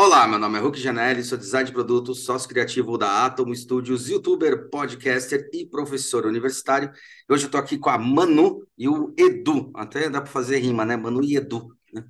Olá, 0.00 0.26
meu 0.26 0.38
nome 0.38 0.56
é 0.56 0.62
Hulk 0.62 0.80
Janelli, 0.80 1.22
sou 1.22 1.36
design 1.36 1.66
de 1.66 1.74
produtos, 1.74 2.24
sócio 2.24 2.48
criativo 2.48 2.96
da 2.96 3.26
Atom 3.26 3.54
Studios, 3.54 4.08
youtuber, 4.08 4.70
podcaster 4.70 5.50
e 5.52 5.66
professor 5.66 6.24
universitário. 6.24 6.90
Hoje 7.28 7.44
eu 7.44 7.48
estou 7.48 7.60
aqui 7.60 7.76
com 7.76 7.90
a 7.90 7.98
Manu 7.98 8.66
e 8.78 8.88
o 8.88 9.14
Edu, 9.14 9.70
até 9.74 10.08
dá 10.08 10.22
para 10.22 10.30
fazer 10.30 10.56
rima, 10.56 10.86
né? 10.86 10.96
Manu 10.96 11.22
e 11.22 11.36
Edu. 11.36 11.76
né? 11.92 12.02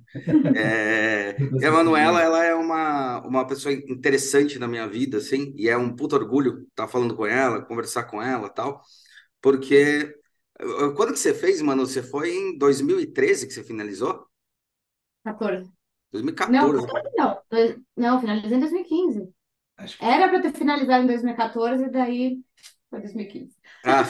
É, 0.55 1.35
e 1.61 1.65
a 1.65 1.69
Manuela, 1.69 2.21
ela 2.21 2.45
é 2.45 2.55
uma, 2.55 3.27
uma 3.27 3.45
pessoa 3.45 3.73
interessante 3.73 4.57
na 4.57 4.69
minha 4.69 4.87
vida, 4.87 5.17
assim, 5.17 5.53
e 5.57 5.67
é 5.67 5.75
um 5.75 5.93
puto 5.93 6.15
orgulho 6.15 6.65
estar 6.69 6.87
falando 6.87 7.13
com 7.13 7.25
ela, 7.25 7.61
conversar 7.61 8.05
com 8.05 8.21
ela 8.21 8.47
tal, 8.47 8.81
porque 9.41 10.15
eh, 10.57 10.89
quando 10.95 11.11
que 11.11 11.19
você 11.19 11.33
fez, 11.33 11.61
Manu? 11.61 11.85
Você 11.85 12.01
foi 12.01 12.33
em 12.33 12.57
2013 12.57 13.47
que 13.47 13.53
você 13.53 13.65
finalizou? 13.65 14.25
14. 15.25 15.80
2014. 16.11 16.87
Não, 17.17 17.35
14 17.49 17.83
não. 17.95 18.19
Finalizei 18.19 18.57
em 18.57 18.59
2015. 18.59 19.29
Acho 19.77 19.97
que 19.97 20.05
Era 20.05 20.29
para 20.29 20.41
ter 20.41 20.53
finalizado 20.53 21.03
em 21.03 21.07
2014 21.07 21.85
e 21.85 21.89
daí 21.89 22.39
foi 22.89 22.99
2015. 22.99 23.55
Ah, 23.85 24.03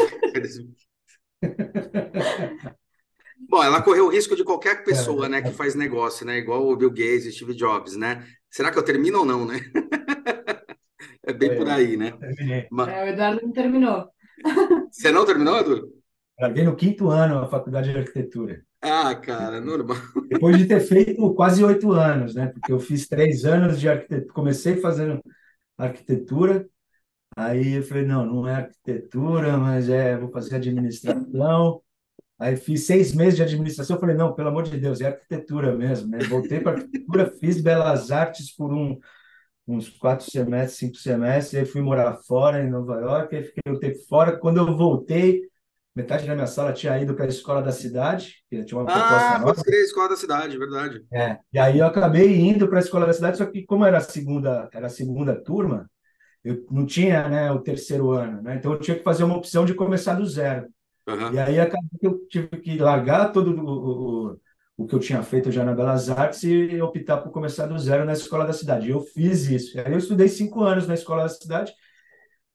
Bom, 3.49 3.63
ela 3.63 3.81
correu 3.81 4.05
o 4.05 4.09
risco 4.09 4.35
de 4.35 4.43
qualquer 4.43 4.83
pessoa, 4.83 5.27
né, 5.27 5.41
que 5.41 5.51
faz 5.51 5.75
negócio, 5.75 6.25
né? 6.25 6.37
Igual 6.37 6.67
o 6.67 6.75
Bill 6.75 6.89
Gates 6.91 7.25
e 7.25 7.31
Steve 7.31 7.55
Jobs, 7.55 7.95
né? 7.97 8.25
Será 8.49 8.71
que 8.71 8.77
eu 8.77 8.85
termino 8.85 9.19
ou 9.19 9.25
não, 9.25 9.45
né? 9.45 9.59
É 11.23 11.33
bem 11.33 11.55
por 11.55 11.69
aí, 11.69 11.95
né? 11.97 12.11
terminei. 12.11 12.67
Ma- 12.71 12.89
É, 12.89 13.03
o 13.03 13.07
Eduardo 13.07 13.41
não 13.43 13.51
terminou. 13.51 14.09
Você 14.91 15.11
não 15.11 15.23
terminou, 15.25 15.57
Edu? 15.59 15.93
Larguei 16.39 16.63
no 16.63 16.75
quinto 16.75 17.09
ano 17.09 17.39
a 17.39 17.47
faculdade 17.47 17.91
de 17.91 17.97
arquitetura. 17.99 18.63
Ah, 18.81 19.13
cara, 19.15 19.61
normal. 19.61 19.97
Depois 20.29 20.57
de 20.57 20.65
ter 20.67 20.79
feito 20.81 21.33
quase 21.35 21.63
oito 21.63 21.91
anos, 21.91 22.33
né? 22.33 22.47
Porque 22.47 22.71
eu 22.71 22.79
fiz 22.79 23.07
três 23.07 23.45
anos 23.45 23.79
de 23.79 23.87
arquitetura. 23.87 24.33
Comecei 24.33 24.77
fazendo 24.77 25.21
arquitetura, 25.77 26.67
aí 27.37 27.75
eu 27.75 27.83
falei, 27.83 28.05
não, 28.05 28.25
não 28.25 28.47
é 28.47 28.55
arquitetura, 28.55 29.57
mas 29.57 29.89
é, 29.89 30.17
vou 30.17 30.31
fazer 30.31 30.55
administração. 30.57 31.81
Aí 32.39 32.57
fiz 32.57 32.85
seis 32.87 33.13
meses 33.13 33.35
de 33.37 33.43
administração, 33.43 33.99
falei, 33.99 34.15
não, 34.15 34.33
pelo 34.35 34.49
amor 34.49 34.63
de 34.63 34.77
Deus, 34.79 35.01
é 35.01 35.07
arquitetura 35.07 35.75
mesmo, 35.75 36.09
né? 36.09 36.19
Voltei 36.29 36.59
para 36.61 36.79
arquitetura, 36.79 37.31
fiz 37.39 37.61
belas 37.61 38.11
artes 38.11 38.55
por 38.55 38.73
um, 38.73 38.99
uns 39.67 39.89
quatro 39.89 40.29
semestres, 40.29 40.79
cinco 40.79 40.97
semestres, 40.97 41.59
aí 41.59 41.65
fui 41.65 41.81
morar 41.81 42.15
fora, 42.27 42.63
em 42.63 42.69
Nova 42.69 42.99
York, 43.01 43.35
aí 43.35 43.43
fiquei 43.43 43.73
um 43.73 43.79
tempo 43.79 43.99
fora. 44.07 44.37
Quando 44.37 44.57
eu 44.57 44.77
voltei, 44.77 45.43
metade 45.95 46.25
da 46.25 46.33
minha 46.35 46.47
sala 46.47 46.73
tinha 46.73 46.99
ido 46.99 47.15
para 47.15 47.25
a 47.25 47.29
escola 47.29 47.61
da 47.61 47.71
cidade, 47.71 48.35
que 48.49 48.63
tinha 48.63 48.79
uma 48.79 48.85
proposta 48.85 49.33
Ah, 49.33 49.63
crer, 49.63 49.83
escola 49.83 50.09
da 50.09 50.15
cidade, 50.15 50.57
verdade. 50.57 51.05
É, 51.13 51.39
e 51.51 51.59
aí 51.59 51.79
eu 51.79 51.85
acabei 51.85 52.39
indo 52.39 52.67
para 52.67 52.77
a 52.79 52.81
escola 52.81 53.05
da 53.05 53.13
cidade, 53.13 53.37
só 53.37 53.45
que 53.45 53.65
como 53.65 53.83
era 53.85 53.97
a 53.97 54.01
segunda, 54.01 54.69
era 54.73 54.87
a 54.87 54.89
segunda 54.89 55.35
turma, 55.35 55.89
eu 56.43 56.65
não 56.71 56.85
tinha, 56.85 57.27
né, 57.29 57.51
o 57.51 57.59
terceiro 57.59 58.11
ano, 58.11 58.41
né? 58.41 58.55
Então 58.57 58.73
eu 58.73 58.79
tinha 58.79 58.97
que 58.97 59.03
fazer 59.03 59.23
uma 59.23 59.37
opção 59.37 59.65
de 59.65 59.73
começar 59.75 60.15
do 60.15 60.25
zero. 60.25 60.67
Aham. 61.07 61.33
E 61.33 61.39
aí 61.39 61.59
acabou 61.59 61.89
que 61.99 62.07
eu 62.07 62.27
tive 62.27 62.47
que 62.61 62.77
largar 62.77 63.31
todo 63.31 63.51
o, 63.61 64.31
o, 64.33 64.37
o 64.77 64.87
que 64.87 64.95
eu 64.95 64.99
tinha 64.99 65.23
feito 65.23 65.51
já 65.51 65.63
na 65.65 65.73
Belas 65.73 66.09
Artes 66.09 66.43
e 66.43 66.81
optar 66.81 67.17
por 67.17 67.31
começar 67.31 67.67
do 67.67 67.77
zero 67.79 68.05
na 68.05 68.13
escola 68.13 68.45
da 68.45 68.53
cidade. 68.53 68.89
Eu 68.89 69.01
fiz 69.01 69.49
isso. 69.49 69.79
Aí 69.79 69.91
eu 69.91 69.97
estudei 69.97 70.27
cinco 70.27 70.63
anos 70.63 70.87
na 70.87 70.93
escola 70.93 71.23
da 71.23 71.29
cidade. 71.29 71.73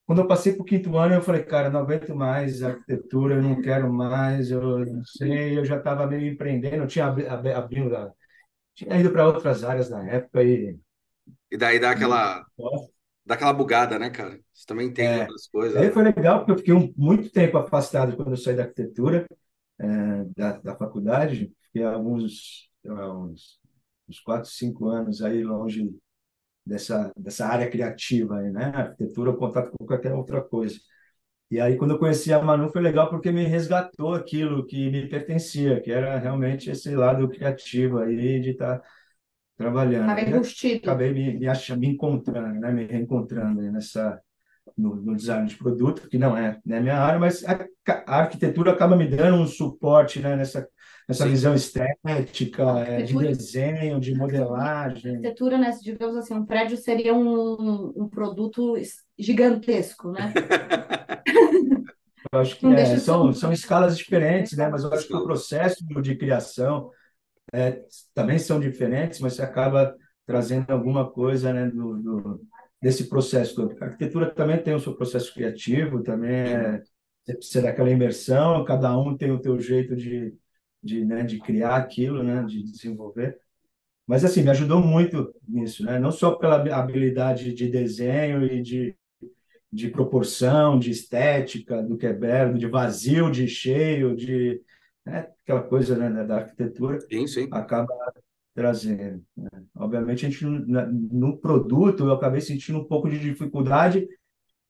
Quando 0.07 0.21
eu 0.23 0.29
passei 0.29 0.53
para 0.55 0.63
o 0.63 0.65
quinto 0.65 0.97
ano, 0.97 1.15
eu 1.15 1.23
falei, 1.23 1.43
cara, 1.45 1.69
não 1.71 1.81
aguento 1.81 2.15
mais 2.15 2.63
arquitetura, 2.63 3.37
eu 3.37 3.43
não 3.43 3.61
quero 3.61 3.93
mais, 3.93 4.51
eu 4.53 4.63
não 4.87 5.05
sei, 5.05 5.59
eu 5.59 5.65
já 5.65 5.79
estava 5.79 6.07
meio 6.07 6.33
empreendendo, 6.33 6.77
eu 6.85 6.87
tinha 6.87 7.07
abri- 7.07 7.27
ab- 7.27 7.49
abrindo, 7.53 8.13
tinha 8.75 8.99
ido 9.01 9.13
para 9.13 9.27
outras 9.27 9.65
áreas 9.65 9.91
na 9.91 10.07
época 10.11 10.43
e 10.45 10.79
E 11.51 11.57
daí 11.57 11.79
dá 11.79 11.91
aquela, 11.93 12.45
dá 13.27 13.35
aquela 13.35 13.53
bugada, 13.53 13.99
né, 13.99 14.11
cara? 14.11 14.41
Você 14.55 14.67
também 14.67 14.93
tem 14.93 15.15
É. 15.15 15.21
outras 15.21 15.49
coisas. 15.49 15.77
Aí 15.77 15.91
né? 15.91 15.93
foi 15.93 16.03
legal, 16.05 16.39
porque 16.41 16.53
eu 16.53 16.59
fiquei 16.59 16.75
um- 16.75 16.93
muito 16.97 17.31
tempo 17.31 17.59
afastado 17.59 18.17
quando 18.17 18.31
eu 18.31 18.37
saí 18.37 18.57
da 18.57 18.63
arquitetura, 18.65 19.27
eh, 19.81 20.25
da, 20.37 20.59
da 20.61 20.77
faculdade. 20.77 21.55
Fiquei 21.67 21.85
alguns, 21.85 22.71
uns, 22.85 23.61
uns 24.09 24.21
quatro, 24.21 24.51
cinco 24.51 24.89
anos 24.89 25.23
aí 25.23 25.43
longe 25.45 25.91
dessa, 26.67 27.13
dessa 27.17 27.47
área 27.47 27.71
criativa 27.71 28.39
aí, 28.39 28.51
né? 28.51 28.73
Arquitetura, 28.75 29.31
o 29.31 29.37
contato 29.37 29.71
com 29.79 29.87
qualquer 29.87 30.13
outra 30.13 30.43
coisa. 30.43 30.77
E 31.51 31.61
aí, 31.61 31.77
quando 31.77 31.93
eu 31.93 31.99
conheci 31.99 32.33
a 32.33 32.43
Manu, 32.43 32.71
foi 32.71 32.83
legal 32.83 33.09
porque 33.09 33.31
me 33.31 33.45
resgatou 33.45 34.15
aquilo 34.15 34.67
que 34.67 34.91
me 34.91 35.09
pertencia, 35.09 35.81
que 35.81 35.93
era 35.93 36.19
realmente 36.19 36.71
esse 36.71 36.95
lado 36.97 37.29
criativo 37.29 37.99
aí 37.99 38.41
de 38.41 38.51
estar 38.51 38.83
trabalhando. 39.57 40.19
E 40.19 40.25
embustido. 40.25 40.79
acabei 40.79 41.13
me, 41.13 41.39
me, 41.39 41.47
achando, 41.47 41.81
me 41.81 41.89
encontrando, 41.89 42.61
né? 42.61 42.73
Me 42.73 42.85
reencontrando 42.87 43.63
nessa 43.71 44.21
no, 44.77 44.97
no 44.97 45.17
design 45.17 45.47
de 45.49 45.57
produto, 45.57 46.09
que 46.09 46.19
não 46.19 46.37
é, 46.37 46.59
né, 46.65 46.81
minha 46.81 46.99
área, 46.99 47.19
mas 47.19 47.45
a, 47.45 47.67
a 48.07 48.17
arquitetura 48.21 48.73
acaba 48.73 48.97
me 48.97 49.07
dando 49.07 49.37
um 49.43 49.47
suporte, 49.47 50.21
né, 50.21 50.37
nessa, 50.37 50.69
nessa 51.09 51.25
Sim. 51.25 51.31
visão 51.31 51.55
estética, 51.55 52.81
é, 52.81 53.03
de 53.03 53.15
desenho, 53.17 54.01
de 54.01 54.15
modelagem. 54.15 55.13
Arquitetura, 55.17 55.59
né? 55.59 55.71
Digamos 55.83 56.17
assim, 56.17 56.35
um 56.35 56.45
prédio 56.45 56.77
seria 56.77 57.15
um, 57.15 57.93
um 57.97 58.09
produto 58.09 58.77
es- 58.77 59.05
gigantesco, 59.19 60.11
né? 60.13 60.33
Eu 62.33 62.41
acho 62.41 62.57
que 62.59 62.67
é, 62.67 62.85
são, 62.99 63.33
são 63.33 63.53
escalas 63.53 63.97
diferentes, 63.97 64.57
né, 64.57 64.69
mas 64.69 64.83
eu 64.83 64.93
acho 64.93 65.07
que 65.07 65.15
o 65.15 65.25
processo 65.25 65.85
de 66.03 66.17
criação 66.17 66.91
é, 67.53 67.83
também 68.15 68.39
são 68.39 68.61
diferentes, 68.61 69.21
mas 69.21 69.35
você 69.35 69.43
acaba 69.43 69.95
trazendo 70.27 70.71
alguma 70.71 71.11
coisa, 71.11 71.53
né, 71.53 71.69
do, 71.71 71.97
do, 71.99 72.41
desse 72.83 73.09
processo 73.09 73.55
todo. 73.57 73.77
A 73.83 73.87
arquitetura 73.87 74.35
também 74.35 74.63
tem 74.63 74.75
o 74.75 74.81
seu 74.81 74.97
processo 74.97 75.33
criativo, 75.35 76.03
também 76.03 76.31
é, 76.31 76.83
você 77.25 77.35
precisa 77.37 77.63
daquela 77.63 77.91
imersão, 77.91 78.65
cada 78.65 78.99
um 78.99 79.17
tem 79.17 79.31
o 79.33 79.41
teu 79.41 79.59
jeito 79.61 79.97
de, 79.97 80.35
de, 80.87 81.05
né, 81.05 81.25
de 81.25 81.41
criar 81.41 81.77
aquilo, 81.77 82.23
né, 82.25 82.45
de 82.45 82.63
desenvolver. 82.65 83.39
Mas 84.07 84.25
assim, 84.25 84.43
me 84.43 84.51
ajudou 84.51 84.81
muito 84.81 85.35
nisso, 85.49 85.85
né? 85.85 85.99
Não 85.99 86.13
só 86.13 86.33
pela 86.37 86.57
habilidade 86.77 87.53
de 87.55 87.69
desenho 87.69 88.45
e 88.45 88.63
de, 88.63 88.97
de 89.73 89.89
proporção, 89.91 90.79
de 90.79 90.91
estética, 90.91 91.83
do 91.83 91.97
quebrado, 91.97 92.59
de 92.59 92.67
vazio, 92.69 93.31
de 93.31 93.49
cheio, 93.49 94.17
de 94.17 94.63
né, 95.05 95.29
aquela 95.43 95.63
coisa 95.63 95.97
né, 95.97 96.25
da 96.25 96.37
arquitetura 96.37 97.01
Sim, 97.01 97.27
sim. 97.27 97.49
acaba 97.53 97.93
trazendo. 98.55 99.23
né? 99.37 99.49
Obviamente, 99.75 100.27
a 100.27 100.31
gente 100.31 100.45
na- 100.47 100.87
no 100.87 101.37
produto 101.39 102.05
eu 102.05 102.13
acabei 102.13 102.41
sentindo 102.41 102.79
um 102.79 102.85
pouco 102.85 103.09
de 103.11 103.19
dificuldade 103.19 104.09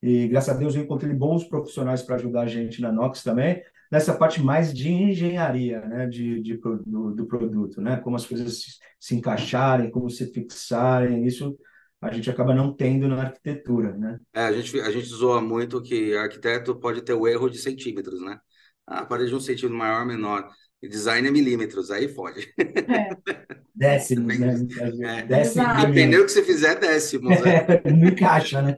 e 0.02 0.28
graças 0.28 0.54
a 0.54 0.58
Deus 0.58 0.74
eu 0.76 0.82
encontrei 0.82 1.14
bons 1.14 1.44
profissionais 1.44 2.02
para 2.02 2.16
ajudar 2.16 2.42
a 2.42 2.46
gente 2.46 2.80
na 2.80 2.92
Nox 2.92 3.22
também 3.22 3.62
nessa 3.90 4.16
parte 4.16 4.42
mais 4.42 4.72
de 4.72 4.90
engenharia, 4.90 5.80
né, 5.80 6.06
de, 6.06 6.40
de 6.40 6.56
do, 6.86 7.14
do 7.14 7.26
produto, 7.26 7.80
né, 7.80 7.96
como 7.98 8.16
as 8.16 8.26
coisas 8.26 8.60
se, 8.60 8.78
se 8.98 9.14
encaixarem, 9.14 9.90
como 9.90 10.10
se 10.10 10.32
fixarem, 10.32 11.26
isso 11.26 11.56
a 12.00 12.12
gente 12.12 12.30
acaba 12.30 12.54
não 12.54 12.74
tendo 12.74 13.08
na 13.08 13.22
arquitetura, 13.22 13.92
né? 13.96 14.18
É, 14.32 14.42
a 14.42 14.52
gente, 14.52 14.78
a 14.80 14.90
gente 14.90 15.06
zoa 15.06 15.40
muito 15.40 15.82
que 15.82 16.14
arquiteto 16.14 16.78
pode 16.78 17.02
ter 17.02 17.14
o 17.14 17.26
erro 17.26 17.48
de 17.48 17.58
centímetros, 17.58 18.20
né? 18.20 18.38
A 18.86 19.04
parede 19.04 19.30
de 19.30 19.34
um 19.34 19.40
centímetro 19.40 19.76
maior 19.76 20.04
menor. 20.06 20.48
E 20.82 20.88
design 20.88 21.26
é 21.26 21.30
milímetros, 21.30 21.90
aí 21.90 22.06
fode. 22.08 22.52
É. 22.58 23.08
Décimos, 23.74 24.38
né? 24.38 24.54
É. 25.02 25.22
Décimos, 25.22 25.66
Exato. 25.68 25.86
Dependendo 25.86 26.22
do 26.22 26.26
que 26.26 26.32
você 26.32 26.42
fizer, 26.42 26.78
décimos. 26.78 27.40
né? 27.40 27.66
não 27.84 28.08
encaixa, 28.08 28.62
né? 28.62 28.76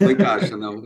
Não 0.00 0.10
encaixa, 0.10 0.56
não. 0.56 0.82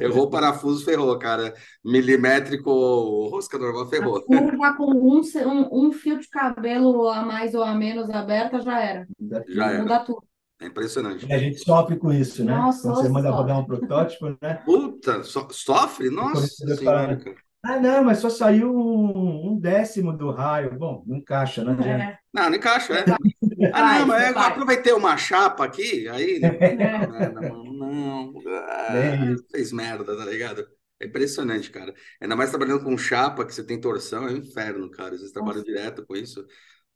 Errou 0.00 0.24
o 0.24 0.30
parafuso, 0.30 0.84
ferrou, 0.84 1.18
cara. 1.18 1.52
Milimétrico 1.84 3.28
rosca 3.30 3.58
normal, 3.58 3.82
A 3.84 3.88
ferrou. 3.90 4.22
curva 4.22 4.74
com 4.76 4.84
um, 4.90 5.20
um, 5.20 5.86
um 5.88 5.92
fio 5.92 6.18
de 6.18 6.28
cabelo 6.28 7.08
a 7.08 7.22
mais 7.22 7.54
ou 7.54 7.62
a 7.62 7.74
menos 7.74 8.08
aberta 8.10 8.60
já 8.60 8.80
era. 8.80 9.06
Já 9.48 9.70
era. 9.72 9.82
Muda 9.82 9.98
tudo. 10.04 10.22
É 10.60 10.66
impressionante. 10.66 11.26
E 11.26 11.32
a 11.32 11.38
gente 11.38 11.58
sofre 11.58 11.96
com 11.98 12.12
isso, 12.12 12.44
né? 12.44 12.54
Nossa, 12.54 12.82
Quando 12.88 12.96
você 13.02 13.08
manda 13.08 13.28
sofre. 13.28 13.42
rodar 13.42 13.60
um 13.60 13.64
protótipo, 13.66 14.38
né? 14.40 14.54
Puta, 14.64 15.22
so- 15.24 15.48
sofre? 15.50 16.08
Nossa 16.08 16.46
senhora, 16.46 17.16
cara. 17.16 17.36
Ah, 17.64 17.80
não, 17.80 18.04
mas 18.04 18.18
só 18.18 18.28
saiu 18.28 18.74
um, 18.74 19.52
um 19.52 19.58
décimo 19.58 20.12
do 20.16 20.30
raio. 20.30 20.78
Bom, 20.78 21.02
não 21.06 21.16
encaixa, 21.16 21.64
não 21.64 21.72
adianta. 21.72 22.12
É, 22.12 22.18
Não, 22.32 22.50
não 22.50 22.56
encaixa, 22.56 22.92
é. 22.94 23.04
Ah, 23.72 24.00
não, 24.00 24.06
mas 24.06 24.30
eu 24.30 24.38
aproveitei 24.38 24.92
uma 24.92 25.16
chapa 25.16 25.64
aqui, 25.64 26.08
aí. 26.08 26.38
né? 26.40 26.48
É. 26.60 27.06
Ah, 27.08 27.30
não, 27.30 27.64
não. 27.64 28.34
Ah, 28.48 28.92
Bem 28.92 29.32
isso. 29.32 29.44
fez 29.50 29.72
merda, 29.72 30.16
tá 30.16 30.24
ligado? 30.26 30.66
É 31.00 31.06
impressionante, 31.06 31.70
cara. 31.70 31.94
Ainda 32.20 32.36
mais 32.36 32.50
trabalhando 32.50 32.84
com 32.84 32.96
chapa, 32.98 33.44
que 33.46 33.54
você 33.54 33.64
tem 33.64 33.80
torção, 33.80 34.28
é 34.28 34.32
um 34.32 34.36
inferno, 34.36 34.90
cara. 34.90 35.16
Vocês 35.16 35.32
trabalham 35.32 35.60
Nossa. 35.60 35.72
direto 35.72 36.04
com 36.06 36.16
isso. 36.16 36.46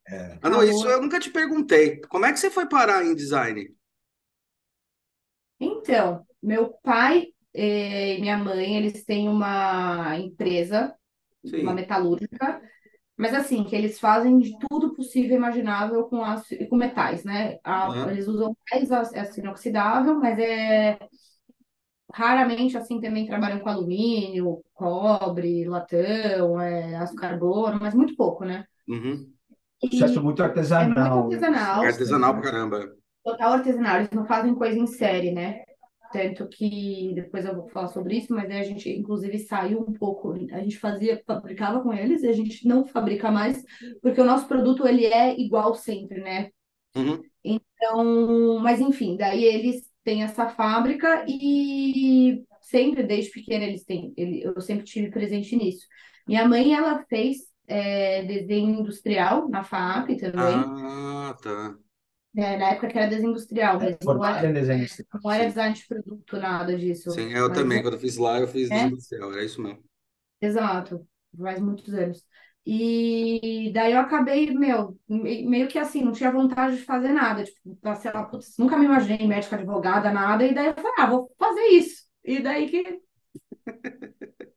É. 0.08 0.38
Ah, 0.42 0.50
não, 0.50 0.62
isso 0.64 0.86
eu 0.88 1.02
nunca 1.02 1.20
te 1.20 1.30
perguntei. 1.30 2.00
Como 2.08 2.26
é 2.26 2.32
que 2.32 2.38
você 2.40 2.50
foi 2.50 2.68
parar 2.68 3.04
em 3.04 3.14
design? 3.14 3.68
Então, 5.60 6.26
meu 6.42 6.72
pai 6.82 7.32
e 7.54 8.18
minha 8.20 8.38
mãe, 8.38 8.76
eles 8.76 9.04
têm 9.04 9.28
uma 9.28 10.16
empresa, 10.18 10.94
Sim. 11.44 11.60
uma 11.62 11.74
metalúrgica, 11.74 12.62
Mas 13.16 13.34
assim, 13.34 13.64
que 13.64 13.76
eles 13.76 14.00
fazem 14.00 14.38
de 14.40 14.58
tudo 14.68 14.94
possível 14.94 15.32
e 15.32 15.36
imaginável 15.36 16.04
com, 16.08 16.24
aço, 16.24 16.54
com 16.68 16.76
metais, 16.76 17.24
né? 17.24 17.58
A, 17.64 17.88
Uhum. 17.88 18.08
Eles 18.10 18.28
usam 18.28 18.56
mais 18.72 18.92
aço 18.92 19.40
inoxidável, 19.40 20.16
mas 20.20 20.38
é 20.38 20.98
raramente 22.14 22.76
assim 22.76 23.00
também 23.00 23.26
trabalham 23.26 23.60
com 23.60 23.68
alumínio, 23.68 24.62
cobre, 24.74 25.64
latão, 25.68 26.60
é, 26.60 26.96
aço 26.96 27.14
carbono, 27.14 27.78
mas 27.80 27.94
muito 27.94 28.16
pouco, 28.16 28.44
né? 28.44 28.64
Uhum. 28.88 29.32
Processo 29.80 30.22
muito 30.22 30.42
É 30.76 30.84
muito 30.84 31.08
artesanal. 31.14 31.18
artesanal, 31.18 31.80
É 31.80 31.86
artesanal 31.88 32.34
pra 32.34 32.42
caramba. 32.42 32.96
total 33.24 33.52
artesanal, 33.54 33.96
eles 33.98 34.10
não 34.10 34.26
fazem 34.26 34.54
coisa 34.54 34.78
em 34.78 34.86
série, 34.86 35.32
né? 35.32 35.62
Tanto 36.12 36.48
que 36.48 37.12
depois 37.14 37.44
eu 37.44 37.54
vou 37.54 37.68
falar 37.68 37.88
sobre 37.88 38.16
isso, 38.16 38.32
mas 38.32 38.50
a 38.50 38.62
gente 38.62 38.88
inclusive 38.88 39.38
saiu 39.40 39.80
um 39.80 39.92
pouco, 39.92 40.32
a 40.32 40.60
gente 40.60 40.78
fazia, 40.78 41.22
fabricava 41.26 41.82
com 41.82 41.92
eles 41.92 42.22
e 42.22 42.28
a 42.28 42.32
gente 42.32 42.66
não 42.66 42.86
fabrica 42.86 43.30
mais, 43.30 43.62
porque 44.00 44.20
o 44.20 44.24
nosso 44.24 44.46
produto 44.48 44.86
ele 44.86 45.06
é 45.06 45.38
igual 45.38 45.74
sempre, 45.74 46.20
né? 46.20 46.50
Uhum. 46.96 47.20
Então, 47.44 48.58
mas 48.60 48.80
enfim, 48.80 49.16
daí 49.16 49.44
eles 49.44 49.88
têm 50.02 50.22
essa 50.22 50.48
fábrica 50.48 51.24
e 51.28 52.42
sempre, 52.62 53.02
desde 53.02 53.30
pequena, 53.30 53.64
eles 53.64 53.84
têm, 53.84 54.12
ele, 54.16 54.42
eu 54.42 54.60
sempre 54.60 54.84
tive 54.84 55.10
presente 55.10 55.56
nisso. 55.56 55.86
Minha 56.26 56.46
mãe, 56.46 56.74
ela 56.74 57.04
fez 57.08 57.38
é, 57.66 58.22
desenho 58.24 58.80
industrial 58.80 59.48
na 59.48 59.62
FAAP 59.62 60.16
também, 60.16 60.40
Ah, 60.40 61.34
tá. 61.42 61.78
Né, 62.38 62.56
na 62.56 62.70
época 62.70 62.88
que 62.88 62.98
era 62.98 63.08
desenho 63.08 63.30
industrial, 63.30 63.80
mas 63.80 63.96
não 64.02 64.24
era, 64.24 64.52
não 65.24 65.46
design 65.46 65.74
de 65.74 65.86
produto, 65.86 66.36
nada 66.38 66.76
disso. 66.78 67.10
Sim, 67.10 67.32
eu 67.32 67.50
Mas 67.50 67.52
também. 67.52 67.82
é- 67.82 67.82
Quando 67.82 67.94
eu 67.94 68.00
fiz 68.00 68.16
lá, 68.16 68.38
eu 68.38 68.46
fiz 68.48 68.70
É? 68.70 68.72
desenho 68.72 68.92
industrial. 68.92 69.32
Era 69.32 69.44
isso 69.44 69.60
mesmo. 69.60 69.82
Exato, 70.40 71.06
faz 71.36 71.60
muitos 71.60 71.92
anos. 71.94 72.24
E 72.64 73.70
daí 73.74 73.92
eu 73.92 74.00
acabei, 74.00 74.50
meu, 74.52 74.98
me- 75.08 75.46
meio 75.46 75.68
que 75.68 75.78
assim, 75.78 76.02
não 76.04 76.12
tinha 76.12 76.30
vontade 76.30 76.76
de 76.76 76.84
fazer 76.84 77.08
nada. 77.12 77.44
Tipo, 77.44 77.76
pra, 77.76 77.94
sei 77.94 78.12
lá, 78.12 78.24
putz, 78.24 78.56
nunca 78.58 78.76
me 78.76 78.84
imaginei 78.84 79.26
médica, 79.26 79.56
advogada, 79.56 80.12
nada. 80.12 80.44
E 80.46 80.54
daí 80.54 80.66
eu 80.66 80.74
falei, 80.74 80.92
ah, 80.98 81.06
vou 81.06 81.32
fazer 81.38 81.62
isso. 81.68 82.04
E 82.24 82.40
daí 82.42 82.68
que 82.68 83.00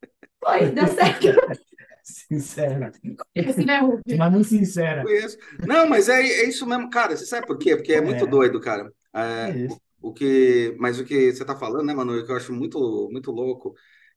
foi, 0.39 0.71
deu 0.71 0.87
certo. 0.87 1.27
Sincera. 2.03 2.91
Assim, 3.37 3.65
né, 3.65 3.79
Ruth? 3.79 4.01
Mas 4.17 4.31
muito 4.31 4.47
sincera. 4.49 5.03
Conheço. 5.03 5.37
Não, 5.65 5.87
mas 5.87 6.09
é, 6.09 6.21
é 6.21 6.49
isso 6.49 6.65
mesmo, 6.65 6.89
cara. 6.89 7.15
Você 7.17 7.25
sabe 7.25 7.47
por 7.47 7.57
quê? 7.57 7.75
Porque 7.75 7.93
é 7.93 8.01
muito 8.01 8.25
É. 8.25 8.27
doido, 8.27 8.59
cara. 8.61 8.91
É, 9.13 9.57
É 9.57 9.67
o, 9.67 9.77
o 10.01 10.13
que, 10.13 10.75
mas 10.79 10.99
o 10.99 11.05
que 11.05 11.31
você 11.33 11.43
tá 11.45 11.55
falando, 11.57 11.85
né, 11.85 11.93
Manu, 11.93 12.23
que 12.25 12.31
eu 12.31 12.35
acho 12.37 12.53
muito, 12.53 13.09
muito 13.11 13.31
louco, 13.31 13.73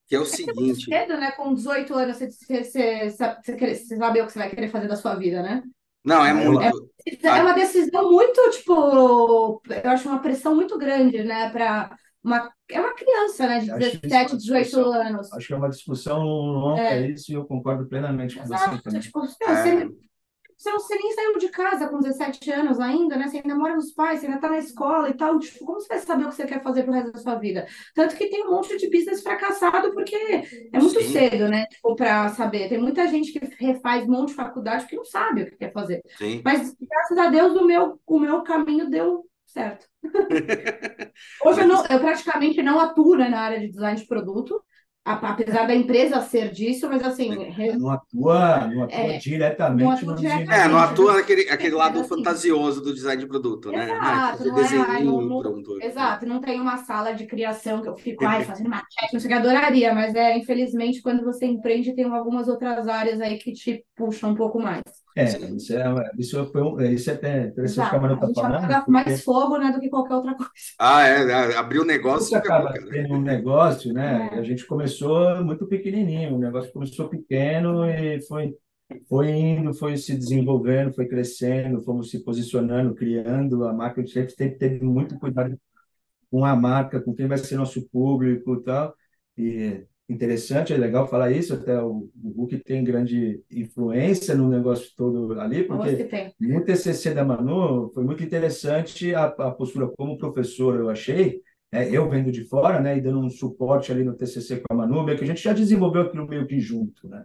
que 0.07 0.15
é 0.15 0.21
o 0.21 0.27
É 0.33 0.53
muito 0.55 0.75
seguinte. 0.75 0.87
cedo, 0.89 1.17
né? 1.19 1.33
Com 1.33 1.55
18 1.55 1.95
anos, 1.95 2.17
você, 2.17 2.31
você, 2.31 2.65
você, 2.65 3.11
sabe- 3.11 3.41
você, 3.45 3.75
você 3.77 3.97
sabe 3.97 4.21
o 4.21 4.27
que 4.27 4.33
você 4.33 4.39
vai 4.39 4.51
querer 4.51 4.69
fazer 4.71 4.89
da 4.89 4.97
sua 4.97 5.15
vida, 5.17 5.43
né? 5.43 5.63
Não, 6.05 6.25
é 6.25 6.33
É, 6.35 6.35
muito. 6.35 6.91
É 7.29 7.43
uma 7.43 7.53
decisão 7.55 8.11
muito, 8.13 8.51
tipo, 8.53 9.63
eu 9.85 9.91
acho 9.91 10.09
uma 10.09 10.23
pressão 10.23 10.55
muito 10.55 10.79
grande, 10.79 11.23
né? 11.25 11.51
Para 11.51 11.97
uma, 12.25 12.53
é 12.71 12.81
uma 12.81 12.95
criança, 12.95 13.47
né? 13.47 13.61
De 13.61 13.69
Eu 13.69 13.77
acho 13.77 13.89
isso 13.89 14.01
17, 14.01 14.33
uma 14.33 14.39
18 14.39 14.65
discussão. 14.65 14.93
anos. 14.93 15.33
Acho 15.33 15.47
que 15.47 15.53
é 15.53 15.57
uma 15.57 15.69
discussão 15.71 16.23
longa 16.25 16.81
É. 16.83 17.11
isso 17.11 17.31
e 17.31 17.35
eu 17.35 17.45
concordo 17.47 17.87
plenamente 17.87 18.37
com 18.37 18.47
você 18.47 18.55
Exato, 18.55 18.83
também. 18.83 19.01
tipo, 19.01 19.21
É, 19.21 19.27
você, 19.27 19.91
você, 20.57 20.71
não, 20.71 20.79
você 20.81 20.95
nem 20.97 21.13
saiu 21.13 21.39
de 21.39 21.49
casa 21.49 21.89
com 21.89 21.99
17 21.99 22.51
anos 22.51 22.81
ainda, 22.81 23.17
né? 23.17 23.29
Você 23.29 23.39
ainda 23.39 23.55
mora 23.55 23.75
nos 23.77 23.93
pais, 23.93 24.21
você 24.21 24.27
ainda 24.27 24.41
tá 24.41 24.49
na 24.49 24.59
escola 24.59 25.09
e 25.11 25.15
tal. 25.15 25.39
Tipo, 25.39 25.65
como 25.65 25.81
você 25.81 25.89
vai 25.89 25.99
saber 25.99 26.25
o 26.25 26.29
que 26.29 26.35
você 26.37 26.47
quer 26.47 26.63
fazer 26.63 26.85
pro 26.85 26.93
resto 26.93 27.13
da 27.13 27.19
sua 27.19 27.35
vida? 27.37 27.67
Tanto 27.95 28.17
que 28.17 28.29
tem 28.31 28.47
um 28.47 28.51
monte 28.53 28.77
de 28.77 28.89
business 28.91 29.23
fracassado 29.23 29.93
porque 29.93 30.17
é 30.17 30.79
muito 30.79 31.01
sim, 31.01 31.13
cedo, 31.13 31.49
né? 31.49 31.67
Tipo, 31.67 31.95
para 31.97 32.29
saber. 32.31 32.69
Tem 32.69 32.79
muita 32.79 33.07
gente 33.09 33.33
que 33.33 33.41
refaz 33.65 34.05
um 34.05 34.13
monte 34.13 34.29
de 34.29 34.35
faculdade 34.35 34.87
que 34.87 34.97
não 34.97 35.05
sabe 35.05 35.43
o 35.43 35.47
que 35.51 35.57
quer 35.57 35.73
fazer. 35.73 36.03
sim. 36.19 36.41
Mas, 36.45 36.75
graças 36.81 37.19
a 37.19 37.29
Deus, 37.29 37.55
o 37.57 37.67
meu, 37.67 38.01
o 38.07 38.19
meu 38.19 38.43
caminho 38.43 38.89
deu 38.89 39.25
certo. 39.55 39.87
Hoje 41.41 41.61
eu, 41.63 41.69
não, 41.69 41.85
eu 41.87 42.01
praticamente 42.01 42.63
não 42.63 42.81
atuo, 42.81 43.17
né, 43.17 43.29
na 43.29 43.41
área 43.41 43.61
de 43.61 43.69
design 43.71 44.01
de 44.01 44.07
produto, 44.07 44.63
apesar 45.05 45.67
da 45.67 45.75
empresa 45.75 46.21
ser 46.23 46.51
disso, 46.51 46.89
mas 46.89 47.03
assim, 47.05 47.31
Não 47.73 47.91
atua, 47.91 48.67
não 48.69 48.83
atua 48.85 49.13
é, 49.17 49.25
não 49.79 49.91
diretamente 49.91 49.91
atuo 49.91 50.15
no 50.15 50.15
É, 50.51 50.69
não 50.69 50.79
diretamente, 50.79 50.79
atua 50.79 51.21
aquele, 51.21 51.49
aquele 51.51 51.75
lado 51.75 52.03
assim, 52.03 52.05
fantasioso 52.05 52.81
do 52.81 52.95
design 52.95 53.23
de 53.23 53.29
produto, 53.29 53.73
né? 53.73 53.97
Ah, 54.01 54.23
exato, 54.23 54.45
fazer 54.45 54.53
não 54.53 54.59
é, 54.61 55.03
não, 55.03 55.23
não- 55.23 55.43
pronto. 55.43 55.71
exato, 55.81 56.27
não 56.27 56.41
tem 56.41 56.61
uma 56.61 56.79
sala 56.79 57.13
de 57.15 57.27
criação 57.27 57.83
que 57.83 57.89
eu 57.89 57.97
fico, 57.97 58.25
ai, 58.25 58.43
fazendo 58.43 58.71
maquete, 58.71 59.13
não 59.13 59.21
sei 59.21 59.29
o 59.31 59.35
que, 59.35 59.39
adoraria, 59.41 59.95
mas 59.95 60.15
é, 60.15 60.37
infelizmente, 60.39 61.03
quando 61.03 61.25
você 61.25 61.47
empreende, 61.47 61.95
tem 61.95 62.05
algumas 62.05 62.49
outras 62.49 62.87
áreas 62.89 63.21
aí 63.21 63.39
que 63.39 63.53
te 63.53 63.85
puxam 63.97 64.31
um 64.31 64.35
pouco 64.35 64.59
mais. 64.61 64.83
É, 65.17 65.27
Sim. 65.27 65.57
isso 65.57 65.73
é, 65.77 66.11
isso 66.19 66.45
foi 66.53 66.63
um- 66.63 66.81
isso 66.81 67.11
é 67.11 67.15
até 67.15 67.47
interessante 67.47 67.89
que 67.89 67.97
a 67.97 67.99
Exato, 67.99 68.01
Manu 68.01 68.15
a 68.15 68.17
está 68.17 68.43
falando, 68.43 68.57
apaga 68.57 68.83
porque 68.85 68.91
mais 68.91 69.23
fogo, 69.25 69.59
né, 69.59 69.73
do 69.73 69.81
que 69.81 69.89
qualquer 69.89 70.15
outra 70.15 70.35
coisa. 70.35 70.51
Ah, 70.79 71.07
é, 71.07 71.23
é, 71.31 71.57
abrir 71.57 71.79
o 71.79 71.85
negócio 71.85 72.29
você 72.29 72.35
acabou, 72.37 72.69
acaba 72.69 72.81
cara. 72.81 72.91
tendo 72.91 73.15
um 73.15 73.21
negócio, 73.23 73.93
né? 73.93 74.31
É. 74.33 74.39
A 74.39 74.43
gente 74.43 74.67
começou 74.67 75.43
muito 75.45 75.67
pequenininho, 75.67 76.35
o 76.35 76.39
negócio 76.39 76.73
começou 76.73 77.09
pequeno 77.09 77.89
e 77.89 78.21
foi, 78.23 78.55
foi 79.09 79.31
indo, 79.31 79.73
foi 79.75 79.97
se 79.97 80.17
desenvolvendo, 80.17 80.93
foi 80.95 81.07
crescendo, 81.07 81.83
fomos 81.83 82.11
se 82.11 82.25
posicionando, 82.25 82.95
criando 82.95 83.65
a 83.67 83.73
marca. 83.73 84.01
A 84.01 84.05
gente 84.05 84.33
sempre 84.33 84.57
teve 84.59 84.85
muito 84.85 85.19
cuidado 85.19 85.57
com 86.31 86.45
a 86.45 86.57
marca, 86.57 87.01
com 87.01 87.15
quem 87.15 87.29
vai 87.29 87.39
ser 87.39 87.57
nosso 87.57 87.89
público 87.91 88.55
e 88.57 88.63
tal. 88.65 88.95
E 89.39 89.85
interessante, 90.09 90.73
é 90.73 90.77
legal 90.77 91.09
falar 91.09 91.31
isso, 91.31 91.55
até 91.55 91.81
o, 91.81 92.11
o 92.23 92.31
Hulk 92.37 92.59
tem 92.59 92.85
grande 92.85 93.43
influência 93.51 94.35
no 94.35 94.49
negócio 94.49 94.91
todo 94.97 95.41
ali, 95.41 95.65
porque 95.65 96.35
no 96.39 96.63
TCC 96.63 97.15
da 97.15 97.25
Manu 97.25 97.91
foi 97.95 98.05
muito 98.05 98.23
interessante 98.23 99.15
a, 99.15 99.25
a 99.25 99.51
postura 99.51 99.89
como 99.89 100.19
professor, 100.19 100.79
eu 100.79 100.91
achei, 100.91 101.41
é, 101.73 101.89
eu 101.89 102.09
vendo 102.09 102.31
de 102.31 102.45
fora, 102.45 102.81
né, 102.81 102.99
e 102.99 103.01
dando 103.01 103.21
um 103.21 103.31
suporte 103.31 103.91
ali 103.91 104.05
no 104.05 104.15
TCC 104.15 104.61
com 104.61 104.75
a 104.75 104.77
Manu, 104.77 105.03
meio 105.03 105.17
que 105.17 105.25
a 105.25 105.27
gente 105.27 105.43
já 105.43 105.53
desenvolveu 105.53 106.03
aquilo 106.03 106.29
meio 106.29 106.47
que 106.47 106.61
junto, 106.61 107.09
né? 107.09 107.25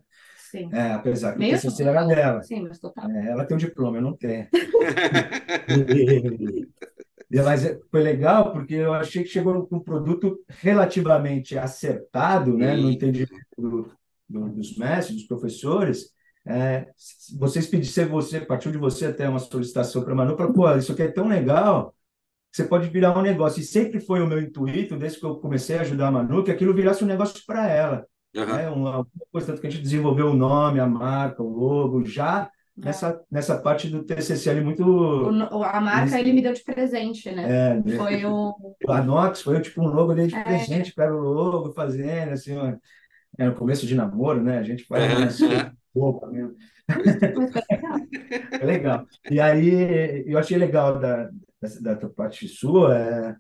Sim. 0.50 0.70
É, 0.74 0.94
apesar 0.94 1.34
que 1.34 1.38
o 1.38 1.42
Meio 1.42 1.54
TCC 1.54 1.84
era 1.84 2.04
dela. 2.06 2.42
Sim, 2.42 2.66
mas 2.68 2.80
total. 2.80 3.08
É, 3.12 3.30
ela 3.30 3.46
tem 3.46 3.56
um 3.56 3.60
diploma, 3.60 3.98
eu 3.98 4.02
não 4.02 4.18
tenho. 4.18 4.48
Mas 7.32 7.66
é- 7.66 7.80
foi 7.92 8.02
legal 8.02 8.52
porque 8.52 8.74
eu 8.74 8.94
achei 8.94 9.24
que 9.24 9.30
chegou 9.30 9.68
com 9.68 9.78
um 9.78 9.84
produto 9.84 10.40
relativamente 10.48 11.58
acertado, 11.58 12.58
né, 12.58 12.76
no 12.76 12.90
entendimento 12.90 13.34
do- 13.58 13.92
do- 14.28 14.50
dos 14.50 14.76
mestres, 14.78 15.18
dos 15.18 15.28
professores. 15.28 16.12
É, 16.46 16.88
vocês 17.38 17.68
pediram, 17.68 18.10
você 18.10 18.40
partiu 18.40 18.72
de 18.72 18.78
você 18.78 19.06
até 19.08 19.30
uma 19.30 19.40
solicitação 19.40 20.04
para 20.04 20.14
a 20.14 20.16
Manu, 20.16 20.36
para 20.36 20.52
pô, 20.52 20.74
isso 20.76 20.92
aqui 20.92 21.04
é 21.04 21.12
tão 21.12 21.28
legal 21.28 21.94
você 22.52 22.64
pode 22.64 22.90
virar 22.90 23.16
um 23.18 23.22
negócio. 23.22 23.62
E 23.62 23.64
sempre 23.64 24.00
foi 24.00 24.22
o 24.22 24.28
meu 24.28 24.42
intuito, 24.42 24.98
desde 24.98 25.20
que 25.20 25.26
eu 25.26 25.36
comecei 25.36 25.78
a 25.78 25.82
ajudar 25.82 26.08
a 26.08 26.12
Manu, 26.12 26.44
que 26.44 26.52
aquilo 26.52 26.74
virasse 26.74 27.04
um 27.04 27.08
negócio 27.08 27.44
para 27.46 27.68
ela 27.70 28.06
Aham. 28.36 28.58
né? 28.58 28.70
Uma 28.70 28.90
alguma 28.96 29.26
coisa, 29.32 29.48
tanto 29.48 29.62
que 29.62 29.68
a 29.68 29.70
gente 29.70 29.82
desenvolveu 29.84 30.28
o 30.28 30.36
nome, 30.36 30.80
a 30.80 30.88
marca, 30.88 31.42
o 31.44 31.50
logo, 31.50 32.06
já 32.06 32.50
nessa, 32.80 33.22
nessa 33.32 33.58
parte 33.58 33.90
do 33.90 34.04
TCC 34.04 34.50
ali 34.50 34.62
muito... 34.62 34.84
O 34.84 35.64
a 35.64 35.80
marca 35.82 36.20
ele 36.20 36.34
me 36.34 36.42
deu 36.42 36.54
de 36.54 36.64
presente, 36.64 37.32
né? 37.32 37.72
É, 37.72 37.76
né? 37.76 37.98
Foi 37.98 38.26
o. 38.26 38.56
a 38.88 39.02
Nox 39.02 39.42
foi 39.42 39.62
tipo 39.62 39.82
um 39.82 39.88
logo 39.88 40.12
ali 40.12 40.28
de 40.28 40.36
É. 40.36 40.44
presente, 40.44 40.94
pega 40.94 41.14
o 41.14 41.20
logo, 41.20 41.72
fazendo, 41.74 42.32
assim, 42.32 42.58
ó, 42.58 42.74
é 43.38 43.46
no 43.46 43.56
começo 43.56 43.86
de 43.86 43.96
namoro, 43.96 44.44
né? 44.44 44.60
A 44.60 44.64
gente 44.64 44.84
faz 44.86 45.04
Aham, 45.04 45.18
umas 45.22 45.42
aham. 45.42 45.72
roupa 45.96 46.28
mesmo. 46.28 46.56
Mas 46.88 47.52
foi 47.52 47.62
legal. 47.72 48.00
É 48.52 48.66
legal. 48.66 49.08
E 49.30 49.40
aí, 49.40 50.24
eu 50.28 50.38
achei 50.38 50.58
legal 50.58 51.00
da, 51.00 51.30
dessa- 51.62 51.82
da, 51.82 51.96
tua 51.96 52.10
parte 52.10 52.48
sua 52.48 52.98
é, 52.98 53.36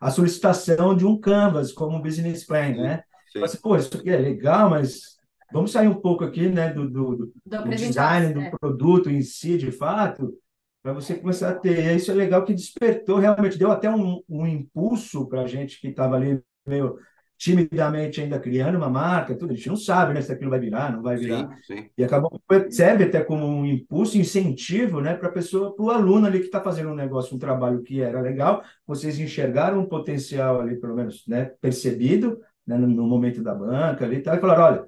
a 0.00 0.10
solicitação 0.10 0.96
de 0.96 1.06
um 1.06 1.18
Canvas 1.18 1.72
como 1.72 2.02
business 2.02 2.44
plan, 2.44 2.70
né? 2.74 2.96
Sim. 3.26 3.40
Falei 3.40 3.44
assim, 3.46 3.60
pô, 3.60 3.76
isso 3.76 3.96
aqui 3.96 4.10
é 4.10 4.16
legal, 4.16 4.70
mas 4.70 5.13
vamos 5.54 5.72
sair 5.72 5.88
um 5.88 5.94
pouco 5.94 6.24
aqui, 6.24 6.48
né, 6.48 6.72
do, 6.72 6.90
do, 6.90 7.16
do- 7.16 7.32
do 7.46 7.70
design 7.70 8.34
do 8.34 8.40
é. 8.40 8.50
produto 8.50 9.08
em 9.08 9.22
si, 9.22 9.56
de 9.56 9.70
fato, 9.70 10.34
para 10.82 10.92
você 10.92 11.14
começar 11.14 11.50
a 11.50 11.54
ter. 11.54 11.78
E 11.92 11.96
isso 11.96 12.10
é 12.10 12.14
legal 12.14 12.44
que 12.44 12.52
despertou, 12.52 13.18
realmente 13.18 13.56
deu 13.56 13.70
até 13.70 13.88
um, 13.88 14.20
um 14.28 14.46
impulso 14.46 15.26
para 15.26 15.42
a 15.42 15.46
gente 15.46 15.80
que 15.80 15.88
estava 15.88 16.16
ali 16.16 16.40
meio 16.66 16.98
timidamente 17.36 18.20
ainda 18.20 18.38
criando 18.38 18.76
uma 18.76 18.88
marca, 18.88 19.34
tudo. 19.34 19.52
A 19.52 19.56
gente 19.56 19.68
não 19.68 19.76
sabe, 19.76 20.14
né, 20.14 20.22
se 20.22 20.32
aquilo 20.32 20.50
vai 20.50 20.60
virar, 20.60 20.92
não 20.92 21.02
vai 21.02 21.16
virar. 21.16 21.48
Sim, 21.62 21.74
sim. 21.76 21.90
E 21.98 22.04
acabou 22.04 22.40
serve 22.70 23.04
até 23.04 23.22
como 23.22 23.44
um 23.46 23.66
impulso, 23.66 24.16
incentivo, 24.16 25.00
né, 25.00 25.14
para 25.14 25.28
a 25.28 25.32
pessoa, 25.32 25.74
para 25.74 25.84
o 25.84 25.90
aluno 25.90 26.26
ali 26.26 26.38
que 26.38 26.46
está 26.46 26.60
fazendo 26.60 26.90
um 26.90 26.94
negócio, 26.94 27.34
um 27.34 27.38
trabalho 27.38 27.82
que 27.82 28.00
era 28.00 28.20
legal. 28.20 28.62
Vocês 28.86 29.18
enxergaram 29.18 29.80
um 29.80 29.86
potencial 29.86 30.60
ali, 30.60 30.76
pelo 30.76 30.94
menos, 30.94 31.24
né, 31.26 31.52
percebido, 31.60 32.40
né, 32.66 32.78
no, 32.78 32.86
no 32.86 33.06
momento 33.06 33.42
da 33.42 33.54
banca 33.54 34.04
ali, 34.04 34.16
e 34.16 34.22
tal, 34.22 34.36
e 34.36 34.40
falaram, 34.40 34.64
olha, 34.64 34.84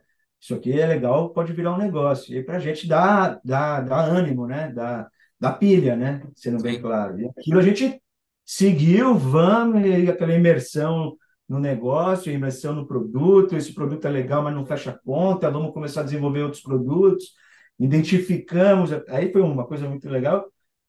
isso 0.47 0.55
aqui 0.55 0.79
é 0.79 0.87
legal, 0.87 1.31
pode 1.31 1.53
virar 1.53 1.75
um 1.75 1.79
negócio. 1.79 2.33
E 2.33 2.41
para 2.41 2.59
a 2.59 2.61
gente 2.61 2.87
dá, 2.87 3.41
dá, 3.45 3.81
dá 3.81 4.01
ânimo, 4.05 4.47
né, 4.47 4.71
dá, 4.73 5.11
dá 5.41 5.53
pilha, 5.53 5.97
né, 5.97 6.23
sendo 6.37 6.63
bem 6.63 6.77
Sim. 6.77 6.83
claro. 6.83 7.21
E 7.21 7.27
aquilo 7.27 7.59
a 7.59 7.63
gente 7.63 8.01
seguiu, 8.45 9.17
vamos, 9.17 9.85
e 9.85 10.09
aquela 10.09 10.33
imersão 10.33 11.17
no 11.49 11.59
negócio, 11.59 12.33
imersão 12.33 12.77
no 12.77 12.87
produto, 12.87 13.57
esse 13.57 13.75
produto 13.75 14.07
é 14.07 14.11
legal, 14.11 14.41
mas 14.41 14.55
não 14.55 14.65
fecha 14.65 14.91
a 14.91 14.99
conta, 14.99 15.51
vamos 15.51 15.73
começar 15.73 16.03
a 16.03 16.05
desenvolver 16.05 16.43
outros 16.43 16.63
produtos. 16.63 17.33
identificamos, 17.77 18.93
aí 19.09 19.33
foi 19.33 19.43
uma 19.43 19.67
coisa 19.67 19.89
muito 19.89 20.09
legal, 20.09 20.47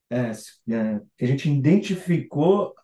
é, 0.07 0.31
é, 0.71 1.01
que 1.17 1.25
a 1.25 1.27
gente 1.27 1.49
identificou, 1.51 2.75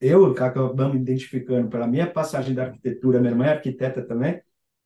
eu 0.00 0.26
acabamos 0.32 0.96
identificando 0.96 1.68
pela 1.68 1.86
minha 1.86 2.10
passagem 2.10 2.54
da 2.56 2.64
arquitetura, 2.64 3.20
minha 3.20 3.30
irmã 3.32 3.46
é 3.46 3.50
arquiteta 3.50 4.02
também, 4.02 4.42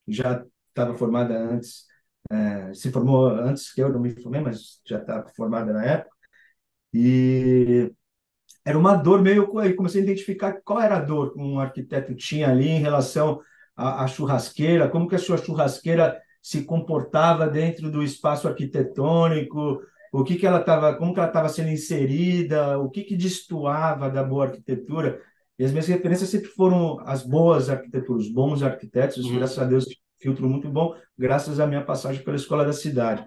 já 0.06 0.44
estava 0.72 0.94
formada 0.96 1.38
antes, 1.38 1.84
é, 2.30 2.74
se 2.74 2.90
formou 2.90 3.28
antes 3.28 3.72
que 3.72 3.82
eu, 3.82 3.90
não 3.92 4.00
me 4.00 4.10
formei, 4.10 4.40
mas 4.40 4.80
já 4.86 4.98
estava 4.98 5.28
formada 5.30 5.72
na 5.72 5.84
época, 5.84 6.16
e 6.92 7.92
era 8.64 8.78
uma 8.78 8.94
dor 8.94 9.22
meio. 9.22 9.58
Aí 9.58 9.74
comecei 9.74 10.00
a 10.00 10.04
identificar 10.04 10.60
qual 10.64 10.80
era 10.80 10.96
a 10.96 11.00
dor 11.00 11.32
que 11.32 11.40
um 11.40 11.58
arquiteto 11.58 12.14
tinha 12.14 12.48
ali 12.50 12.68
em 12.68 12.80
relação 12.80 13.40
à, 13.76 14.04
à 14.04 14.06
churrasqueira, 14.06 14.88
como 14.88 15.08
que 15.08 15.14
a 15.14 15.18
sua 15.18 15.38
churrasqueira 15.38 16.20
se 16.40 16.64
comportava 16.64 17.48
dentro 17.48 17.90
do 17.90 18.02
espaço 18.02 18.48
arquitetônico, 18.48 19.80
o 20.12 20.24
que 20.24 20.36
que 20.36 20.46
ela 20.46 20.60
estava, 20.60 20.94
como 20.96 21.14
que 21.14 21.20
ela 21.20 21.28
estava 21.28 21.48
sendo 21.48 21.70
inserida, 21.70 22.78
o 22.78 22.90
que 22.90 23.02
que 23.04 23.16
destoava 23.16 24.10
da 24.10 24.22
boa 24.22 24.46
arquitetura. 24.46 25.20
E 25.58 25.64
as 25.64 25.70
minhas 25.70 25.86
referências 25.86 26.28
sempre 26.28 26.48
foram 26.48 26.98
as 27.06 27.22
boas 27.22 27.70
arquiteturas, 27.70 28.24
os 28.26 28.32
bons 28.32 28.62
arquitetos, 28.62 29.24
uhum. 29.24 29.36
graças 29.36 29.58
a 29.58 29.64
Deus, 29.64 29.86
filtro 30.22 30.48
muito 30.48 30.68
bom, 30.68 30.94
graças 31.18 31.58
à 31.60 31.66
minha 31.66 31.84
passagem 31.84 32.22
pela 32.22 32.36
escola 32.36 32.64
da 32.64 32.72
cidade. 32.72 33.26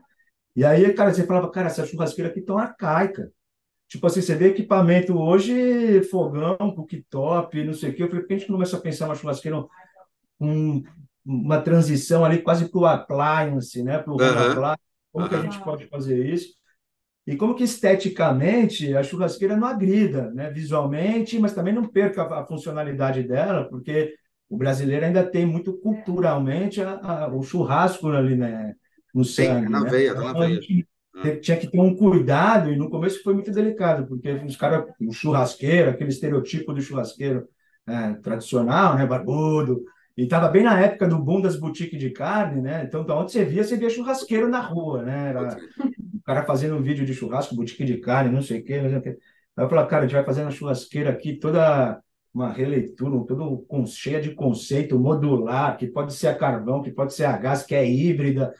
E 0.55 0.63
aí, 0.63 0.93
cara, 0.93 1.13
você 1.13 1.25
falava, 1.25 1.51
cara, 1.51 1.67
essa 1.67 1.85
churrasqueira 1.85 2.31
aqui 2.31 2.41
tão 2.41 2.57
arcaica. 2.57 3.29
Tipo 3.87 4.07
assim, 4.07 4.21
você 4.21 4.33
vê 4.35 4.47
equipamento 4.47 5.17
hoje, 5.17 6.01
fogão, 6.03 6.57
cooktop, 6.57 7.63
não 7.63 7.73
sei 7.73 7.91
o 7.91 7.93
quê. 7.93 8.03
Eu 8.03 8.07
falei, 8.07 8.21
por 8.21 8.27
que 8.27 8.33
a 8.33 8.37
gente 8.37 8.51
começa 8.51 8.77
a 8.77 8.81
pensar 8.81 9.05
uma 9.05 9.15
churrasqueira, 9.15 9.63
um, 10.39 10.81
uma 11.25 11.61
transição 11.61 12.23
ali 12.23 12.41
quase 12.41 12.69
para 12.69 12.79
o 12.79 12.85
appliance, 12.85 13.83
né? 13.83 13.99
Para 13.99 14.13
o 14.13 14.15
uhum. 14.15 14.51
appliance. 14.51 14.81
Como 15.11 15.25
uhum. 15.25 15.29
que 15.29 15.35
a 15.35 15.41
gente 15.41 15.63
pode 15.63 15.87
fazer 15.87 16.25
isso? 16.25 16.55
E 17.27 17.35
como 17.35 17.55
que 17.55 17.63
esteticamente 17.63 18.95
a 18.95 19.03
churrasqueira 19.03 19.57
não 19.57 19.67
agrida, 19.67 20.31
né? 20.31 20.49
Visualmente, 20.51 21.37
mas 21.39 21.53
também 21.53 21.73
não 21.73 21.87
perca 21.87 22.23
a, 22.23 22.45
funcionalidade 22.45 23.23
dela, 23.23 23.67
porque 23.67 24.15
o 24.49 24.57
brasileiro 24.57 25.05
ainda 25.05 25.23
tem 25.23 25.45
muito 25.45 25.73
culturalmente 25.73 26.81
a, 26.81 26.99
a, 26.99 27.27
o 27.33 27.41
churrasco 27.43 28.09
ali, 28.09 28.35
né? 28.35 28.73
No 29.13 29.23
sangue. 29.23 29.65
Sim, 29.65 29.71
na 29.71 29.81
né? 29.81 29.89
veia, 29.89 30.13
tá 30.13 30.21
na 30.21 30.29
então, 30.29 30.41
veia 30.41 30.85
tinha 31.41 31.57
que 31.57 31.67
ter 31.67 31.79
um 31.79 31.95
cuidado, 31.95 32.71
e 32.71 32.75
no 32.75 32.89
começo 32.89 33.23
foi 33.23 33.33
muito 33.33 33.51
delicado, 33.51 34.05
porque 34.05 34.29
os 34.31 34.57
caras, 34.57 34.85
o 34.99 35.13
churrasqueiro, 35.13 35.89
aquele 35.89 36.09
estereotipo 36.09 36.73
do 36.73 36.81
churrasqueiro 36.81 37.47
é, 37.87 38.13
tradicional, 38.15 38.95
né, 38.97 39.05
barbudo, 39.05 39.83
e 40.17 40.23
estava 40.23 40.47
bem 40.47 40.63
na 40.63 40.79
época 40.79 41.07
do 41.07 41.19
boom 41.19 41.41
das 41.41 41.57
boutiques 41.57 41.99
de 41.99 42.09
carne, 42.09 42.61
né? 42.61 42.83
Então, 42.85 43.05
da 43.05 43.17
onde 43.17 43.31
você 43.31 43.43
via, 43.43 43.63
você 43.63 43.75
via 43.75 43.89
churrasqueiro 43.89 44.47
na 44.47 44.61
rua, 44.61 45.03
né? 45.03 45.29
Era 45.29 45.57
o 46.13 46.21
cara 46.23 46.45
fazendo 46.45 46.77
um 46.77 46.81
vídeo 46.81 47.05
de 47.05 47.13
churrasco, 47.13 47.55
boutique 47.55 47.83
de 47.83 47.97
carne, 47.97 48.31
não 48.31 48.41
sei 48.41 48.61
o 48.61 48.63
quê. 48.63 48.81
Não 48.81 48.89
sei 48.89 48.99
o 48.99 49.01
quê. 49.01 49.17
Aí 49.57 49.65
eu 49.65 49.69
falei, 49.69 49.85
cara, 49.87 50.03
a 50.03 50.07
gente 50.07 50.15
vai 50.15 50.23
fazer 50.23 50.43
uma 50.43 50.51
churrasqueira 50.51 51.09
aqui 51.09 51.35
toda 51.37 52.01
uma 52.35 52.51
releitura, 52.51 53.17
com, 53.65 53.85
cheia 53.85 54.19
de 54.21 54.35
conceito 54.35 54.99
modular, 54.99 55.77
que 55.77 55.87
pode 55.87 56.13
ser 56.13 56.27
a 56.27 56.35
carvão, 56.35 56.81
que 56.81 56.91
pode 56.91 57.13
ser 57.13 57.23
a 57.23 57.37
gás, 57.37 57.63
que 57.63 57.73
é 57.73 57.89
híbrida, 57.89 58.53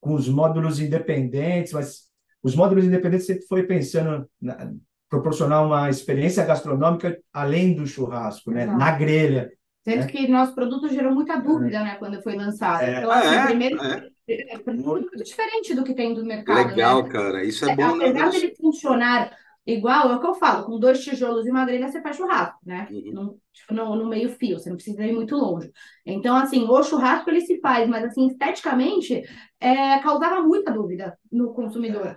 com 0.00 0.14
os 0.14 0.26
módulos 0.30 0.80
independentes, 0.80 1.74
mas 1.74 2.08
os 2.42 2.56
módulos 2.56 2.86
independentes 2.86 3.26
sempre 3.26 3.44
foi 3.46 3.64
pensando 3.64 4.26
na, 4.40 4.72
proporcionar 5.10 5.66
uma 5.66 5.90
experiência 5.90 6.42
gastronômica 6.44 7.18
além 7.30 7.74
do 7.74 7.86
churrasco, 7.86 8.50
né? 8.50 8.64
Na 8.64 8.92
grelha. 8.92 9.52
Sendo 9.84 10.00
né? 10.00 10.06
que 10.06 10.26
nosso 10.26 10.54
produto 10.54 10.88
gerou 10.88 11.14
muita 11.14 11.36
dúvida, 11.36 11.78
é. 11.78 11.84
né, 11.84 11.96
quando 11.98 12.22
foi 12.22 12.34
lançado. 12.34 12.82
É. 12.82 12.98
Então, 12.98 13.10
assim, 13.10 13.34
é, 13.34 13.44
primeiro, 13.46 13.82
é. 13.82 14.08
é, 14.26 14.54
é 14.54 14.72
muito 14.72 15.16
diferente 15.22 15.74
do 15.74 15.84
que 15.84 15.94
tem 15.94 16.14
do 16.14 16.24
mercado. 16.24 16.68
Né? 16.68 16.70
Legal, 16.70 17.02
né? 17.02 17.08
cara. 17.10 17.44
Isso 17.44 17.68
é, 17.68 17.72
é 17.72 17.76
bom. 17.76 17.96
Apesar 17.96 18.26
né? 18.26 18.30
dele 18.30 18.54
funcionar 18.58 19.36
igual, 19.72 20.10
é 20.10 20.16
o 20.16 20.20
que 20.20 20.26
eu 20.26 20.34
falo, 20.34 20.64
com 20.64 20.78
dois 20.78 21.04
tijolos 21.04 21.46
e 21.46 21.50
uma 21.50 21.66
grelha 21.66 21.88
você 21.88 22.00
faz 22.00 22.16
churrasco, 22.16 22.58
né? 22.64 22.88
Uhum. 22.90 23.12
No, 23.12 23.40
tipo, 23.52 23.74
no, 23.74 23.94
no, 23.96 24.08
meio 24.08 24.30
fio, 24.30 24.58
você 24.58 24.70
não 24.70 24.76
precisa 24.76 25.04
ir 25.04 25.12
muito 25.12 25.36
longe. 25.36 25.70
Então, 26.06 26.34
assim, 26.36 26.64
o 26.66 26.82
churrasco 26.82 27.28
ele 27.28 27.42
se 27.42 27.60
faz, 27.60 27.86
mas 27.86 28.04
assim, 28.04 28.28
esteticamente, 28.28 29.22
é, 29.60 29.98
causava 29.98 30.40
muita 30.42 30.72
dúvida 30.72 31.18
no 31.30 31.52
consumidor. 31.52 32.16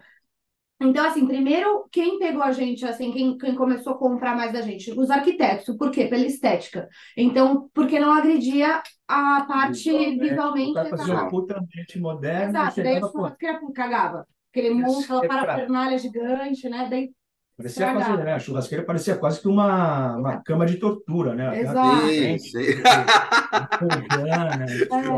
Então, 0.79 1.05
assim, 1.05 1.27
primeiro, 1.27 1.87
quem 1.91 2.17
pegou 2.17 2.41
a 2.41 2.53
gente, 2.53 2.83
assim, 2.85 3.11
quem, 3.11 3.37
quem 3.37 3.53
começou 3.53 3.93
a 3.93 3.97
comprar 3.97 4.35
mais 4.35 4.51
da 4.53 4.61
gente? 4.61 4.91
Os 4.97 5.11
arquitetos. 5.11 5.75
Por 5.77 5.91
quê? 5.91 6.05
Pela 6.05 6.25
estética. 6.25 6.87
Então, 7.15 7.69
porque 7.73 7.99
não 7.99 8.11
agredia 8.13 8.81
a 9.07 9.45
parte 9.47 9.91
visualmente. 10.17 10.73
Vai 10.73 10.89
fazer 10.89 11.13
um 11.13 11.27
puta 11.27 11.59
ambiente 11.59 11.99
moderno. 11.99 12.49
Exato, 12.49 12.81
daí 12.81 12.99
o 12.99 13.73
cagava. 13.73 14.25
Aquele 14.49 14.73
monte, 14.73 15.03
aquela 15.03 15.27
parafernália 15.27 15.97
gigante, 15.99 16.67
né? 16.67 16.87
Daí 16.89 17.11
Parecia 17.57 17.93
quase, 17.93 18.23
né? 18.23 18.33
A 18.33 18.39
churrasqueira 18.39 18.83
parecia 18.85 19.15
quase 19.15 19.41
que 19.41 19.47
uma, 19.47 20.15
uma 20.15 20.41
cama 20.41 20.65
de 20.65 20.77
tortura, 20.77 21.35
né? 21.35 21.61
Exato. 21.61 22.07
Sim, 22.07 22.37
sim. 22.39 22.57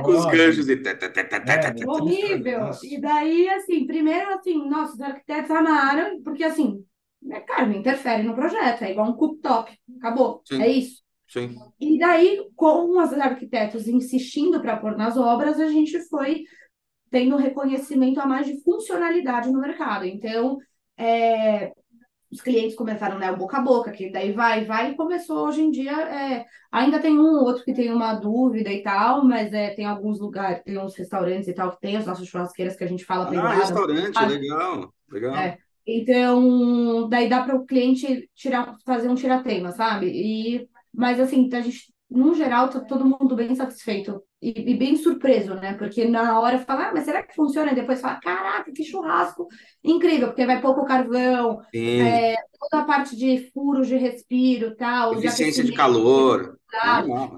Os 0.07 0.25
ganchos 0.25 0.67
e... 0.67 0.73
É, 0.73 1.87
horrível. 1.87 2.71
E 2.83 2.99
daí, 2.99 3.49
assim, 3.49 3.85
primeiro, 3.85 4.33
assim, 4.33 4.67
nossos 4.67 4.99
arquitetos 4.99 5.51
amaram, 5.51 6.21
porque, 6.21 6.43
assim, 6.43 6.83
é 7.31 7.39
cara, 7.39 7.65
não 7.65 7.75
interfere 7.75 8.23
no 8.23 8.35
projeto, 8.35 8.83
é 8.83 8.91
igual 8.91 9.09
um 9.09 9.13
cooktop, 9.13 9.71
acabou, 9.97 10.41
sim. 10.45 10.61
é 10.61 10.67
isso. 10.67 11.01
Sim. 11.27 11.55
E 11.79 11.97
daí, 11.97 12.47
com 12.55 12.99
os 12.99 13.13
arquitetos 13.13 13.87
insistindo 13.87 14.61
para 14.61 14.77
pôr 14.77 14.95
nas 14.95 15.17
obras, 15.17 15.59
a 15.59 15.67
gente 15.67 15.99
foi 16.07 16.43
tendo 17.09 17.37
reconhecimento 17.37 18.19
a 18.19 18.25
mais 18.25 18.45
de 18.45 18.61
funcionalidade 18.61 19.51
no 19.51 19.59
mercado. 19.59 20.05
Então, 20.05 20.57
é, 20.97 21.71
os 22.33 22.41
clientes 22.41 22.75
começaram 22.75 23.19
né, 23.19 23.31
o 23.31 23.37
boca 23.37 23.57
a 23.57 23.61
boca, 23.61 23.91
que 23.91 24.09
daí 24.09 24.31
vai, 24.31 24.65
vai, 24.65 24.91
e 24.91 24.95
começou 24.95 25.47
hoje 25.47 25.61
em 25.61 25.69
dia. 25.69 25.91
É, 25.91 26.45
ainda 26.71 26.99
tem 26.99 27.17
um 27.17 27.37
ou 27.37 27.43
outro 27.45 27.63
que 27.63 27.73
tem 27.73 27.93
uma 27.93 28.15
dúvida 28.15 28.71
e 28.71 28.81
tal, 28.81 29.23
mas 29.23 29.53
é, 29.53 29.69
tem 29.69 29.85
alguns 29.85 30.19
lugares, 30.19 30.63
tem 30.63 30.79
uns 30.79 30.95
restaurantes 30.95 31.47
e 31.47 31.53
tal 31.53 31.71
que 31.71 31.79
tem 31.79 31.95
as 31.95 32.07
nossas 32.07 32.27
churrasqueiras 32.27 32.75
que 32.75 32.83
a 32.83 32.87
gente 32.87 33.05
fala 33.05 33.29
Ah, 33.39 33.53
restaurante, 33.53 34.17
ah, 34.17 34.25
legal, 34.25 34.93
legal. 35.11 35.35
É, 35.35 35.59
então, 35.85 37.07
daí 37.07 37.29
dá 37.29 37.43
para 37.43 37.55
o 37.55 37.65
cliente 37.65 38.27
tirar, 38.33 38.75
fazer 38.83 39.09
um 39.09 39.15
tiratema, 39.15 39.71
sabe? 39.71 40.07
E, 40.07 40.67
mas 40.91 41.19
assim, 41.19 41.47
a 41.53 41.61
gente, 41.61 41.93
no 42.09 42.33
geral, 42.33 42.67
tá 42.67 42.79
todo 42.79 43.05
mundo 43.05 43.35
bem 43.35 43.53
satisfeito 43.53 44.23
e, 44.43 44.71
e, 44.71 44.77
bem 44.77 44.97
surpreso, 44.97 45.55
né? 45.55 45.73
Porque 45.75 46.05
na 46.05 46.37
hora 46.37 46.59
fala, 46.59 46.89
ah, 46.89 46.91
mas 46.93 47.05
será 47.05 47.23
que 47.23 47.33
funciona? 47.33 47.71
E 47.71 47.75
depois 47.75 48.01
fala, 48.01 48.19
caraca, 48.19 48.73
que 48.73 48.83
churrasco 48.83 49.47
incrível, 49.81 50.27
porque 50.27 50.45
vai 50.45 50.61
pouco 50.61 50.85
carvão, 50.85 51.61
é, 51.73 52.35
toda 52.59 52.83
a 52.83 52.85
parte 52.85 53.15
de 53.15 53.49
furos 53.53 53.87
de 53.87 53.95
respiro 53.95 54.75
tal. 54.75 55.13
Eficiência 55.13 55.63
de, 55.63 55.71
de 55.71 55.77
calor. 55.77 56.57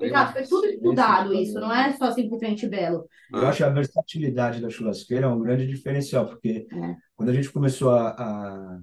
Exato, 0.01 0.33
foi 0.33 0.43
tudo 0.43 0.65
estudado 0.65 1.33
isso, 1.33 1.59
não 1.59 1.71
é 1.71 1.91
só 1.93 2.12
simplesmente 2.12 2.67
belo. 2.67 3.05
Eu 3.31 3.45
acho 3.45 3.63
a 3.63 3.69
versatilidade 3.69 4.59
da 4.59 4.69
churrasqueira 4.69 5.29
um 5.29 5.41
grande 5.41 5.67
diferencial, 5.67 6.25
porque 6.25 6.65
é. 6.71 6.95
quando 7.15 7.29
a 7.29 7.33
gente 7.33 7.51
começou 7.51 7.91
a, 7.91 8.09
a, 8.12 8.79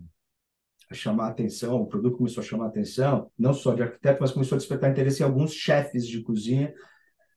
a 0.91 0.95
chamar 0.95 1.25
a 1.25 1.31
atenção, 1.31 1.81
o 1.81 1.87
produto 1.87 2.19
começou 2.19 2.41
a 2.41 2.47
chamar 2.47 2.67
atenção, 2.67 3.31
não 3.37 3.52
só 3.52 3.75
de 3.75 3.83
arquiteto, 3.83 4.19
mas 4.21 4.31
começou 4.31 4.55
a 4.55 4.59
despertar 4.59 4.91
interesse 4.91 5.23
em 5.23 5.25
alguns 5.25 5.52
chefes 5.55 6.07
de 6.07 6.23
cozinha 6.23 6.73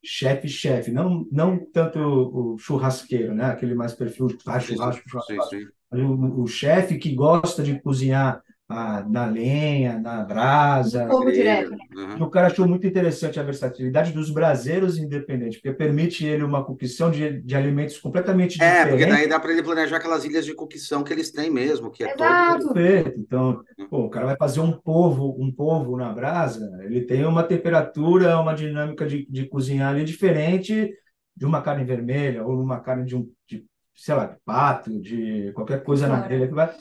chefe, 0.06 0.48
chefe, 0.48 0.92
não, 0.92 1.28
não 1.32 1.58
tanto 1.58 2.00
o 2.00 2.58
churrasqueiro, 2.58 3.34
né? 3.34 3.46
Aquele 3.46 3.74
mais 3.74 3.94
perfil 3.94 4.28
ah, 4.46 4.60
churrasco, 4.60 5.10
churrasco. 5.10 5.50
Sim, 5.50 5.62
sim. 5.62 5.68
O, 5.92 6.44
o 6.44 6.48
chefe 6.48 6.98
que 6.98 7.14
gosta 7.14 7.64
de 7.64 7.80
cozinhar 7.82 8.42
ah, 8.68 9.06
na 9.08 9.28
lenha, 9.28 10.00
na 10.00 10.24
brasa. 10.24 11.08
Fogo 11.08 11.32
direto. 11.32 11.72
Uhum. 11.96 12.24
O 12.24 12.30
cara 12.30 12.48
achou 12.48 12.68
muito 12.68 12.88
interessante 12.88 13.40
a 13.40 13.44
versatilidade 13.44 14.12
dos 14.12 14.32
braseiros 14.32 14.98
independentes, 14.98 15.62
porque 15.62 15.78
permite 15.78 16.26
ele 16.26 16.44
uma 16.44 16.64
cocção 16.64 17.12
de, 17.12 17.42
de 17.42 17.56
alimentos 17.56 18.00
completamente 18.00 18.62
é, 18.62 18.66
diferentes. 18.66 18.88
É, 18.88 18.90
porque 18.90 19.06
daí 19.06 19.30
dá 19.30 19.40
para 19.40 19.52
ele 19.52 19.62
planejar 19.62 19.98
aquelas 19.98 20.26
ilhas 20.26 20.46
de 20.46 20.56
cocção 20.56 21.04
que 21.04 21.14
eles 21.14 21.32
têm 21.32 21.52
mesmo, 21.52 21.92
que 21.92 22.04
é 22.04 22.14
Exato. 22.14 22.62
todo... 22.62 22.74
Perfeito. 22.74 23.20
Então, 23.20 23.62
uhum. 23.78 23.88
pô, 23.88 24.00
o 24.06 24.10
cara 24.10 24.26
vai 24.26 24.36
fazer 24.36 24.62
um 24.62 24.72
polvo, 24.72 25.36
um 25.40 25.52
polvo 25.52 25.96
na 25.96 26.12
brasa, 26.12 26.68
ele 26.84 27.02
tem 27.02 27.24
uma 27.24 27.44
temperatura, 27.44 28.40
uma 28.40 28.56
dinâmica 28.56 29.06
de, 29.06 29.28
de 29.30 29.46
cozinhar 29.46 29.94
ali 29.94 30.04
diferente 30.04 30.92
de 31.38 31.46
uma 31.46 31.62
carne 31.62 31.84
vermelha 31.84 32.44
ou 32.44 32.60
uma 32.60 32.80
carne 32.80 33.06
de 33.06 33.16
um, 33.16 33.30
de, 33.48 33.64
sei 33.94 34.16
lá, 34.16 34.26
de 34.26 34.38
pato, 34.44 35.00
de 35.02 35.52
qualquer 35.54 35.84
coisa 35.84 36.08
claro. 36.08 36.22
na 36.22 36.28
grelha 36.28 36.48
que 36.48 36.54
vai 36.54 36.74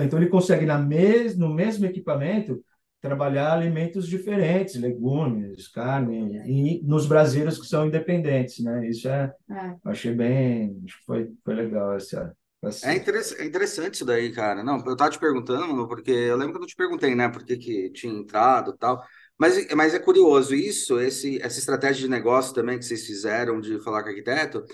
então, 0.00 0.18
ele 0.18 0.28
consegue, 0.28 0.64
na 0.64 0.78
mes 0.78 1.36
no 1.36 1.52
mesmo 1.52 1.84
equipamento, 1.86 2.62
trabalhar 3.00 3.54
alimentos 3.54 4.06
diferentes, 4.06 4.76
legumes, 4.76 5.66
carne, 5.68 6.40
e 6.46 6.80
nos 6.84 7.04
brasileiros 7.04 7.58
que 7.58 7.66
são 7.66 7.86
independentes, 7.86 8.62
né? 8.62 8.88
Isso 8.88 9.08
é, 9.08 9.34
é. 9.50 9.74
achei 9.84 10.14
bem, 10.14 10.80
foi, 11.04 11.28
foi 11.44 11.54
legal 11.54 11.96
essa, 11.96 12.32
essa... 12.62 12.88
É, 12.88 12.94
interessante, 12.94 13.42
é 13.42 13.44
interessante 13.44 13.94
isso 13.94 14.04
daí, 14.04 14.32
cara. 14.32 14.62
Não, 14.62 14.78
eu 14.86 14.96
tava 14.96 15.10
te 15.10 15.18
perguntando, 15.18 15.88
porque 15.88 16.12
eu 16.12 16.36
lembro 16.36 16.58
que 16.58 16.64
eu 16.64 16.68
te 16.68 16.76
perguntei, 16.76 17.12
né, 17.16 17.28
por 17.28 17.44
que, 17.44 17.56
que 17.56 17.90
tinha 17.90 18.14
entrado 18.14 18.70
e 18.70 18.78
tal. 18.78 19.02
Mas, 19.36 19.66
mas 19.74 19.92
é 19.92 19.98
curioso 19.98 20.54
isso, 20.54 21.00
esse, 21.00 21.42
essa 21.42 21.58
estratégia 21.58 22.02
de 22.02 22.08
negócio 22.08 22.54
também 22.54 22.78
que 22.78 22.84
vocês 22.84 23.04
fizeram 23.04 23.60
de 23.60 23.80
falar 23.80 24.04
com 24.04 24.10
arquiteto, 24.10 24.64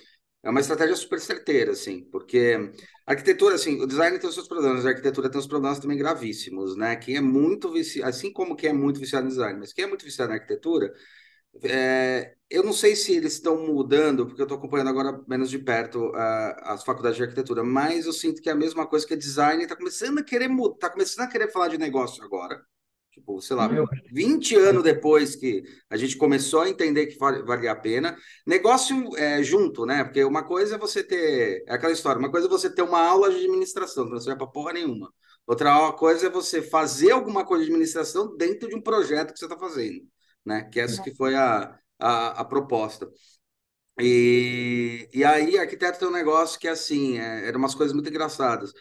é 0.49 0.51
uma 0.51 0.61
estratégia 0.61 0.97
super 0.97 1.21
certeira, 1.21 1.73
assim, 1.73 2.05
porque 2.11 2.73
a 3.07 3.13
arquitetura, 3.13 3.55
assim, 3.55 3.83
o 3.83 3.87
design 3.87 4.19
tem 4.19 4.29
os 4.29 4.35
seus 4.35 4.49
problemas, 4.49 4.87
a 4.87 4.89
arquitetura 4.89 5.31
tem 5.31 5.39
os 5.39 5.47
problemas 5.47 5.79
também 5.79 5.99
gravíssimos, 5.99 6.75
né? 6.75 6.97
Quem 6.97 7.17
é 7.17 7.21
muito 7.21 7.71
viciado, 7.71 8.09
assim 8.09 8.33
como 8.33 8.57
quem 8.57 8.71
é 8.71 8.73
muito 8.73 8.99
viciado 8.99 9.25
no 9.25 9.31
design, 9.31 9.59
mas 9.61 9.75
quem 9.75 9.85
é 9.85 9.87
muito 9.87 10.07
viciado 10.07 10.31
na 10.31 10.37
arquitetura, 10.37 10.91
é, 11.63 12.35
eu 12.49 12.63
não 12.63 12.73
sei 12.73 12.97
se 12.97 13.13
eles 13.15 13.35
estão 13.35 13.67
mudando, 13.67 14.27
porque 14.27 14.41
eu 14.41 14.45
estou 14.45 14.57
acompanhando 14.57 14.89
agora 14.89 15.23
menos 15.29 15.51
de 15.51 15.59
perto 15.59 16.09
uh, 16.13 16.55
as 16.63 16.83
faculdades 16.83 17.19
de 17.19 17.25
arquitetura, 17.25 17.63
mas 17.63 18.07
eu 18.07 18.13
sinto 18.15 18.41
que 18.41 18.49
é 18.49 18.53
a 18.53 18.57
mesma 18.57 18.87
coisa 18.87 19.07
que 19.07 19.17
design 19.17 19.63
está 19.63 19.77
começando 19.77 20.19
a 20.19 20.25
querer 20.25 20.49
mudar, 20.49 20.77
está 20.77 20.89
começando 20.91 21.27
a 21.27 21.31
querer 21.31 21.53
falar 21.53 21.69
de 21.69 21.77
negócio 21.77 22.25
agora. 22.25 22.59
Tipo, 23.19 23.41
sei 23.41 23.57
lá, 23.57 23.69
20 24.13 24.55
anos 24.57 24.83
depois 24.83 25.35
que 25.35 25.63
a 25.91 25.97
gente 25.97 26.17
começou 26.17 26.63
a 26.63 26.69
entender 26.69 27.07
que 27.07 27.19
valia 27.19 27.73
a 27.73 27.77
pena. 27.77 28.17
Negócio 28.47 29.17
é, 29.17 29.43
junto, 29.43 29.85
né? 29.85 30.05
Porque 30.05 30.23
uma 30.25 30.45
coisa 30.45 30.77
é 30.77 30.79
você 30.79 31.03
ter. 31.03 31.65
É 31.67 31.75
aquela 31.75 31.93
história, 31.93 32.19
uma 32.19 32.31
coisa 32.31 32.47
é 32.47 32.51
você 32.51 32.73
ter 32.73 32.83
uma 32.83 33.01
aula 33.01 33.31
de 33.31 33.37
administração, 33.37 34.07
que 34.07 34.13
não 34.13 34.21
serve 34.21 34.39
para 34.39 34.47
porra 34.47 34.73
nenhuma. 34.73 35.13
Outra 35.47 35.93
coisa 35.93 36.27
é 36.27 36.31
você 36.31 36.63
fazer 36.63 37.11
alguma 37.11 37.45
coisa 37.45 37.65
de 37.65 37.71
administração 37.71 38.37
dentro 38.37 38.69
de 38.69 38.75
um 38.77 38.83
projeto 38.83 39.33
que 39.33 39.39
você 39.39 39.47
está 39.47 39.59
fazendo, 39.59 40.03
né? 40.45 40.65
Que 40.73 40.81
essa 40.81 41.03
que 41.03 41.15
foi 41.15 41.35
a, 41.35 41.77
a, 41.99 42.41
a 42.41 42.45
proposta. 42.45 43.09
E, 44.01 45.09
e 45.13 45.25
aí, 45.25 45.59
arquiteto 45.59 45.99
tem 45.99 46.09
um 46.09 46.13
negócio 46.13 46.59
que, 46.59 46.69
assim, 46.69 47.19
é, 47.19 47.49
eram 47.49 47.59
umas 47.59 47.75
coisas 47.75 47.93
muito 47.93 48.09
engraçadas, 48.09 48.73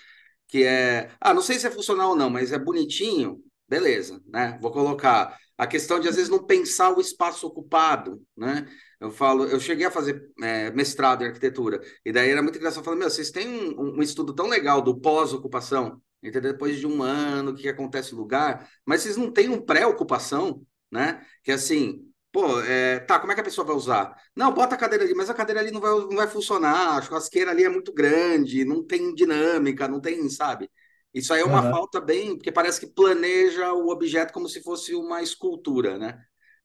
que 0.48 0.63
é, 0.63 1.12
ah, 1.20 1.34
não 1.34 1.41
sei 1.41 1.60
se 1.60 1.67
é 1.67 1.72
funcional 1.72 2.12
ou 2.12 2.15
não, 2.15 2.29
mas 2.29 2.51
é 2.51 2.60
bonitinho, 2.60 3.44
beleza, 3.68 4.22
né? 4.28 4.58
Vou 4.62 4.72
colocar 4.72 5.38
a 5.58 5.68
questão 5.68 6.00
de 6.00 6.08
às 6.08 6.16
vezes 6.16 6.30
não 6.30 6.44
pensar 6.46 6.96
o 6.96 7.02
espaço 7.02 7.48
ocupado, 7.48 8.22
né? 8.36 8.68
Eu 9.00 9.12
falo, 9.12 9.46
eu 9.46 9.60
cheguei 9.60 9.86
a 9.86 9.92
fazer 9.92 10.30
é, 10.42 10.72
mestrado 10.72 11.24
em 11.24 11.28
arquitetura 11.28 11.82
e 12.06 12.12
daí 12.12 12.30
era 12.30 12.42
muito 12.42 12.58
engraçado. 12.58 12.84
falar, 12.84 12.98
meu, 12.98 13.10
vocês 13.10 13.32
têm 13.32 13.48
um, 13.78 13.98
um 13.98 14.02
estudo 14.02 14.34
tão 14.34 14.48
legal 14.48 14.82
do 14.82 15.00
pós-ocupação, 15.00 16.02
entendeu? 16.22 16.52
Depois 16.54 16.80
de 16.80 16.88
um 16.88 17.02
ano, 17.04 17.52
o 17.52 17.56
que 17.56 17.68
acontece 17.68 18.14
no 18.14 18.20
lugar, 18.20 18.70
mas 18.86 19.02
vocês 19.02 19.18
não 19.18 19.32
têm 19.32 19.50
um 19.50 19.62
pré-ocupação, 19.62 20.64
né? 20.92 21.26
Que 21.44 21.52
assim, 21.52 22.08
pô, 22.32 22.60
é, 22.62 23.00
tá, 23.00 23.20
como 23.20 23.32
é 23.32 23.36
que 23.36 23.42
a 23.42 23.44
pessoa 23.44 23.66
vai 23.66 23.76
usar? 23.76 24.16
Não, 24.36 24.54
bota 24.54 24.76
a 24.76 24.78
cadeira 24.78 25.04
ali, 25.04 25.14
mas 25.14 25.30
a 25.30 25.34
cadeira 25.34 25.60
ali 25.60 25.72
não 25.72 25.82
vai, 25.82 25.92
não 25.92 26.16
vai 26.16 26.28
funcionar, 26.28 26.98
a 26.98 27.02
churrasqueira 27.02 27.52
ali 27.52 27.64
é 27.64 27.70
muito 27.70 27.94
grande, 27.94 28.64
não 28.66 28.84
tem 28.84 29.14
dinâmica, 29.14 29.88
não 29.88 30.00
tem, 30.00 30.28
sabe? 30.30 30.70
Isso 31.14 31.34
aí 31.34 31.42
é 31.42 31.46
uma 31.46 31.64
uhum. 31.64 31.72
falta 31.72 32.00
bem, 32.00 32.36
porque 32.36 32.52
parece 32.52 32.80
que 32.80 32.88
planeja 32.88 33.74
o 33.74 33.90
objeto 33.90 34.34
como 34.34 34.48
se 34.48 34.62
fosse 34.62 34.94
uma 34.94 35.22
escultura, 35.22 35.98
né? 35.98 36.20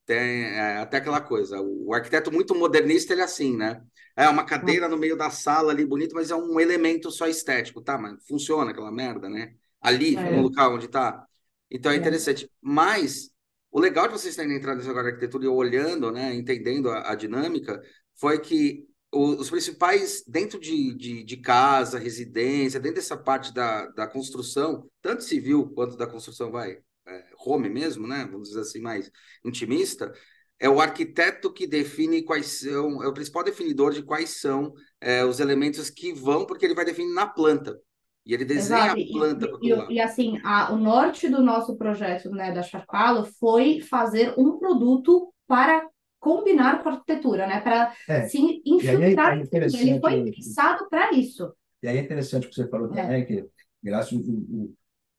Tem 0.04 0.44
é, 0.44 0.78
até 0.78 0.98
aquela 0.98 1.20
coisa. 1.20 1.60
O, 1.60 1.94
arquiteto 1.94 2.32
muito 2.32 2.54
modernista, 2.54 3.12
ele 3.12 3.22
é 3.22 3.24
assim, 3.24 3.56
né? 3.56 3.80
É 4.16 4.28
uma 4.28 4.44
cadeira 4.44 4.88
no 4.88 4.98
meio 4.98 5.16
da 5.16 5.30
sala 5.30 5.72
ali, 5.72 5.86
bonito, 5.86 6.14
mas 6.14 6.30
é 6.30 6.36
um 6.36 6.60
elemento 6.60 7.10
só 7.10 7.26
estético, 7.26 7.80
tá? 7.80 7.96
Mas 7.96 8.14
funciona 8.26 8.70
aquela 8.70 8.90
merda, 8.90 9.28
né? 9.28 9.54
Ali, 9.80 10.16
é. 10.16 10.36
no 10.36 10.42
local 10.42 10.74
onde 10.74 10.88
tá. 10.88 11.24
Então 11.70 11.90
é, 11.90 11.94
é 11.94 11.98
interessante. 11.98 12.50
Mas 12.60 13.30
o 13.70 13.80
legal 13.80 14.06
de 14.06 14.12
vocês 14.12 14.36
terem 14.36 14.54
entrado 14.54 14.82
de 14.82 14.90
arquitetura 14.90 15.44
e 15.44 15.48
olhando, 15.48 16.12
né, 16.12 16.34
entendendo 16.34 16.90
a, 16.90 17.12
a 17.12 17.14
dinâmica, 17.14 17.80
foi 18.14 18.38
que 18.38 18.86
os 19.12 19.50
principais, 19.50 20.24
dentro 20.26 20.58
de, 20.58 20.94
de, 20.94 21.22
de, 21.22 21.36
casa, 21.36 21.98
residência, 21.98 22.80
dentro 22.80 22.96
dessa 22.96 23.16
parte 23.16 23.52
da, 23.52 23.86
da 23.88 24.06
construção, 24.06 24.88
tanto 25.02 25.22
civil 25.22 25.70
quanto 25.74 25.96
da 25.96 26.06
construção, 26.06 26.50
vai, 26.50 26.78
é, 27.06 27.24
home 27.44 27.68
mesmo, 27.68 28.06
né? 28.06 28.26
Vamos 28.30 28.48
dizer 28.48 28.62
assim, 28.62 28.80
mais 28.80 29.10
intimista, 29.44 30.12
é 30.58 30.68
o 30.68 30.80
arquiteto 30.80 31.52
que 31.52 31.66
define 31.66 32.22
quais 32.22 32.60
são, 32.60 33.02
é 33.02 33.08
o 33.08 33.12
principal 33.12 33.44
definidor 33.44 33.92
de 33.92 34.02
quais 34.02 34.40
são 34.40 34.72
é, 34.98 35.24
os 35.24 35.40
elementos 35.40 35.90
que 35.90 36.12
vão, 36.12 36.46
porque 36.46 36.64
ele 36.64 36.74
vai 36.74 36.84
definir 36.84 37.12
na 37.12 37.26
planta. 37.26 37.78
E 38.24 38.32
ele 38.32 38.44
desenha 38.44 38.94
Exato. 38.96 39.00
a 39.00 39.12
planta. 39.12 39.50
E, 39.60 39.70
e, 39.70 39.94
e, 39.94 40.00
assim, 40.00 40.40
a, 40.44 40.72
o 40.72 40.78
norte 40.78 41.28
do 41.28 41.42
nosso 41.42 41.76
projeto 41.76 42.30
né, 42.30 42.52
da 42.52 42.62
Charpalo 42.62 43.26
foi 43.38 43.80
fazer 43.80 44.32
um 44.38 44.58
produto 44.58 45.34
para 45.46 45.86
combinar 46.22 46.80
com 46.82 46.88
a 46.88 46.92
arquitetura, 46.92 47.48
né? 47.48 47.60
Para 47.60 47.92
é. 48.08 48.28
se 48.28 48.38
é 48.38 48.60
infiltrar. 48.64 49.36
É 49.36 49.42
ele 49.52 49.98
foi 49.98 50.30
pensado 50.30 50.88
para 50.88 51.12
isso. 51.12 51.52
E 51.82 51.88
aí 51.88 51.98
é 51.98 52.00
interessante 52.00 52.46
o 52.46 52.48
que 52.48 52.54
você 52.54 52.68
falou 52.68 52.92
é. 52.94 53.02
também, 53.02 53.26
que 53.26 53.44
graças 53.82 54.12
o, 54.12 54.20
o, 54.20 54.74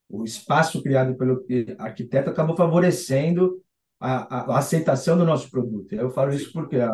o 0.09 0.23
espaço 0.23 0.81
criado 0.81 1.13
pelo 1.15 1.43
arquiteto 1.77 2.29
acabou 2.29 2.55
favorecendo 2.55 3.61
a, 3.99 4.33
a, 4.33 4.53
a, 4.53 4.57
aceitação 4.59 5.17
do 5.17 5.25
nosso 5.25 5.51
produto. 5.51 5.93
Eu 5.93 6.09
falo 6.09 6.33
isso 6.33 6.53
porque 6.53 6.77
a, 6.77 6.89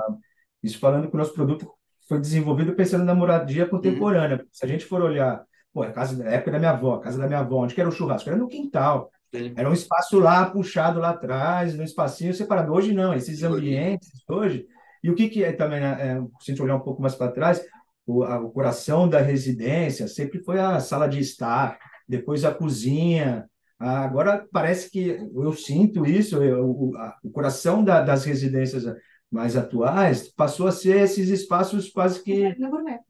isso 0.64 0.80
falando 0.80 1.08
que 1.08 1.14
o 1.14 1.20
nosso 1.20 1.34
produto 1.34 1.72
foi 2.08 2.20
desenvolvido 2.20 2.74
pensando 2.74 3.06
na 3.06 3.14
moradia 3.14 3.68
contemporânea. 3.68 4.38
Uhum. 4.38 4.48
Se 4.52 4.66
a 4.66 4.68
gente 4.68 4.86
for 4.86 5.04
olhar, 5.04 5.46
pô, 5.72 5.84
a 5.84 5.92
casa 5.92 6.18
da 6.18 6.32
época 6.32 6.50
da 6.50 6.58
minha 6.58 6.72
avó, 6.72 6.96
a 6.96 7.02
casa 7.02 7.20
da 7.20 7.28
minha 7.28 7.42
avó, 7.42 7.64
onde 7.64 7.76
que 7.76 7.82
era 7.82 7.90
o 7.90 7.94
churrasco? 7.94 8.28
Era 8.28 8.40
no 8.40 8.48
quintal. 8.48 9.12
Sim. 9.34 9.54
Era 9.56 9.70
um 9.70 9.74
espaço 9.74 10.20
lá 10.20 10.50
puxado 10.50 11.00
lá 11.00 11.12
atrás, 11.12 11.78
um 11.78 11.84
espacinho 11.84 12.34
separado. 12.34 12.74
Hoje 12.74 12.94
não, 12.94 13.14
esses 13.14 13.44
ambientes 13.44 14.10
hoje. 14.28 14.66
E 15.04 15.10
o 15.10 15.16
que, 15.16 15.30
que 15.30 15.44
é 15.44 15.52
também, 15.52 15.80
né, 15.80 15.98
é, 16.00 16.16
se 16.40 16.52
a 16.52 16.54
gente 16.54 16.62
olhar 16.62 16.76
um 16.76 16.82
pouco 16.82 17.02
mais 17.02 17.16
para 17.16 17.32
trás, 17.32 17.62
o, 18.06 18.24
a, 18.24 18.40
o 18.40 18.50
coração 18.50 19.08
da 19.08 19.20
residência 19.20 20.08
sempre 20.08 20.40
foi 20.44 20.60
a 20.60 20.80
sala 20.80 21.08
de 21.08 21.20
estar, 21.20 21.78
depois 22.08 22.44
a 22.44 22.54
cozinha. 22.54 23.48
Ah, 23.80 24.04
agora 24.04 24.46
parece 24.52 24.90
que 24.92 25.08
eu 25.08 25.54
sinto 25.54 26.06
isso, 26.06 26.44
eu, 26.44 26.66
o, 26.66 26.98
a, 26.98 27.18
o 27.24 27.30
coração 27.30 27.84
da, 27.84 28.02
das 28.02 28.26
residências 28.26 28.84
mais 29.32 29.56
atuais, 29.56 30.28
passou 30.28 30.66
a 30.66 30.72
ser 30.72 31.04
esses 31.04 31.30
espaços 31.30 31.90
quase 31.90 32.24
que 32.24 32.44
é, 32.44 32.56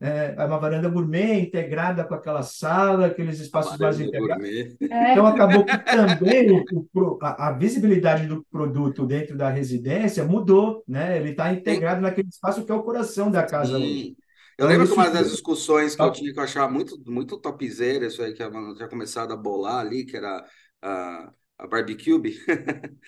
é, 0.01 0.45
uma 0.45 0.59
varanda 0.59 0.89
gourmet 0.89 1.39
integrada 1.39 2.03
com 2.03 2.13
aquela 2.13 2.43
sala, 2.43 3.05
aqueles 3.05 3.39
espaços 3.39 3.77
mais 3.77 3.99
integrados. 4.01 4.45
É. 4.45 5.11
Então 5.11 5.25
acabou 5.25 5.63
que 5.63 5.77
também 5.77 6.51
o, 6.93 7.17
a, 7.21 7.47
a, 7.47 7.51
visibilidade 7.53 8.27
do 8.27 8.45
produto 8.51 9.05
dentro 9.05 9.37
da 9.37 9.49
residência 9.49 10.25
mudou, 10.25 10.83
né? 10.85 11.17
Ele 11.17 11.29
está 11.29 11.53
integrado 11.53 11.97
Sim. 11.97 12.03
naquele 12.03 12.27
espaço 12.27 12.65
que 12.65 12.71
é 12.71 12.75
o 12.75 12.83
coração 12.83 13.31
da 13.31 13.43
casa. 13.43 13.77
Sim. 13.77 14.15
Eu 14.57 14.67
lembro 14.67 14.87
que 14.87 14.93
uma 14.93 15.09
das 15.09 15.31
discussões 15.31 15.95
que 15.95 16.01
eu 16.01 16.11
tinha 16.11 16.33
que 16.33 16.39
eu 16.39 16.43
achava 16.43 16.69
muito, 16.69 17.01
muito 17.09 17.37
topzera, 17.37 18.05
isso 18.05 18.21
aí 18.21 18.33
que 18.33 18.43
eu 18.43 18.75
tinha 18.75 18.89
começado 18.89 19.31
a 19.31 19.37
bolar 19.37 19.79
ali, 19.79 20.05
que 20.05 20.17
era 20.17 20.45
a, 20.81 21.31
a 21.59 21.65
barbecue. 21.65 22.19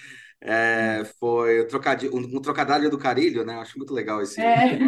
É, 0.44 1.04
foi 1.20 1.60
o 1.60 1.68
trocadilho, 1.68 2.16
um, 2.16 2.38
um 2.38 2.42
trocadilho 2.42 2.90
do 2.90 2.98
Carilho, 2.98 3.46
né? 3.46 3.54
Acho 3.56 3.78
muito 3.78 3.94
legal 3.94 4.22
esse. 4.22 4.42
É. 4.42 4.80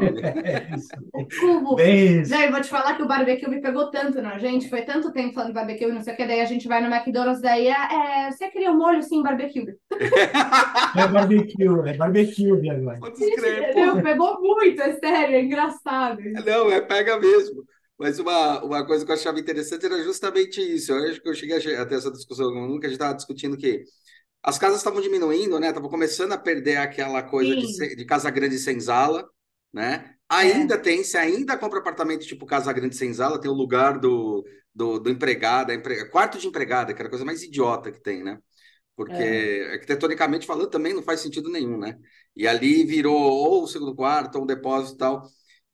Cubo. 1.39 1.75
Bem 1.75 2.25
Já, 2.25 2.45
eu 2.45 2.51
vou 2.51 2.59
te 2.59 2.69
falar 2.69 2.95
que 2.95 3.03
o 3.03 3.07
barbecue 3.07 3.47
me 3.47 3.61
pegou 3.61 3.91
tanto 3.91 4.19
na 4.19 4.39
gente, 4.39 4.67
foi 4.67 4.81
tanto 4.81 5.13
tempo 5.13 5.33
falando 5.33 5.49
de 5.49 5.53
barbecue, 5.53 5.85
não 5.91 6.01
sei 6.01 6.13
o 6.13 6.17
que, 6.17 6.25
daí 6.25 6.41
a 6.41 6.45
gente 6.45 6.67
vai 6.67 6.81
no 6.81 6.93
McDonald's, 6.93 7.39
daí 7.41 7.67
é, 7.67 7.71
é 7.71 8.31
você 8.31 8.49
queria 8.49 8.71
um 8.71 8.77
molho 8.77 9.03
sim, 9.03 9.21
barbecue. 9.21 9.65
É 10.95 11.07
barbecue, 11.07 11.65
é 11.85 11.97
barbecue 11.97 12.69
agora. 12.69 12.99
Gente, 13.17 14.03
pegou 14.03 14.39
muito, 14.41 14.81
é 14.81 14.93
sério, 14.93 15.35
é 15.35 15.41
engraçado. 15.41 16.19
Não, 16.45 16.71
é 16.71 16.81
pega 16.81 17.19
mesmo. 17.19 17.63
Mas 17.97 18.19
uma, 18.19 18.63
uma 18.63 18.85
coisa 18.85 19.05
que 19.05 19.11
eu 19.11 19.15
achava 19.15 19.39
interessante 19.39 19.85
era 19.85 20.03
justamente 20.03 20.59
isso. 20.61 20.91
Eu 20.91 21.09
acho 21.09 21.21
que 21.21 21.29
eu 21.29 21.33
cheguei 21.33 21.57
a 21.75 21.85
ter 21.85 21.95
essa 21.95 22.11
discussão 22.11 22.51
nunca 22.51 22.87
a 22.87 22.89
gente 22.89 22.99
estava 22.99 23.15
discutindo 23.15 23.57
que 23.57 23.83
as 24.43 24.57
casas 24.57 24.79
estavam 24.79 25.01
diminuindo, 25.01 25.57
né? 25.59 25.69
Estavam 25.69 25.89
começando 25.89 26.33
a 26.33 26.37
perder 26.37 26.77
aquela 26.77 27.23
coisa 27.23 27.55
de, 27.55 27.95
de, 27.95 28.05
casa 28.05 28.29
grande 28.29 28.59
sem 28.59 28.77
sala, 28.79 29.25
né? 29.71 30.15
Ainda 30.27 30.75
é. 30.75 30.77
tem, 30.77 31.03
se 31.03 31.17
ainda 31.17 31.57
compra 31.57 31.79
apartamento 31.79 32.25
tipo 32.25 32.45
casa 32.45 32.73
grande 32.73 32.97
sem 32.97 33.13
sala, 33.13 33.39
tem 33.39 33.49
o 33.49 33.53
lugar 33.53 33.97
do, 33.99 34.43
do, 34.75 34.99
do 34.99 35.09
empregado, 35.09 35.71
empre... 35.71 36.09
quarto 36.09 36.37
de 36.37 36.47
empregada, 36.47 36.93
que 36.93 36.99
era 36.99 37.07
a 37.07 37.09
coisa 37.09 37.23
mais 37.23 37.41
idiota 37.41 37.91
que 37.91 38.01
tem, 38.01 38.21
né? 38.21 38.37
Porque 38.97 39.13
é. 39.13 39.73
arquitetonicamente 39.73 40.45
falando 40.45 40.69
também 40.69 40.93
não 40.93 41.01
faz 41.01 41.21
sentido 41.21 41.49
nenhum, 41.49 41.77
né? 41.77 41.97
E 42.35 42.45
ali 42.45 42.83
virou 42.83 43.15
ou 43.15 43.63
o 43.63 43.67
segundo 43.67 43.95
quarto, 43.95 44.35
ou 44.35 44.43
um 44.43 44.47
depósito 44.47 44.95
e 44.95 44.97
tal. 44.97 45.23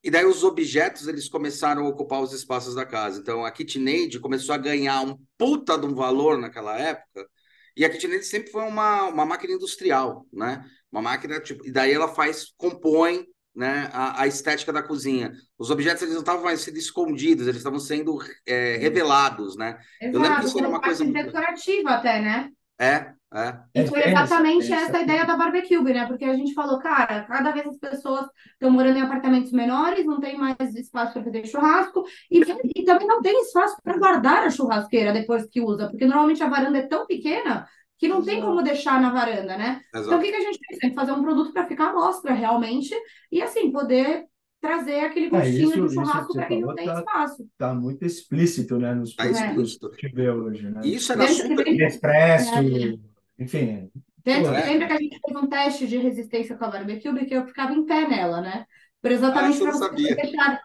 E 0.04 0.12
daí 0.12 0.26
os 0.26 0.44
objetos 0.44 1.08
eles 1.08 1.28
começaram 1.28 1.86
a 1.86 1.90
ocupar 1.90 2.22
os 2.22 2.34
espaços 2.34 2.76
da 2.76 2.86
casa. 2.86 3.20
Então 3.20 3.44
a 3.44 3.52
KitchenAid 3.52 4.20
começou 4.20 4.54
a 4.54 4.58
ganhar 4.58 5.02
um 5.02 5.18
puta 5.38 5.78
de 5.78 5.86
um 5.88 5.96
valor 5.96 6.38
naquela 6.38 6.78
época 6.78 7.28
e 7.76 7.86
a 7.86 7.90
KitchenAid 7.90 8.24
sempre 8.24 8.52
foi 8.52 8.64
uma, 8.64 9.06
uma 9.08 9.26
máquina 9.26 9.54
industrial, 9.54 10.26
né? 10.32 10.64
Uma 10.92 11.02
máquina, 11.02 11.40
tipo, 11.40 11.66
e 11.66 11.72
daí 11.72 11.94
ela 11.94 12.08
faz, 12.08 12.54
compõe 12.58 13.26
né, 13.56 13.90
a, 13.92 14.22
a, 14.22 14.28
estética 14.28 14.72
da 14.72 14.82
cozinha. 14.82 15.34
Os 15.58 15.70
objetos 15.70 16.02
eles 16.02 16.14
não 16.14 16.22
estavam 16.22 16.44
mais 16.44 16.62
sendo 16.62 16.78
escondidos, 16.78 17.46
eles 17.46 17.58
estavam 17.58 17.80
sendo 17.80 18.18
é, 18.46 18.78
revelados, 18.78 19.56
né? 19.56 19.78
Exato, 20.02 20.18
Eu 20.18 20.22
lembro 20.22 20.40
que 20.40 20.46
isso 20.46 20.60
era 20.60 20.70
uma 20.70 20.82
coisa 20.82 21.06
decorativa 21.06 21.90
até, 21.90 22.22
né? 22.22 22.50
É, 22.80 23.14
é. 23.32 23.60
E 23.76 23.88
foi 23.88 24.08
exatamente 24.08 24.72
essa 24.72 25.00
ideia 25.00 25.26
da 25.26 25.36
barbecue, 25.36 25.82
né? 25.84 26.08
Porque 26.08 26.26
a 26.26 26.34
gente 26.34 26.54
falou, 26.54 26.80
cara, 26.80 27.24
cada 27.26 27.52
vez 27.52 27.68
as 27.68 27.78
pessoas 27.78 28.26
estão 28.54 28.72
morando 28.72 28.98
em 28.98 29.02
apartamentos 29.02 29.52
menores, 29.52 30.06
não 30.06 30.20
tem 30.20 30.38
mais 30.38 30.58
espaço 30.76 31.14
para 31.14 31.24
fazer 31.24 31.46
churrasco, 31.46 32.04
e, 32.32 32.42
e 32.76 32.84
também 32.86 33.06
não 33.06 33.22
tem 33.22 33.40
espaço 33.42 33.76
para 33.84 33.98
guardar 33.98 34.46
a 34.46 34.50
churrasqueira 34.50 35.12
depois 35.12 35.46
que 35.46 35.62
usa, 35.62 35.90
porque 35.90 36.06
normalmente 36.06 36.42
a 36.42 36.50
varanda 36.50 36.80
é 36.80 36.88
tão 36.88 37.06
pequena 37.06 37.68
que 38.00 38.08
não 38.08 38.24
tem 38.24 38.42
como 38.42 38.64
deixar 38.64 39.00
na 39.02 39.12
varanda, 39.12 39.58
né? 39.58 39.82
Exato. 39.94 40.08
Então, 40.08 40.20
o 40.20 40.22
que, 40.22 40.32
que 40.32 40.38
a 40.38 40.42
gente 40.42 40.60
fez? 40.66 40.80
Tem 40.80 40.90
que 40.90 40.96
fazer 40.96 41.12
um 41.12 41.22
produto 41.22 41.52
para 41.52 41.68
ficar 41.68 41.90
à 41.90 41.94
mostra 41.94 42.34
realmente, 42.34 42.96
e 43.30 43.42
assim, 43.42 43.72
poder 43.72 44.24
trazer 44.62 45.02
aquele 45.02 45.30
É, 45.32 45.48
gostinho 45.48 45.50
isso, 45.50 45.88
de 45.88 45.88
isso 45.88 45.88
que 45.88 45.96
churrasco 45.96 46.34
para 46.36 46.48
quem 46.48 46.62
não 46.62 46.74
tem 46.76 46.86
tá, 46.86 47.00
espaço. 47.00 47.48
tá 47.58 47.74
muito 47.74 48.04
explícito, 48.06 48.78
né, 48.80 48.94
nos 48.96 49.16
Tá 49.16 49.24
produtos 49.24 49.80
explícito. 49.80 49.92
que 49.98 50.10
vê 50.10 50.30
hoje, 50.30 50.70
né? 50.70 50.82
Isso 50.84 51.12
era 51.14 51.28
super. 51.28 51.66
Expresso, 51.88 52.60
é, 52.60 52.98
enfim. 53.38 53.92
dentro, 54.24 54.54
É. 54.54 54.66
lembra 54.66 54.88
que 54.88 54.94
a 54.94 54.98
gente 54.98 55.20
fez 55.26 55.38
um 55.44 55.48
teste 55.48 55.88
de 55.88 55.98
resistência 55.98 56.58
com 56.58 56.66
a 56.66 56.70
barbecue, 56.70 57.26
que 57.26 57.34
eu 57.36 57.48
ficava 57.48 57.74
em 57.74 57.86
pé 57.86 58.08
nela, 58.08 58.42
né? 58.42 58.66
Por 59.02 59.12
Ah, 59.12 59.16
exatamente 59.16 59.50
isso 59.50 59.64
eu 59.64 59.72
para 59.72 59.78
você 59.78 60.16
deixar, 60.16 60.62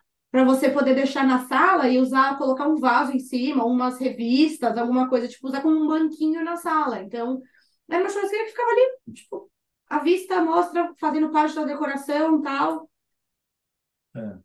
você 0.46 0.70
poder 0.70 0.94
deixar 0.94 1.26
na 1.26 1.46
sala 1.46 1.88
e 1.88 1.98
usar, 1.98 2.36
colocar 2.38 2.68
um 2.68 2.76
vaso 2.76 3.12
em 3.12 3.20
cima, 3.20 3.64
umas 3.64 3.98
revistas, 3.98 4.76
alguma 4.76 5.08
coisa, 5.08 5.28
tipo, 5.28 5.46
usar 5.48 5.62
como 5.62 5.76
um 5.82 5.86
banquinho 5.86 6.44
na 6.44 6.56
sala. 6.56 7.00
Então, 7.02 7.40
era 7.88 8.02
uma 8.02 8.10
churrasqueira 8.10 8.44
que 8.44 8.50
ficava 8.50 8.70
ali, 8.70 9.14
tipo, 9.14 9.50
à 9.88 9.98
vista, 10.00 10.42
mostra, 10.42 10.92
fazendo 10.98 11.30
parte 11.30 11.54
da 11.54 11.64
decoração 11.64 12.38
e 12.40 12.42
tal. 12.42 12.90
É, 14.14 14.38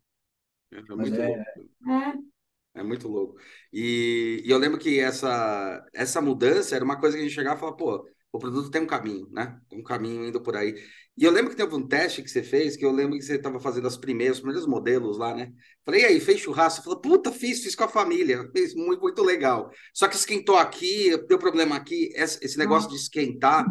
É 0.72 0.94
mas 0.94 1.10
muito 1.10 1.12
é, 1.12 1.26
louco. 1.26 1.70
É, 1.88 2.30
É 2.74 2.82
muito 2.82 3.08
louco. 3.08 3.36
E, 3.72 4.42
e 4.44 4.50
eu 4.50 4.56
lembro 4.58 4.78
que 4.78 5.00
essa, 5.00 5.84
essa 5.92 6.20
mudança 6.20 6.76
era 6.76 6.84
uma 6.84 6.98
coisa 7.00 7.16
que 7.16 7.22
a 7.22 7.26
gente 7.26 7.34
chegava 7.34 7.56
e 7.56 7.60
falava, 7.60 7.76
pô, 7.76 8.08
o 8.32 8.38
produto 8.38 8.70
tem 8.70 8.80
um 8.80 8.86
caminho, 8.86 9.28
né? 9.32 9.60
Tem 9.68 9.80
um 9.80 9.82
caminho 9.82 10.24
indo 10.24 10.40
por 10.40 10.56
aí. 10.56 10.74
E 11.16 11.24
eu 11.24 11.32
lembro 11.32 11.50
que 11.50 11.56
teve 11.56 11.74
um 11.74 11.86
teste 11.86 12.22
que 12.22 12.30
você 12.30 12.42
fez, 12.44 12.76
que 12.76 12.84
eu 12.84 12.92
lembro 12.92 13.16
que 13.18 13.22
você 13.24 13.34
estava 13.34 13.58
fazendo 13.58 13.88
as 13.88 13.96
primeiras, 13.96 14.36
os 14.36 14.40
primeiros 14.42 14.66
modelos 14.68 15.18
lá, 15.18 15.34
né? 15.34 15.52
Falei, 15.84 16.02
e 16.02 16.04
aí, 16.04 16.20
fez 16.20 16.38
churrasco? 16.40 16.84
Falei, 16.84 17.00
puta, 17.02 17.32
fiz, 17.32 17.60
fiz 17.62 17.74
com 17.74 17.84
a 17.84 17.88
família, 17.88 18.48
fiz 18.52 18.72
muito, 18.74 19.00
muito 19.02 19.22
legal. 19.24 19.68
Só 19.92 20.06
que 20.06 20.14
esquentou 20.14 20.56
aqui, 20.56 21.10
deu 21.26 21.38
problema 21.40 21.74
aqui, 21.76 22.10
esse, 22.14 22.38
esse 22.44 22.56
negócio 22.56 22.88
de 22.88 22.94
esquentar, 22.96 23.66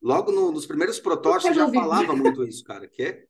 logo 0.00 0.30
no- 0.30 0.52
nos 0.52 0.64
primeiros 0.66 1.00
protótipos 1.00 1.56
já 1.56 1.66
falava 1.68 2.14
muito 2.14 2.44
isso, 2.44 2.62
cara, 2.62 2.86
que 2.88 3.02
é 3.02 3.24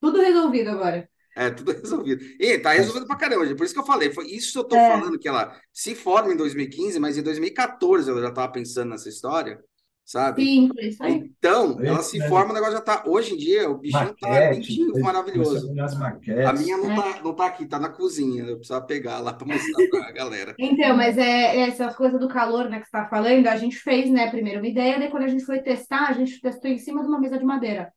Tudo 0.00 0.20
resolvido 0.20 0.70
agora. 0.70 1.08
É, 1.36 1.50
tudo 1.50 1.72
resolvido. 1.80 2.24
E 2.40 2.58
tá 2.58 2.72
resolvido 2.72 3.06
pra 3.06 3.16
caramba, 3.16 3.46
gente. 3.46 3.56
por 3.56 3.64
isso 3.64 3.74
que 3.74 3.80
eu 3.80 3.86
falei. 3.86 4.12
Foi 4.12 4.26
isso 4.26 4.52
que 4.52 4.58
eu 4.58 4.64
tô 4.64 4.76
É. 4.76 4.88
falando, 4.98 5.18
que 5.18 5.28
ela 5.28 5.54
se 5.72 5.94
forma 5.94 6.32
em 6.32 6.36
2015, 6.36 6.98
mas 7.00 7.16
em 7.18 7.22
2014 7.22 8.10
ela 8.10 8.20
já 8.20 8.30
tava 8.30 8.52
pensando 8.52 8.90
nessa 8.90 9.08
história, 9.08 9.58
sabe? 10.04 10.44
Sim, 10.44 10.68
foi 10.72 10.84
isso 10.88 11.02
aí. 11.02 11.12
Então, 11.14 11.78
É 11.80 11.86
ela 11.88 12.02
se 12.02 12.20
forma, 12.28 12.50
o 12.50 12.54
negócio 12.54 12.74
já 12.74 12.80
tá. 12.80 13.02
Hoje 13.06 13.34
em 13.34 13.36
dia, 13.36 13.68
o 13.70 13.78
bichinho 13.78 14.14
tá 14.20 14.28
maquete, 14.28 14.54
lindinho, 14.60 14.86
depois 14.88 15.04
maravilhoso. 15.04 15.68
a 16.46 16.52
minha 16.52 16.76
não 16.76 16.92
É. 16.92 16.94
tá, 16.94 17.20
não 17.22 17.34
tá 17.34 17.46
aqui, 17.46 17.66
tá 17.66 17.78
na 17.78 17.88
cozinha. 17.88 18.44
Eu 18.44 18.56
precisava 18.56 18.84
pegar 18.86 19.18
lá 19.20 19.32
pra 19.32 19.46
mostrar 19.46 19.88
pra 19.90 20.12
galera. 20.12 20.54
Então, 20.58 20.96
mas 20.96 21.16
é 21.18 21.60
essa 21.60 21.92
coisa 21.94 22.18
do 22.18 22.28
calor, 22.28 22.68
né, 22.68 22.80
que 22.80 22.84
você 22.88 22.96
está 22.96 23.08
falando, 23.08 23.46
a 23.46 23.56
gente 23.56 23.76
fez, 23.78 24.10
né, 24.10 24.30
primeiro 24.30 24.60
uma 24.60 24.68
ideia, 24.68 24.98
daí 24.98 25.10
quando 25.10 25.24
a 25.24 25.28
gente 25.28 25.44
foi 25.44 25.60
testar, 25.60 26.08
a 26.08 26.12
gente 26.12 26.40
testou 26.40 26.70
em 26.70 26.78
cima 26.78 27.02
de 27.02 27.08
uma 27.08 27.18
mesa 27.20 27.38
de 27.38 27.44
madeira. 27.44 27.92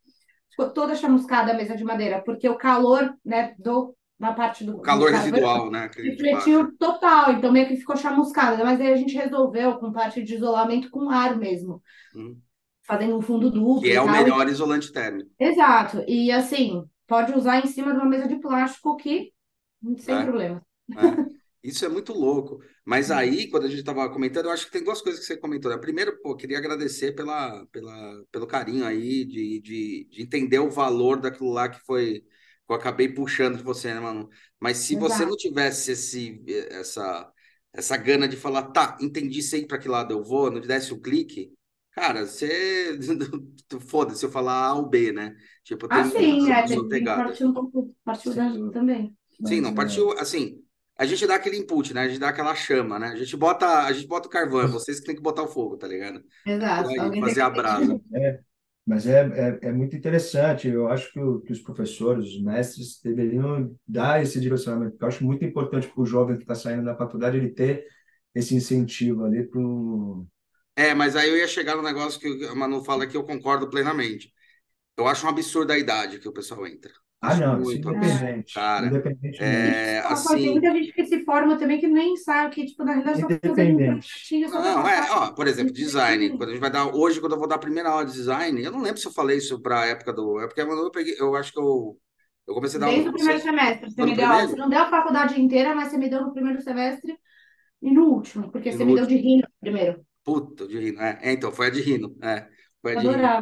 Ficou 0.58 0.72
toda 0.74 0.96
chamuscada 0.96 1.52
a 1.52 1.56
mesa 1.56 1.78
de 1.78 1.84
madeira, 1.84 2.22
porque 2.26 2.50
o 2.50 2.58
calor, 2.58 3.14
né, 3.24 3.54
do, 3.60 3.96
da 4.20 4.34
parte 4.34 4.64
do, 4.64 4.74
O 4.74 4.78
do 4.78 4.82
calor 4.82 5.12
carvão 5.12 5.40
residual, 5.40 5.70
né? 5.72 5.88
Refletiu 6.04 6.76
total, 6.78 7.34
então 7.34 7.52
meio 7.52 7.68
que 7.68 7.78
ficou 7.78 7.96
chamuscada, 7.96 8.64
mas 8.64 8.82
aí 8.82 8.92
a 8.92 8.96
gente 8.98 9.16
resolveu 9.16 9.78
com 9.78 9.92
parte 9.92 10.24
de 10.24 10.36
isolamento 10.36 10.90
com 10.90 11.10
ar 11.12 11.38
mesmo, 11.38 11.82
Hum. 12.16 12.42
fazendo 12.84 13.18
um 13.18 13.22
fundo 13.22 13.52
duplo 13.52 13.82
Que 13.82 13.92
é 13.94 14.02
o 14.02 14.10
melhor 14.10 14.48
isolante 14.48 14.92
térmico. 14.92 15.30
Exato, 15.40 16.04
e 16.08 16.32
assim, 16.32 16.84
pode 17.08 17.34
usar 17.34 17.60
em 17.64 17.68
cima 17.68 17.92
de 17.92 17.98
uma 18.00 18.06
mesa 18.10 18.28
de 18.28 18.40
plástico 18.40 18.98
que 18.98 19.32
sem 20.00 20.16
É. 20.16 20.24
problema. 20.24 20.64
É, 20.98 21.20
isso 21.64 21.86
é 21.86 21.90
muito 21.90 22.14
louco. 22.14 22.60
Mas 22.88 23.12
aí, 23.12 23.50
quando 23.50 23.66
a 23.66 23.70
gente 23.70 23.80
estava 23.82 24.10
comentando, 24.10 24.46
eu 24.46 24.52
acho 24.52 24.66
que 24.66 24.72
tem 24.72 24.82
duas 24.84 25.02
coisas 25.02 25.20
que 25.20 25.28
você 25.28 25.36
comentou, 25.36 25.70
né? 25.70 25.78
Primeiro, 25.78 26.22
pô, 26.22 26.38
queria 26.38 26.58
agradecer 26.58 27.12
pela, 27.14 27.66
pela, 27.68 28.24
pelo 28.32 28.48
carinho 28.48 28.86
aí 28.86 29.26
de, 29.26 29.60
de, 29.60 30.08
de 30.10 30.22
entender 30.22 30.60
o 30.60 30.70
valor 30.72 31.20
daquilo 31.20 31.52
lá 31.52 31.68
que 31.68 31.80
foi 31.86 32.22
que 32.22 32.72
eu 32.74 32.76
acabei 32.78 33.10
puxando 33.10 33.58
de 33.58 33.64
você, 33.64 33.94
né, 33.94 34.00
mano? 34.00 34.30
Mas 34.60 34.78
se 34.78 34.96
você 34.96 35.24
Exato. 35.24 35.30
não 35.32 35.38
tivesse 35.38 35.92
esse, 35.92 36.42
essa, 36.70 37.30
essa 37.74 37.98
gana 37.98 38.28
de 38.28 38.38
falar, 38.38 38.72
tá, 38.72 38.98
entendi, 39.02 39.42
sei 39.42 39.66
para 39.66 39.78
que 39.78 39.90
lado 39.90 40.14
eu 40.14 40.24
vou, 40.24 40.50
não 40.50 40.62
desse 40.62 40.94
o 40.94 41.00
clique, 41.02 41.52
cara, 41.92 42.26
você. 42.26 42.98
Foda-se 43.88 44.26
eu 44.26 44.32
falar 44.32 44.66
A 44.68 44.74
ou 44.76 44.88
B, 44.88 45.12
né? 45.12 45.36
Tipo, 45.64 45.90
tem 45.90 45.98
Ah, 46.00 46.04
sim, 46.06 46.50
é, 46.52 46.68
tem 46.90 47.04
partir 47.04 47.46
um 47.46 47.54
pouco, 47.54 47.94
partiu 48.06 48.34
da 48.34 48.50
também. 48.72 49.14
Sim, 49.46 49.60
não, 49.62 49.72
é, 49.72 49.76
partiu 49.76 50.12
assim. 50.20 50.64
A 50.98 51.06
gente 51.06 51.28
dá 51.28 51.36
aquele 51.36 51.58
input, 51.58 51.94
né? 51.94 52.02
A 52.02 52.08
gente 52.10 52.20
dá 52.20 52.30
aquela 52.30 52.56
chama, 52.56 53.00
né? 53.00 53.08
A 53.10 53.16
gente 53.16 53.36
bota, 53.38 53.86
a 53.86 53.94
gente 53.94 54.08
bota 54.08 54.28
o 54.28 54.32
carvão, 54.32 54.62
é 54.62 54.68
vocês 54.68 55.00
que 55.00 55.06
tem 55.06 55.16
que 55.16 55.22
botar 55.22 55.44
o 55.44 55.48
fogo, 55.48 55.78
tá 55.78 55.88
ligado? 55.88 56.24
Exato. 56.46 56.90
Por 56.94 57.00
aí, 57.00 57.00
Alguém 57.02 57.24
tem 57.24 57.36
fazer 57.36 57.42
a 57.42 57.50
brasa. 57.50 58.00
é, 58.16 58.40
mas 58.86 59.08
é, 59.08 59.22
é, 59.64 59.68
é 59.70 59.72
muito 59.72 59.96
interessante. 59.96 60.68
Eu 60.68 60.88
acho 60.90 61.12
que, 61.12 61.20
o- 61.20 61.42
que 61.42 61.52
os 61.54 61.60
professores, 61.62 62.28
os 62.36 62.42
mestres, 62.42 63.00
deveriam 63.04 63.76
dar 63.88 64.22
esse 64.22 64.40
direcionamento, 64.40 64.92
porque 64.94 65.04
eu 65.06 65.08
acho 65.10 65.26
muito 65.26 65.46
importante 65.46 65.88
para 65.88 66.02
o 66.02 66.06
jovem 66.06 66.36
que 66.38 66.44
está 66.44 66.56
saindo 66.56 66.86
da 66.86 66.96
faculdade 66.96 67.38
ele 67.38 67.50
ter 67.50 67.88
esse 68.36 68.56
incentivo 68.56 69.26
ali 69.26 69.44
para 69.48 69.60
É, 70.76 70.94
mas 70.94 71.16
aí 71.16 71.30
eu 71.30 71.38
ia 71.38 71.48
chegar 71.48 71.76
no 71.76 71.82
negócio 71.82 72.20
que 72.20 72.46
a 72.46 72.54
Manu 72.56 72.84
fala 72.84 73.08
que 73.08 73.18
eu 73.18 73.24
concordo 73.26 73.70
plenamente. 73.70 74.34
Eu 74.98 75.08
acho 75.08 75.26
um 75.26 75.30
absurdo 75.30 75.72
a 75.74 75.80
idade 75.80 76.20
que 76.20 76.30
o 76.30 76.34
pessoal 76.34 76.68
entra. 76.68 76.94
Ah, 77.22 77.36
não, 77.36 77.62
isso 77.62 77.78
muito 77.78 77.90
independente. 77.90 78.54
Cara, 78.54 78.88
Independente 78.88 79.40
É, 79.40 80.02
Só 80.08 80.22
pode- 80.24 80.42
tem 80.44 80.52
assim, 80.52 80.54
muita 80.54 80.72
gente 80.74 80.94
que 80.94 81.06
se 81.06 81.24
forma 81.26 81.58
também 81.58 81.80
que 81.80 81.88
nem 81.88 82.16
sabe, 82.18 82.56
que, 82.56 82.66
tipo, 82.66 82.84
na 82.84 82.94
realidade, 82.94 83.20
só 83.20 83.28
fazendo 83.46 83.78
um 83.80 83.82
Independente. 83.84 84.08
só 84.46 84.62
não, 84.62 84.88
é, 84.88 85.12
ó, 85.12 85.32
por 85.34 85.48
exemplo, 85.48 85.74
design. 85.74 86.30
Quando 86.38 86.50
a 86.50 86.54
gente 86.54 86.62
vai 86.62 86.72
dar, 86.72 86.88
hoje, 86.96 87.20
quando 87.20 87.34
eu 87.34 87.40
vou 87.40 87.48
dar 87.48 87.56
a 87.56 87.60
primeira 87.60 87.90
aula 87.90 88.06
de 88.06 88.14
design, 88.14 88.64
eu 88.64 88.72
não 88.72 88.82
lembro 88.82 89.00
se 89.00 89.08
eu 89.08 89.14
falei 89.14 89.38
isso 89.38 89.62
para 89.62 89.82
a 89.82 89.86
época 89.88 90.14
do. 90.14 90.40
É 90.40 90.48
porque 90.48 90.62
eu 90.62 90.92
peguei, 90.92 91.16
eu 91.20 91.36
acho 91.36 91.52
que 91.52 91.60
eu, 91.60 92.00
eu 92.48 92.54
comecei 92.54 92.78
a 92.78 92.82
dar 92.82 92.88
Desde 92.88 93.10
aula 93.10 93.10
o 93.10 93.14
primeiro 93.18 93.40
você. 93.40 93.48
semestre, 93.48 93.92
você 93.92 94.04
me 94.04 94.16
deu 94.16 94.26
aula. 94.28 94.38
primeiro? 94.38 94.50
Você 94.50 94.56
não 94.56 94.70
deu 94.70 94.80
a 94.82 94.90
faculdade 94.90 95.40
inteira, 95.42 95.76
mas 95.76 95.90
você 95.90 95.98
me 95.98 96.10
deu 96.10 96.22
no 96.24 96.34
primeiro 96.34 96.62
semestre 96.62 97.18
e 97.82 97.92
no 97.94 98.06
último, 98.18 98.52
porque 98.52 98.72
E 98.72 98.78
você 98.78 98.86
me 98.86 98.94
deu 98.96 99.06
último. 99.06 99.08
de 99.08 99.18
rino 99.18 99.48
primeiro. 99.62 100.06
Puta, 100.24 100.68
de 100.68 100.80
rino. 100.80 101.02
É, 101.02 101.20
é, 101.24 101.32
então, 101.34 101.52
foi 101.52 101.68
a 101.68 101.70
de 101.70 101.82
rino. 101.82 102.18
É, 102.22 102.50
foi 102.82 102.94
a 102.94 102.96
de 102.96 103.08
rino. 103.08 103.38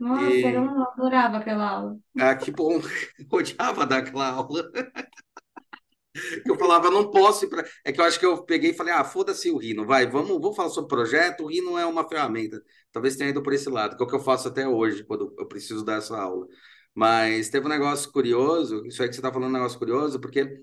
Nossa, 0.00 0.48
E- 0.48 0.54
eu 0.54 0.64
não 0.64 0.82
adorava 0.82 1.36
aquela 1.38 1.68
aula. 1.70 1.98
Ah, 2.18 2.34
que 2.36 2.50
bom. 2.50 2.80
Eu 2.80 2.80
odiava 3.30 3.86
dar 3.86 3.98
aquela 3.98 4.28
aula. 4.30 4.70
Eu 6.44 6.56
falava, 6.58 6.90
não 6.90 7.10
posso 7.10 7.44
ir 7.44 7.48
para. 7.48 7.64
É 7.84 7.92
que 7.92 8.00
eu 8.00 8.04
acho 8.04 8.18
que 8.18 8.26
eu 8.26 8.42
peguei 8.44 8.70
e 8.70 8.74
falei, 8.74 8.92
ah, 8.92 9.04
foda-se 9.04 9.50
o 9.50 9.56
Rino, 9.58 9.86
vai, 9.86 10.06
vamos, 10.06 10.28
vamos 10.40 10.56
falar 10.56 10.68
sobre 10.70 10.88
projeto. 10.88 11.44
O 11.44 11.46
Rino 11.46 11.78
é 11.78 11.86
uma 11.86 12.06
ferramenta. 12.08 12.60
Talvez 12.92 13.16
tenha 13.16 13.30
ido 13.30 13.42
por 13.42 13.52
esse 13.52 13.68
lado, 13.70 13.96
que 13.96 14.02
é 14.02 14.06
o 14.06 14.08
que 14.08 14.14
eu 14.16 14.20
faço 14.20 14.48
até 14.48 14.66
hoje, 14.66 15.04
quando 15.04 15.34
eu 15.38 15.46
preciso 15.46 15.84
dar 15.84 15.98
essa 15.98 16.16
aula. 16.18 16.46
Mas 16.94 17.48
teve 17.48 17.66
um 17.66 17.68
negócio 17.68 18.10
curioso, 18.12 18.84
isso 18.86 19.00
aí 19.02 19.08
que 19.08 19.14
você 19.14 19.20
está 19.20 19.32
falando 19.32 19.46
é 19.48 19.50
um 19.50 19.52
negócio 19.60 19.78
curioso, 19.78 20.20
porque 20.20 20.60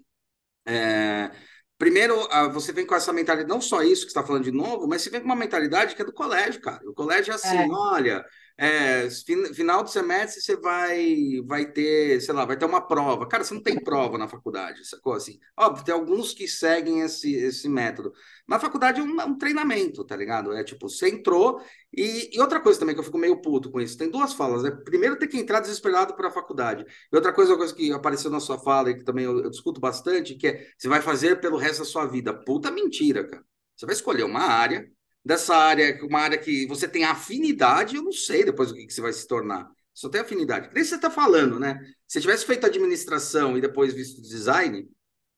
é, 0.65 1.31
primeiro 1.77 2.15
você 2.53 2.71
vem 2.73 2.85
com 2.85 2.95
essa 2.95 3.13
mentalidade, 3.13 3.49
não 3.49 3.61
só 3.61 3.81
isso 3.83 4.05
que 4.05 4.11
você 4.11 4.19
está 4.19 4.23
falando 4.23 4.43
de 4.43 4.51
novo, 4.51 4.87
mas 4.87 5.01
você 5.01 5.09
vem 5.09 5.21
com 5.21 5.27
uma 5.27 5.35
mentalidade 5.35 5.95
que 5.95 6.01
é 6.01 6.05
do 6.05 6.13
colégio, 6.13 6.61
cara. 6.61 6.81
O 6.89 6.93
colégio 6.93 7.31
é 7.31 7.35
assim, 7.35 7.57
É. 7.57 7.67
olha, 7.71 8.25
é, 8.57 9.09
fin- 9.09 9.53
final 9.53 9.83
do 9.83 9.89
semestre 9.89 10.41
você 10.41 10.55
vai, 10.57 11.41
vai 11.45 11.71
ter, 11.71 12.19
sei 12.21 12.33
lá, 12.33 12.43
vai 12.45 12.57
ter 12.57 12.65
uma 12.65 12.81
prova. 12.81 13.27
Cara, 13.27 13.43
você 13.43 13.53
não 13.53 13.61
tem 13.61 13.81
prova 13.83 14.17
na 14.17 14.27
faculdade, 14.27 14.83
sacou? 14.87 15.13
Assim, 15.13 15.39
óbvio, 15.57 15.85
tem 15.85 15.93
alguns 15.93 16.33
que 16.33 16.47
seguem 16.47 17.01
esse, 17.01 17.33
esse 17.35 17.69
método. 17.69 18.11
Na 18.47 18.59
faculdade 18.59 18.99
é 18.99 19.03
um, 19.03 19.15
um 19.21 19.37
treinamento, 19.37 20.03
tá 20.05 20.15
ligado? 20.15 20.53
É 20.53 20.63
tipo, 20.63 20.89
você 20.89 21.09
entrou. 21.09 21.61
E, 21.95 22.35
e 22.35 22.39
outra 22.41 22.59
coisa 22.59 22.79
também 22.79 22.95
que 22.95 22.99
eu 22.99 23.03
fico 23.05 23.17
meio 23.17 23.41
puto 23.41 23.71
com 23.71 23.79
isso, 23.81 23.97
tem 23.97 24.09
duas 24.09 24.33
falas, 24.33 24.63
né? 24.63 24.71
Primeiro, 24.71 25.17
tem 25.17 25.27
que 25.27 25.37
entrar 25.37 25.59
desesperado 25.59 26.15
para 26.15 26.27
a 26.27 26.31
faculdade. 26.31 26.85
E 27.11 27.15
outra 27.15 27.33
coisa, 27.33 27.51
uma 27.51 27.57
coisa 27.57 27.73
que 27.75 27.91
apareceu 27.91 28.29
na 28.31 28.39
sua 28.39 28.59
fala 28.59 28.91
e 28.91 28.97
que 28.97 29.03
também 29.03 29.25
eu, 29.25 29.43
eu 29.43 29.49
discuto 29.49 29.79
bastante, 29.79 30.35
que 30.35 30.47
é 30.47 30.67
você 30.77 30.87
vai 30.87 31.01
fazer 31.01 31.39
pelo 31.39 31.57
resto 31.57 31.79
da 31.79 31.85
sua 31.85 32.05
vida. 32.05 32.33
Puta 32.33 32.71
mentira, 32.71 33.25
cara. 33.27 33.43
Você 33.75 33.85
vai 33.85 33.93
escolher 33.95 34.23
uma 34.23 34.41
área, 34.41 34.89
dessa 35.27 35.55
área, 35.55 35.99
uma 36.03 36.21
área 36.21 36.37
que 36.37 36.65
você 36.67 36.87
tem 36.87 37.03
afinidade, 37.03 37.97
eu 37.97 38.03
não 38.03 38.13
sei 38.13 38.45
depois 38.45 38.71
o 38.71 38.73
que, 38.73 38.87
que 38.87 38.93
você 38.93 39.01
vai 39.01 39.11
se 39.11 39.27
tornar. 39.27 39.69
Só 39.93 40.07
tem 40.07 40.21
afinidade. 40.21 40.69
Que 40.69 40.75
nem 40.75 40.83
você 40.85 40.95
está 40.95 41.11
falando, 41.11 41.59
né? 41.59 41.77
Se 42.07 42.21
tivesse 42.21 42.45
feito 42.45 42.65
administração 42.65 43.57
e 43.57 43.61
depois 43.61 43.93
visto 43.93 44.21
design, 44.21 44.87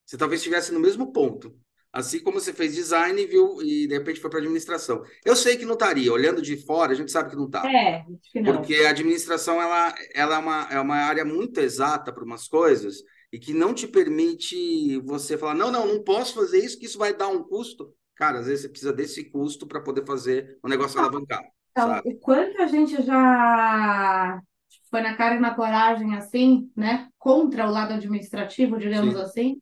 você 0.05 0.15
talvez 0.15 0.41
estivesse 0.41 0.71
no 0.71 0.79
mesmo 0.79 1.11
ponto. 1.11 1.57
Assim 1.91 2.19
como 2.19 2.39
você 2.39 2.53
fez 2.53 2.75
design 2.75 3.25
viu, 3.25 3.63
e 3.63 3.87
de 3.87 3.97
repente 3.97 4.19
foi 4.19 4.29
para 4.29 4.37
administração. 4.37 5.01
Eu 5.25 5.35
sei 5.35 5.57
que 5.57 5.65
não 5.65 5.73
estaria. 5.73 6.13
Olhando 6.13 6.39
de 6.39 6.55
fora, 6.55 6.91
a 6.91 6.95
gente 6.95 7.11
sabe 7.11 7.31
que 7.31 7.35
não 7.35 7.47
está. 7.47 7.67
É. 7.67 8.05
Porque 8.45 8.75
a 8.75 8.91
administração 8.91 9.59
ela, 9.59 9.95
ela 10.13 10.35
é, 10.35 10.37
uma, 10.37 10.67
é 10.69 10.79
uma 10.79 10.97
área 10.97 11.25
muito 11.25 11.59
exata 11.59 12.13
para 12.13 12.23
umas 12.23 12.47
coisas 12.47 12.97
e 13.33 13.39
que 13.39 13.55
não 13.55 13.73
te 13.73 13.87
permite 13.87 14.99
você 14.99 15.35
falar, 15.35 15.55
não, 15.55 15.71
não, 15.71 15.87
não 15.87 16.03
posso 16.03 16.35
fazer 16.35 16.63
isso, 16.63 16.77
que 16.77 16.85
isso 16.85 16.99
vai 16.99 17.11
dar 17.11 17.27
um 17.27 17.43
custo. 17.43 17.91
Cara, 18.19 18.39
às 18.39 18.47
vezes 18.47 18.63
você 18.63 18.69
precisa 18.69 18.91
desse 18.91 19.23
custo 19.31 19.65
para 19.65 19.79
poder 19.79 20.05
fazer 20.05 20.59
o 20.61 20.67
negócio 20.67 20.99
alavancar, 20.99 21.41
Então, 21.71 22.01
o 22.03 22.19
quanto 22.19 22.61
a 22.61 22.67
gente 22.67 23.01
já 23.01 24.41
foi 24.89 24.99
na 24.99 25.15
cara 25.15 25.35
e 25.35 25.39
na 25.39 25.55
coragem, 25.55 26.17
assim, 26.17 26.69
né? 26.75 27.07
Contra 27.17 27.65
o 27.65 27.71
lado 27.71 27.93
administrativo, 27.93 28.77
digamos 28.77 29.15
Sim. 29.15 29.21
assim. 29.21 29.61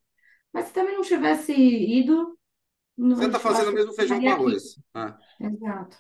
Mas 0.51 0.65
se 0.65 0.73
também 0.73 0.95
não 0.95 1.03
tivesse 1.03 1.53
ido, 1.53 2.35
não, 2.97 3.15
Você 3.15 3.27
está 3.27 3.37
fazendo 3.37 3.67
acho 3.67 3.75
mesmo 3.75 3.93
feijão 3.93 4.19
com 4.19 4.27
arroz. 4.27 4.63
Ah. 4.91 5.15
Exato. 5.39 5.97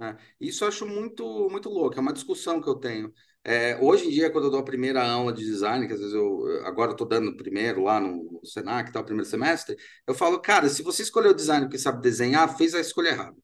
É, 0.00 0.16
isso 0.40 0.62
eu 0.62 0.68
acho 0.68 0.86
muito, 0.86 1.48
muito 1.50 1.68
louco, 1.68 1.96
é 1.96 2.00
uma 2.00 2.12
discussão 2.12 2.60
que 2.60 2.68
eu 2.68 2.76
tenho. 2.76 3.12
É, 3.42 3.76
hoje 3.80 4.06
em 4.06 4.10
dia, 4.10 4.30
quando 4.30 4.44
eu 4.44 4.50
dou 4.50 4.60
a 4.60 4.64
primeira 4.64 5.02
aula 5.04 5.32
de 5.32 5.44
design, 5.44 5.86
que 5.86 5.92
às 5.92 5.98
vezes 5.98 6.14
eu 6.14 6.44
agora 6.64 6.92
estou 6.92 7.06
dando 7.06 7.36
primeiro 7.36 7.82
lá 7.82 7.98
no, 7.98 8.40
Senac, 8.44 8.92
tá, 8.92 9.00
o 9.00 9.04
primeiro 9.04 9.28
semestre, 9.28 9.76
eu 10.06 10.14
falo, 10.14 10.40
cara, 10.40 10.68
se 10.68 10.82
você 10.82 11.02
escolheu 11.02 11.34
design 11.34 11.66
porque 11.66 11.78
sabe 11.78 12.00
desenhar, 12.00 12.56
fez 12.56 12.74
a 12.74 12.80
escolha 12.80 13.08
errada. 13.08 13.36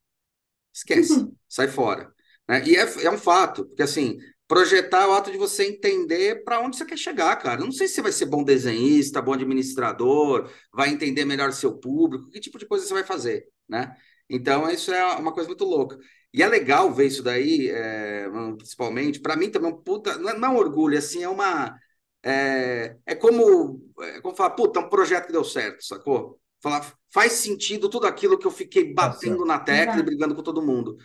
Esquece, 0.72 1.12
uhum. 1.14 1.34
sai 1.48 1.68
fora. 1.68 2.12
Né? 2.48 2.64
E 2.66 2.76
é, 2.76 3.04
é 3.04 3.10
um 3.10 3.18
fato, 3.18 3.64
porque 3.66 3.82
assim, 3.82 4.18
projetar 4.46 5.04
é 5.04 5.06
o 5.06 5.12
ato 5.12 5.32
de 5.32 5.38
você 5.38 5.64
entender 5.64 6.44
para 6.44 6.60
onde 6.60 6.76
você 6.76 6.84
quer 6.84 6.98
chegar, 6.98 7.34
cara. 7.36 7.60
Eu 7.62 7.66
não 7.66 7.72
sei 7.72 7.88
se 7.88 7.94
você 7.94 8.02
vai 8.02 8.12
ser 8.12 8.26
bom 8.26 8.44
desenhista, 8.44 9.22
bom 9.22 9.32
administrador, 9.32 10.50
vai 10.72 10.90
entender 10.90 11.24
melhor 11.24 11.52
seu 11.52 11.78
público, 11.78 12.30
que 12.30 12.40
tipo 12.40 12.58
de 12.58 12.66
coisa 12.66 12.86
você 12.86 12.94
vai 12.94 13.04
fazer, 13.04 13.46
né? 13.68 13.96
Então, 14.28 14.70
isso 14.70 14.92
é 14.92 15.04
uma 15.16 15.32
coisa 15.32 15.48
muito 15.48 15.64
louca. 15.64 15.98
E 16.34 16.42
é 16.42 16.48
legal 16.48 16.92
ver 16.92 17.06
isso 17.06 17.22
daí, 17.22 17.70
é, 17.70 18.28
principalmente. 18.56 19.20
Para 19.20 19.36
mim 19.36 19.50
também 19.50 19.70
é 19.70 19.72
um 19.72 19.76
puta. 19.80 20.18
Não 20.18 20.30
é, 20.30 20.36
não 20.36 20.48
é 20.48 20.50
um 20.50 20.56
orgulho, 20.56 20.98
assim, 20.98 21.22
é 21.22 21.28
uma. 21.28 21.78
É, 22.24 22.96
é 23.06 23.14
como, 23.14 23.80
é 24.00 24.20
como 24.20 24.34
falar, 24.34 24.50
puta, 24.50 24.80
é 24.80 24.82
um 24.82 24.88
projeto 24.88 25.26
que 25.26 25.32
deu 25.32 25.44
certo, 25.44 25.84
sacou? 25.84 26.40
Falar, 26.60 26.92
faz 27.12 27.34
sentido 27.34 27.88
tudo 27.88 28.08
aquilo 28.08 28.36
que 28.36 28.46
eu 28.48 28.50
fiquei 28.50 28.92
batendo 28.92 29.44
na 29.44 29.60
tecla 29.60 30.00
e 30.00 30.02
brigando 30.02 30.34
com 30.34 30.42
todo 30.42 30.60
mundo. 30.60 30.96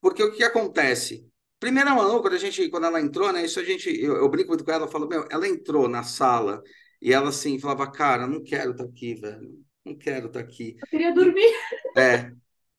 Porque 0.00 0.22
o 0.22 0.32
que 0.32 0.42
acontece? 0.42 1.26
Primeira 1.60 1.94
mão, 1.94 2.22
quando 2.22 2.34
a 2.34 2.38
gente, 2.38 2.70
quando 2.70 2.86
ela 2.86 3.00
entrou, 3.00 3.30
né? 3.30 3.44
Isso 3.44 3.60
a 3.60 3.64
gente, 3.64 3.90
eu, 3.90 4.16
eu 4.16 4.28
brinco 4.30 4.48
muito 4.48 4.64
com 4.64 4.70
ela, 4.70 4.86
eu 4.86 4.90
falo, 4.90 5.06
meu, 5.06 5.26
ela 5.30 5.46
entrou 5.46 5.86
na 5.86 6.02
sala 6.02 6.62
e 7.02 7.12
ela 7.12 7.28
assim 7.28 7.58
falava, 7.58 7.90
cara, 7.90 8.26
não 8.26 8.42
quero 8.42 8.70
estar 8.70 8.84
tá 8.84 8.90
aqui, 8.90 9.14
velho, 9.16 9.50
não 9.84 9.98
quero 9.98 10.28
estar 10.28 10.40
tá 10.40 10.46
aqui. 10.46 10.76
Eu 10.80 10.88
queria 10.88 11.12
dormir. 11.12 11.52
É, 11.94 12.32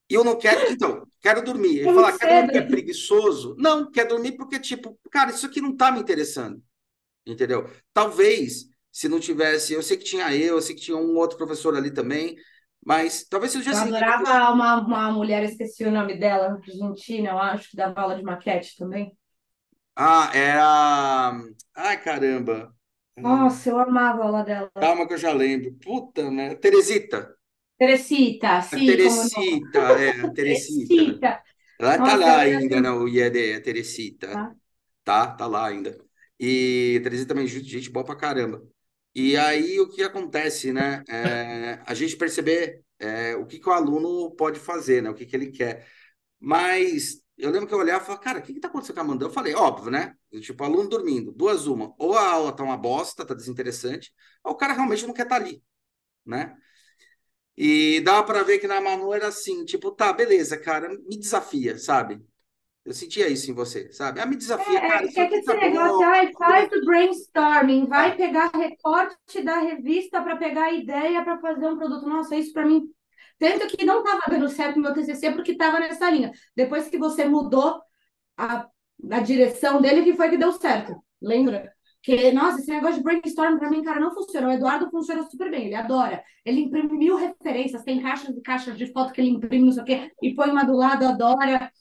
eu 0.09 0.23
não 0.23 0.37
quero, 0.37 0.71
então, 0.71 1.05
quero 1.21 1.43
dormir. 1.43 1.79
Ele 1.79 1.93
fala, 1.93 2.17
quer 2.17 2.27
dormir 2.27 2.57
é 2.57 2.61
preguiçoso? 2.61 3.55
Não, 3.57 3.89
quer 3.91 4.05
dormir 4.05 4.33
porque, 4.33 4.59
tipo, 4.59 4.97
cara, 5.11 5.31
isso 5.31 5.45
aqui 5.45 5.61
não 5.61 5.75
tá 5.75 5.91
me 5.91 5.99
interessando. 5.99 6.61
Entendeu? 7.25 7.69
Talvez, 7.93 8.65
se 8.91 9.07
não 9.07 9.19
tivesse, 9.19 9.73
eu 9.73 9.83
sei 9.83 9.97
que 9.97 10.03
tinha 10.03 10.35
eu, 10.35 10.55
eu 10.55 10.61
sei 10.61 10.75
que 10.75 10.81
tinha 10.81 10.97
um 10.97 11.15
outro 11.17 11.37
professor 11.37 11.75
ali 11.75 11.91
também, 11.91 12.35
mas 12.83 13.23
talvez 13.23 13.51
seja 13.51 13.71
assim. 13.71 13.89
Eu 13.89 13.95
adorava 13.95 14.51
uma, 14.51 14.81
uma 14.81 15.11
mulher, 15.11 15.43
esqueci 15.43 15.85
o 15.85 15.91
nome 15.91 16.17
dela, 16.17 16.53
argentina, 16.53 17.29
eu 17.29 17.39
acho, 17.39 17.69
que 17.69 17.77
dava 17.77 18.01
aula 18.01 18.15
de 18.15 18.23
maquete 18.23 18.75
também. 18.77 19.15
Ah, 19.95 20.31
era. 20.33 21.31
Ai, 21.75 22.01
caramba. 22.01 22.73
Nossa, 23.17 23.69
eu 23.69 23.77
amava 23.79 24.23
a 24.23 24.25
aula 24.25 24.43
dela. 24.43 24.71
Calma 24.73 25.07
que 25.07 25.13
eu 25.13 25.17
já 25.17 25.33
lembro. 25.33 25.73
Puta, 25.83 26.31
né? 26.31 26.55
Teresita. 26.55 27.35
Teresita, 27.79 28.61
sim. 28.61 28.85
Teresita, 28.85 29.79
é, 29.79 30.09
a 30.09 30.29
Teresita. 30.33 30.87
Teresita. 30.87 31.43
Ela 31.79 31.97
tá 31.97 32.15
lá 32.17 32.39
ainda, 32.39 32.81
né, 32.81 32.91
o 32.91 33.07
IED, 33.07 33.53
a 33.53 33.61
Teresita. 33.61 34.27
Tá. 34.27 34.55
tá, 35.05 35.27
tá 35.27 35.47
lá 35.47 35.67
ainda. 35.67 35.97
E 36.37 36.99
Teresita 37.01 37.29
também, 37.29 37.47
gente 37.47 37.89
boa 37.89 38.05
pra 38.05 38.17
caramba. 38.17 38.61
E 39.15 39.37
aí, 39.37 39.79
o 39.79 39.87
que 39.87 40.03
acontece, 40.03 40.73
né? 40.73 41.03
É, 41.09 41.81
a 41.85 41.93
gente 41.93 42.17
perceber 42.17 42.83
é, 42.99 43.35
o 43.35 43.45
que, 43.45 43.59
que 43.59 43.69
o 43.69 43.71
aluno 43.71 44.31
pode 44.35 44.59
fazer, 44.59 45.01
né? 45.01 45.09
O 45.09 45.13
que, 45.13 45.25
que 45.25 45.35
ele 45.35 45.49
quer. 45.49 45.87
Mas 46.37 47.21
eu 47.37 47.49
lembro 47.49 47.67
que 47.67 47.73
eu 47.73 47.79
olhava 47.79 48.03
e 48.03 48.05
falava, 48.05 48.23
cara, 48.23 48.39
o 48.39 48.41
que 48.41 48.51
está 48.51 48.67
acontecendo 48.67 48.95
com 48.95 49.01
a 49.01 49.03
Amanda? 49.05 49.25
Eu 49.25 49.29
falei, 49.29 49.55
óbvio, 49.55 49.89
né? 49.89 50.15
Tipo, 50.41 50.65
aluno 50.65 50.89
dormindo, 50.89 51.31
duas 51.31 51.65
uma. 51.65 51.93
Ou 51.97 52.13
a 52.17 52.29
aula 52.29 52.51
tá 52.51 52.61
uma 52.61 52.77
bosta, 52.77 53.25
tá 53.25 53.33
desinteressante, 53.33 54.13
ou 54.43 54.51
o 54.51 54.57
cara 54.57 54.73
realmente 54.73 55.07
não 55.07 55.13
quer 55.13 55.23
estar 55.23 55.39
tá 55.39 55.41
ali, 55.41 55.63
né? 56.25 56.57
E 57.61 57.99
dava 57.99 58.25
para 58.25 58.41
ver 58.41 58.59
que 58.59 58.67
na 58.67 58.79
Manu 58.79 59.13
era 59.13 59.27
assim, 59.27 59.65
tipo, 59.65 59.91
tá, 59.91 60.13
beleza, 60.13 60.57
cara, 60.57 60.87
me 60.87 61.17
desafia, 61.17 61.77
sabe? 61.77 62.25
Eu 62.85 62.93
sentia 62.93 63.27
isso 63.27 63.51
em 63.51 63.53
você, 63.53 63.91
sabe? 63.91 64.21
Ah, 64.21 64.25
me 64.25 64.37
desafia, 64.37 64.79
é, 64.79 64.87
cara. 64.87 65.05
Isso 65.05 65.19
é 65.19 65.27
que 65.27 65.35
esse 65.35 65.45
tá 65.45 65.55
negócio, 65.55 66.01
ai, 66.03 66.31
faz 66.31 66.71
o 66.71 66.85
brainstorming, 66.85 67.85
vai 67.85 68.15
pegar 68.15 68.49
recorte 68.55 69.41
da 69.43 69.59
revista 69.59 70.21
para 70.21 70.37
pegar 70.37 70.67
a 70.67 70.71
ideia 70.71 71.21
para 71.21 71.37
fazer 71.41 71.67
um 71.67 71.77
produto. 71.77 72.07
Nossa, 72.07 72.33
isso 72.37 72.53
para 72.53 72.65
mim. 72.65 72.89
Tanto 73.37 73.67
que 73.67 73.83
não 73.83 74.05
estava 74.05 74.21
dando 74.29 74.47
certo 74.47 74.77
no 74.77 74.83
meu 74.83 74.93
TCC 74.93 75.33
porque 75.33 75.51
estava 75.51 75.81
nessa 75.81 76.09
linha. 76.09 76.31
Depois 76.55 76.87
que 76.87 76.97
você 76.97 77.25
mudou 77.25 77.81
a, 78.37 78.69
a 79.11 79.19
direção 79.19 79.81
dele, 79.81 80.03
que 80.03 80.15
foi 80.15 80.29
que 80.29 80.37
deu 80.37 80.53
certo. 80.53 80.95
Lembra? 81.21 81.73
Que, 82.01 82.31
nossa, 82.31 82.59
esse 82.59 82.71
negócio 82.71 82.97
de 82.97 83.03
brainstorm 83.03 83.57
para 83.57 83.69
mim, 83.69 83.83
cara, 83.83 83.99
não 83.99 84.13
funciona. 84.13 84.47
O 84.47 84.51
Eduardo 84.51 84.89
funciona 84.89 85.23
super 85.23 85.51
bem, 85.51 85.65
ele 85.65 85.75
adora. 85.75 86.23
Ele 86.45 86.61
imprime 86.61 86.97
mil 86.97 87.17
referências, 87.17 87.83
tem 87.83 88.01
caixas 88.01 88.35
e 88.35 88.41
caixas 88.41 88.77
de 88.77 88.91
foto 88.91 89.11
que 89.11 89.19
ele 89.19 89.31
imprime, 89.31 89.65
não 89.65 89.73
sei 89.73 89.83
o 89.83 89.85
quê, 89.85 90.11
e 90.21 90.33
põe 90.33 90.49
uma 90.49 90.63
do 90.63 90.75
lado, 90.75 91.05
adora. 91.05 91.71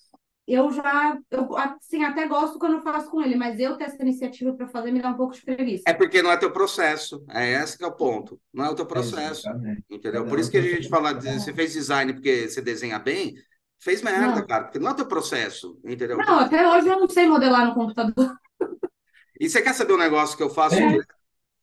Eu 0.46 0.72
já, 0.72 1.16
eu, 1.30 1.56
assim, 1.58 2.02
até 2.02 2.26
gosto 2.26 2.58
quando 2.58 2.76
eu 2.76 2.82
faço 2.82 3.10
com 3.10 3.20
ele, 3.20 3.36
mas 3.36 3.60
eu 3.60 3.76
ter 3.76 3.84
essa 3.84 4.02
iniciativa 4.02 4.54
para 4.54 4.66
fazer 4.66 4.90
me 4.90 5.00
dá 5.00 5.10
um 5.10 5.16
pouco 5.16 5.34
de 5.34 5.42
preguiça. 5.42 5.84
É 5.86 5.92
porque 5.92 6.22
não 6.22 6.32
é 6.32 6.38
teu 6.38 6.50
processo, 6.50 7.22
é 7.28 7.52
esse 7.62 7.76
que 7.76 7.84
é 7.84 7.86
o 7.86 7.92
ponto. 7.92 8.40
Não 8.52 8.64
é 8.64 8.70
o 8.70 8.74
teu 8.74 8.86
processo, 8.86 9.46
Exatamente. 9.46 9.84
entendeu? 9.90 10.24
Por 10.24 10.38
isso 10.38 10.50
que 10.50 10.56
a 10.56 10.62
gente 10.62 10.88
fala, 10.88 11.12
de, 11.12 11.38
você 11.38 11.52
fez 11.52 11.74
design 11.74 12.14
porque 12.14 12.48
você 12.48 12.62
desenha 12.62 12.98
bem, 12.98 13.34
fez 13.78 14.00
merda, 14.00 14.36
não. 14.36 14.46
cara, 14.46 14.64
porque 14.64 14.78
não 14.78 14.88
é 14.88 14.92
o 14.92 14.96
teu 14.96 15.06
processo, 15.06 15.78
entendeu? 15.84 16.16
Não, 16.16 16.38
até 16.38 16.66
hoje 16.66 16.88
eu 16.88 16.98
não 16.98 17.08
sei 17.10 17.28
modelar 17.28 17.66
no 17.66 17.74
computador. 17.74 18.34
E 19.38 19.48
você 19.48 19.62
quer 19.62 19.74
saber 19.74 19.92
um 19.92 19.98
negócio 19.98 20.36
que 20.36 20.42
eu 20.42 20.50
faço 20.50 20.76
é. 20.76 20.88
direto? 20.88 21.14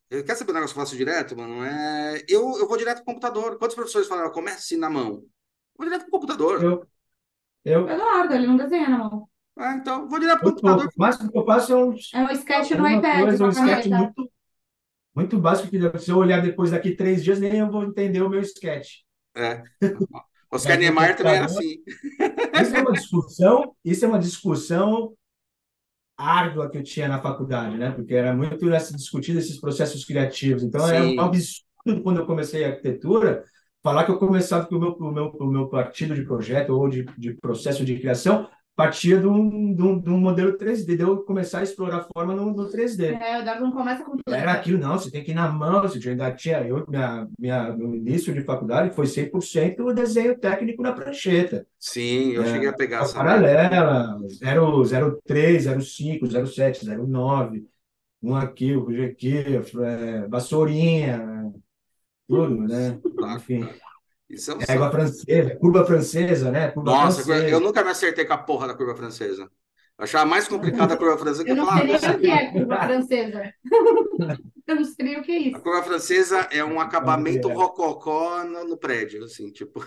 Quer 0.08 0.34
saber 0.36 0.52
um 0.52 0.54
negócio 0.54 0.74
que 0.74 0.80
eu 0.80 0.84
faço 0.84 0.96
direto, 0.96 1.36
mano? 1.36 1.64
É... 1.64 2.24
Eu, 2.28 2.58
eu 2.58 2.68
vou 2.68 2.76
direto 2.76 2.98
pro 2.98 3.06
computador. 3.06 3.58
Quantos 3.58 3.74
professores 3.74 4.08
falam, 4.08 4.30
comece 4.30 4.76
na 4.76 4.88
mão? 4.88 5.14
Eu 5.14 5.22
vou 5.76 5.86
direto 5.86 6.02
pro 6.02 6.12
computador. 6.12 6.62
Eu, 6.62 6.86
eu... 7.64 7.88
Eduardo, 7.88 8.34
ele 8.34 8.46
não 8.46 8.56
desenha 8.56 8.88
na 8.88 8.98
mão. 8.98 9.28
Ah, 9.56 9.74
então, 9.74 10.08
vou 10.08 10.20
direto 10.20 10.40
pro 10.40 10.50
computador. 10.50 10.90
Mas 10.96 11.20
o 11.20 11.30
que 11.30 11.38
eu 11.38 11.44
faço 11.44 11.72
é 11.72 11.76
um... 11.76 11.94
É 12.14 12.22
um 12.22 12.30
sketch 12.30 12.70
no 12.70 12.88
iPad. 12.88 13.22
Coisa, 13.24 13.44
um 13.44 13.48
sketch 13.48 13.86
muito, 13.86 14.30
muito 15.14 15.38
básico, 15.38 15.68
que 15.68 15.98
se 15.98 16.10
eu 16.10 16.18
olhar 16.18 16.40
depois 16.40 16.70
daqui 16.70 16.94
três 16.94 17.24
dias, 17.24 17.40
nem 17.40 17.58
eu 17.58 17.70
vou 17.70 17.84
entender 17.84 18.22
o 18.22 18.28
meu 18.28 18.40
sketch. 18.40 19.00
É. 19.34 19.62
Oscar 20.50 20.78
Niemeyer 20.78 21.16
também 21.16 21.34
é 21.34 21.40
assim. 21.40 21.82
Isso 22.62 22.76
é 22.76 22.80
uma 22.80 22.92
discussão, 22.92 23.76
isso 23.84 24.04
é 24.04 24.08
uma 24.08 24.18
discussão 24.18 25.14
árdua 26.16 26.70
que 26.70 26.78
eu 26.78 26.82
tinha 26.82 27.08
na 27.08 27.20
faculdade, 27.20 27.76
né? 27.76 27.90
Porque 27.90 28.14
era 28.14 28.34
muito 28.34 28.56
discutido 28.94 29.38
esses 29.38 29.60
processos 29.60 30.04
criativos. 30.04 30.62
Então, 30.62 30.80
Sim. 30.86 30.94
era 30.94 31.04
um 31.04 31.20
absurdo 31.20 32.02
quando 32.02 32.18
eu 32.18 32.26
comecei 32.26 32.64
a 32.64 32.68
arquitetura 32.68 33.44
falar 33.82 34.04
que 34.04 34.10
eu 34.10 34.18
começava 34.18 34.66
com 34.66 34.76
o 34.76 34.80
meu, 34.80 34.92
o 34.92 35.12
meu, 35.12 35.26
o 35.38 35.46
meu 35.46 35.68
partido 35.68 36.14
de 36.14 36.24
projeto 36.24 36.70
ou 36.70 36.88
de, 36.88 37.04
de 37.16 37.34
processo 37.34 37.84
de 37.84 37.98
criação 37.98 38.48
partia 38.76 39.18
de 39.18 39.26
um, 39.26 39.74
de 39.74 39.82
um, 39.82 39.98
de 39.98 40.10
um 40.10 40.18
modelo 40.18 40.56
3D, 40.58 40.96
de 40.96 41.00
eu 41.00 41.22
começar 41.22 41.60
a 41.60 41.62
explorar 41.62 41.96
a 41.96 42.02
forma 42.04 42.34
no, 42.34 42.52
no 42.52 42.70
3D. 42.70 43.18
É, 43.18 43.40
o 43.40 43.44
Davi 43.44 43.62
não 43.62 43.72
começa 43.72 44.04
com 44.04 44.18
tudo. 44.18 44.34
Era 44.34 44.52
aquilo, 44.52 44.78
não, 44.78 44.98
você 44.98 45.10
tem 45.10 45.24
que 45.24 45.30
ir 45.30 45.34
na 45.34 45.50
mão, 45.50 45.80
você 45.80 46.10
ainda 46.10 46.30
tinha, 46.30 46.60
eu, 46.60 46.84
minha, 46.86 47.26
minha, 47.38 47.72
no 47.72 47.96
início 47.96 48.34
de 48.34 48.42
faculdade 48.42 48.94
foi 48.94 49.06
100% 49.06 49.80
o 49.80 49.94
desenho 49.94 50.38
técnico 50.38 50.82
na 50.82 50.92
prancheta. 50.92 51.66
Sim, 51.78 52.32
eu 52.32 52.42
é, 52.42 52.52
cheguei 52.52 52.68
a 52.68 52.74
pegar 52.74 53.02
essa. 53.02 53.14
Paralela, 53.14 54.18
03, 55.24 55.64
05, 55.82 56.46
07, 56.46 56.86
09, 56.86 57.66
um 58.22 58.36
aqui, 58.36 58.76
o 58.76 58.88
aqui, 59.04 59.38
é, 59.38 60.28
vassourinha, 60.28 61.50
tudo, 62.28 62.60
né? 62.60 62.98
Enfim. 63.36 63.66
Isso 64.28 64.50
é 64.50 64.54
um 64.54 64.58
Égua 64.66 64.90
francesa, 64.90 65.56
curva 65.56 65.84
francesa, 65.84 66.50
né? 66.50 66.68
Curva 66.72 66.90
Nossa, 66.90 67.22
francesa. 67.22 67.48
eu 67.48 67.60
nunca 67.60 67.84
me 67.84 67.90
acertei 67.90 68.24
com 68.24 68.32
a 68.32 68.38
porra 68.38 68.66
da 68.66 68.74
curva 68.74 68.96
francesa. 68.96 69.48
Eu 69.98 70.04
achava 70.04 70.26
mais 70.26 70.46
complicada 70.46 70.94
a 70.94 70.96
curva 70.96 71.16
francesa 71.16 71.44
que 71.44 71.50
eu 71.52 71.56
não 71.56 71.66
sei 71.66 71.86
nem 71.86 71.96
o 71.96 72.18
que 72.18 72.30
é 72.30 72.52
curva 72.52 72.76
francesa. 72.82 73.52
eu 74.66 74.76
não 74.76 74.84
sei 74.84 75.04
nem 75.04 75.20
o 75.20 75.22
que 75.22 75.32
é 75.32 75.38
isso. 75.38 75.56
A 75.56 75.60
curva 75.60 75.82
francesa 75.82 76.40
é 76.50 76.62
um 76.62 76.78
acabamento 76.78 77.48
rococó 77.48 78.44
no, 78.44 78.64
no 78.64 78.76
prédio, 78.76 79.24
assim, 79.24 79.50
tipo. 79.50 79.80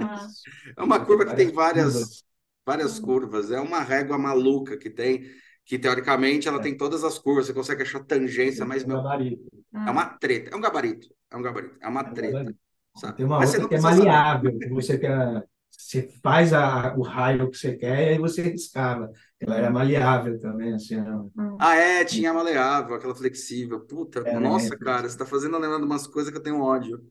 Ah. 0.00 0.26
é 0.76 0.82
uma 0.82 1.04
curva 1.04 1.26
que 1.26 1.36
tem 1.36 1.52
várias, 1.52 2.24
várias 2.66 2.98
curvas. 2.98 3.52
É 3.52 3.60
uma 3.60 3.80
régua 3.80 4.18
maluca 4.18 4.76
que 4.76 4.90
tem, 4.90 5.22
que 5.64 5.78
teoricamente 5.78 6.48
ela 6.48 6.58
é. 6.58 6.62
tem 6.62 6.76
todas 6.76 7.04
as 7.04 7.18
curvas. 7.18 7.46
Você 7.46 7.54
consegue 7.54 7.82
achar 7.82 8.02
tangência, 8.02 8.64
mas 8.64 8.84
meu, 8.84 8.98
é 8.98 9.90
uma 9.90 10.06
treta. 10.06 10.50
É 10.50 10.56
um 10.56 10.60
gabarito. 10.60 11.06
É 11.30 11.36
um 11.36 11.42
gabarito. 11.42 11.76
É 11.80 11.88
uma 11.88 12.00
é 12.00 12.10
treta. 12.10 12.54
Sabe? 12.96 13.16
Tem 13.16 13.26
uma 13.26 13.38
Mas 13.38 13.54
outra 13.54 13.68
que 13.68 13.74
é 13.74 13.80
maleável, 13.80 14.58
que 14.58 14.68
você 14.68 14.98
quer, 14.98 15.44
você 15.70 16.08
faz 16.22 16.52
a, 16.52 16.94
o 16.96 17.02
raio 17.02 17.50
que 17.50 17.56
você 17.56 17.74
quer 17.74 18.06
e 18.06 18.08
aí 18.10 18.18
você 18.18 18.42
escava. 18.52 19.10
Ela 19.40 19.56
era 19.56 19.70
maleável 19.70 20.38
também, 20.40 20.74
assim. 20.74 20.96
Não... 20.96 21.30
Hum. 21.36 21.56
Ah, 21.58 21.74
é, 21.74 22.04
tinha 22.04 22.32
maleável, 22.32 22.94
aquela 22.94 23.14
flexível. 23.14 23.80
Puta, 23.80 24.20
é, 24.20 24.38
nossa, 24.38 24.70
né? 24.70 24.76
cara, 24.76 25.08
você 25.08 25.16
tá 25.16 25.26
fazendo 25.26 25.58
lembrando 25.58 25.84
umas 25.84 26.06
coisas 26.06 26.30
que 26.30 26.38
eu 26.38 26.42
tenho 26.42 26.60
ódio. 26.60 27.02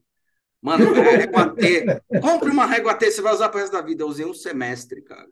Mano, 0.60 0.94
é, 0.96 1.16
régua 1.16 1.54
T. 1.54 1.84
Compre 2.22 2.50
uma 2.50 2.66
régua 2.66 2.94
T, 2.94 3.10
você 3.10 3.20
vai 3.20 3.34
usar 3.34 3.48
pro 3.48 3.58
resto 3.58 3.72
da 3.72 3.82
vida. 3.82 4.04
Eu 4.04 4.08
usei 4.08 4.24
um 4.24 4.34
semestre, 4.34 5.02
cara. 5.02 5.28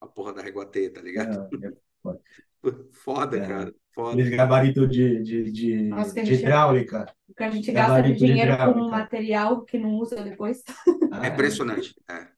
A 0.00 0.06
porra 0.06 0.32
da 0.32 0.42
régua 0.42 0.64
T, 0.64 0.88
tá 0.88 1.02
ligado? 1.02 1.48
É, 1.62 1.68
é 1.68 2.72
foda, 2.92 3.36
é. 3.36 3.46
cara. 3.46 3.74
Foda. 3.92 4.20
Esse 4.20 4.30
gabarito 4.30 4.86
de, 4.86 5.22
de, 5.22 5.50
de, 5.50 5.82
Nossa, 5.82 6.22
de 6.22 6.34
hidráulica. 6.34 7.12
Porque 7.26 7.42
a 7.42 7.50
gente 7.50 7.72
gasta 7.72 8.02
dinheiro 8.02 8.56
com 8.72 8.88
material 8.88 9.64
que 9.64 9.78
não 9.78 9.94
usa 9.96 10.22
depois. 10.22 10.62
Ah, 11.12 11.26
é 11.26 11.30
impressionante. 11.30 11.94
É. 12.08 12.28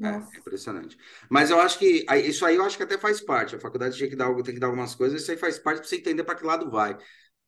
É, 0.00 0.38
impressionante. 0.38 0.96
Mas 1.28 1.50
eu 1.50 1.60
acho 1.60 1.78
que 1.78 2.04
isso 2.24 2.44
aí 2.44 2.56
eu 2.56 2.64
acho 2.64 2.76
que 2.76 2.82
até 2.82 2.98
faz 2.98 3.20
parte. 3.20 3.54
A 3.54 3.60
faculdade 3.60 3.96
tinha 3.96 4.08
que 4.08 4.16
dar, 4.16 4.34
tem 4.42 4.54
que 4.54 4.60
dar 4.60 4.66
algumas 4.66 4.94
coisas, 4.94 5.20
isso 5.20 5.30
aí 5.30 5.36
faz 5.36 5.58
parte 5.58 5.78
para 5.78 5.88
você 5.88 5.96
entender 5.96 6.24
para 6.24 6.34
que 6.34 6.44
lado 6.44 6.70
vai. 6.70 6.96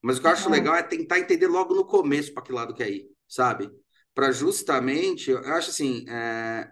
Mas 0.01 0.17
o 0.17 0.21
que 0.21 0.27
eu 0.27 0.31
acho 0.31 0.47
é. 0.47 0.51
legal 0.51 0.75
é 0.75 0.83
tentar 0.83 1.19
entender 1.19 1.47
logo 1.47 1.73
no 1.73 1.85
começo 1.85 2.33
para 2.33 2.43
que 2.43 2.51
lado 2.51 2.73
quer 2.73 2.89
ir, 2.89 3.09
sabe? 3.27 3.69
Para 4.13 4.31
justamente, 4.31 5.31
eu 5.31 5.39
acho 5.39 5.71
assim, 5.71 6.05
é, 6.07 6.69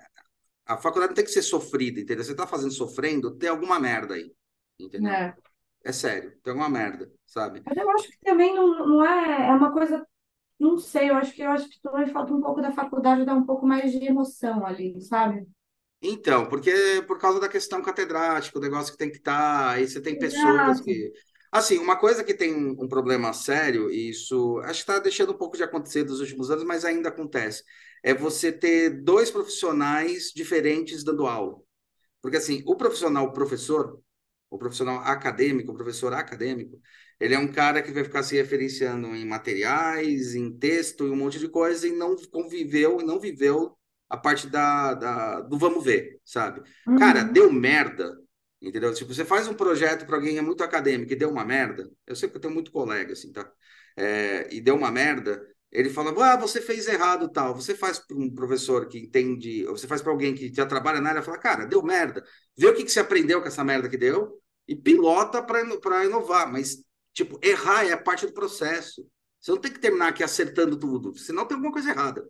a 0.65 0.77
faculdade 0.77 1.09
não 1.09 1.15
tem 1.15 1.25
que 1.25 1.31
ser 1.31 1.41
sofrida, 1.41 1.99
entendeu? 1.99 2.23
Você 2.23 2.31
está 2.31 2.47
fazendo 2.47 2.71
sofrendo, 2.71 3.35
tem 3.35 3.49
alguma 3.49 3.79
merda 3.79 4.13
aí, 4.13 4.31
entendeu? 4.79 5.11
É. 5.11 5.35
é 5.83 5.91
sério, 5.91 6.31
tem 6.43 6.51
alguma 6.51 6.69
merda, 6.69 7.11
sabe? 7.25 7.61
Mas 7.65 7.77
eu 7.77 7.89
acho 7.91 8.07
que 8.09 8.19
também 8.21 8.55
não, 8.55 8.87
não 8.87 9.05
é, 9.05 9.49
é 9.49 9.53
uma 9.53 9.71
coisa 9.71 10.05
não 10.59 10.77
sei, 10.77 11.09
eu 11.09 11.15
acho 11.15 11.33
que 11.33 11.41
eu 11.41 11.49
acho 11.49 11.69
que 11.69 11.81
também 11.81 12.07
falta 12.07 12.33
um 12.33 12.41
pouco 12.41 12.61
da 12.61 12.71
faculdade 12.71 13.25
dar 13.25 13.35
um 13.35 13.45
pouco 13.45 13.65
mais 13.65 13.91
de 13.91 14.05
emoção 14.05 14.65
ali, 14.65 14.99
sabe? 15.01 15.45
Então, 16.01 16.47
porque 16.47 17.03
por 17.07 17.17
causa 17.17 17.39
da 17.39 17.49
questão 17.49 17.81
catedrática, 17.81 18.57
o 18.57 18.61
negócio 18.61 18.91
que 18.91 18.97
tem 18.97 19.09
que 19.09 19.17
estar, 19.17 19.31
tá, 19.37 19.69
aí 19.71 19.87
você 19.87 20.01
tem 20.01 20.17
pessoas 20.17 20.69
Exato. 20.69 20.83
que. 20.83 21.11
Assim, 21.51 21.77
uma 21.77 21.95
coisa 21.95 22.23
que 22.23 22.33
tem 22.33 22.53
um 22.55 22.87
problema 22.87 23.31
sério, 23.31 23.89
e 23.91 24.09
isso 24.09 24.59
acho 24.63 24.83
que 24.83 24.91
está 24.91 24.99
deixando 24.99 25.33
um 25.33 25.37
pouco 25.37 25.55
de 25.55 25.63
acontecer 25.63 26.03
nos 26.03 26.19
últimos 26.19 26.49
anos, 26.49 26.63
mas 26.63 26.83
ainda 26.83 27.09
acontece, 27.09 27.63
é 28.01 28.13
você 28.13 28.51
ter 28.51 28.89
dois 29.03 29.29
profissionais 29.29 30.31
diferentes 30.35 31.03
dando 31.03 31.27
aula. 31.27 31.59
Porque, 32.21 32.37
assim, 32.37 32.63
o 32.65 32.75
profissional 32.75 33.31
professor, 33.31 33.99
o 34.53 34.57
profissional 34.57 34.99
acadêmico, 34.99 35.71
o 35.71 35.75
professor 35.75 36.13
acadêmico, 36.13 36.79
ele 37.19 37.33
é 37.33 37.39
um 37.39 37.51
cara 37.51 37.81
que 37.81 37.91
vai 37.91 38.03
ficar 38.03 38.21
se 38.21 38.35
referenciando 38.35 39.07
em 39.15 39.25
materiais, 39.25 40.35
em 40.35 40.55
texto 40.55 41.07
e 41.07 41.09
um 41.09 41.15
monte 41.15 41.39
de 41.39 41.47
coisa, 41.49 41.87
e 41.87 41.91
não 41.91 42.15
conviveu, 42.31 43.01
e 43.01 43.03
não 43.03 43.19
viveu 43.19 43.75
a 44.07 44.15
parte 44.15 44.47
da, 44.47 44.93
da, 44.93 45.41
do 45.41 45.57
vamos 45.57 45.83
ver, 45.83 46.19
sabe? 46.23 46.61
Uhum. 46.87 46.97
Cara, 46.99 47.23
deu 47.23 47.51
merda, 47.51 48.15
entendeu? 48.61 48.93
Tipo, 48.93 49.11
você 49.11 49.25
faz 49.25 49.47
um 49.47 49.55
projeto 49.55 50.05
para 50.05 50.17
alguém 50.17 50.33
que 50.33 50.39
é 50.39 50.43
muito 50.43 50.63
acadêmico 50.63 51.11
e 51.11 51.15
deu 51.15 51.31
uma 51.31 51.43
merda, 51.43 51.89
eu 52.05 52.15
sei 52.15 52.29
que 52.29 52.37
eu 52.37 52.41
tenho 52.41 52.53
muito 52.53 52.71
colega, 52.71 53.13
assim, 53.13 53.31
tá? 53.31 53.51
É, 53.97 54.53
e 54.53 54.61
deu 54.61 54.75
uma 54.75 54.91
merda, 54.91 55.43
ele 55.71 55.89
fala, 55.89 56.13
ah, 56.31 56.37
você 56.37 56.61
fez 56.61 56.87
errado 56.87 57.27
tal. 57.29 57.55
Você 57.55 57.73
faz 57.73 57.97
para 57.97 58.15
um 58.15 58.29
professor 58.29 58.87
que 58.87 58.99
entende, 58.99 59.65
ou 59.67 59.75
você 59.75 59.87
faz 59.87 60.03
para 60.03 60.11
alguém 60.11 60.35
que 60.35 60.53
já 60.53 60.67
trabalha 60.67 61.01
na 61.01 61.09
área, 61.09 61.23
fala, 61.23 61.39
cara, 61.39 61.65
deu 61.65 61.81
merda. 61.81 62.23
Vê 62.55 62.67
o 62.67 62.75
que, 62.75 62.83
que 62.83 62.91
você 62.91 62.99
aprendeu 62.99 63.41
com 63.41 63.47
essa 63.47 63.63
merda 63.63 63.89
que 63.89 63.97
deu 63.97 64.42
e 64.67 64.75
pilota 64.75 65.41
para 65.41 66.05
inovar. 66.05 66.51
Mas, 66.51 66.83
tipo, 67.13 67.39
errar 67.41 67.85
é 67.85 67.95
parte 67.95 68.25
do 68.25 68.33
processo. 68.33 69.05
Você 69.39 69.51
não 69.51 69.57
tem 69.59 69.71
que 69.71 69.79
terminar 69.79 70.07
aqui 70.07 70.23
acertando 70.23 70.77
tudo, 70.79 71.17
senão 71.17 71.45
tem 71.45 71.55
alguma 71.55 71.73
coisa 71.73 71.89
errada. 71.89 72.25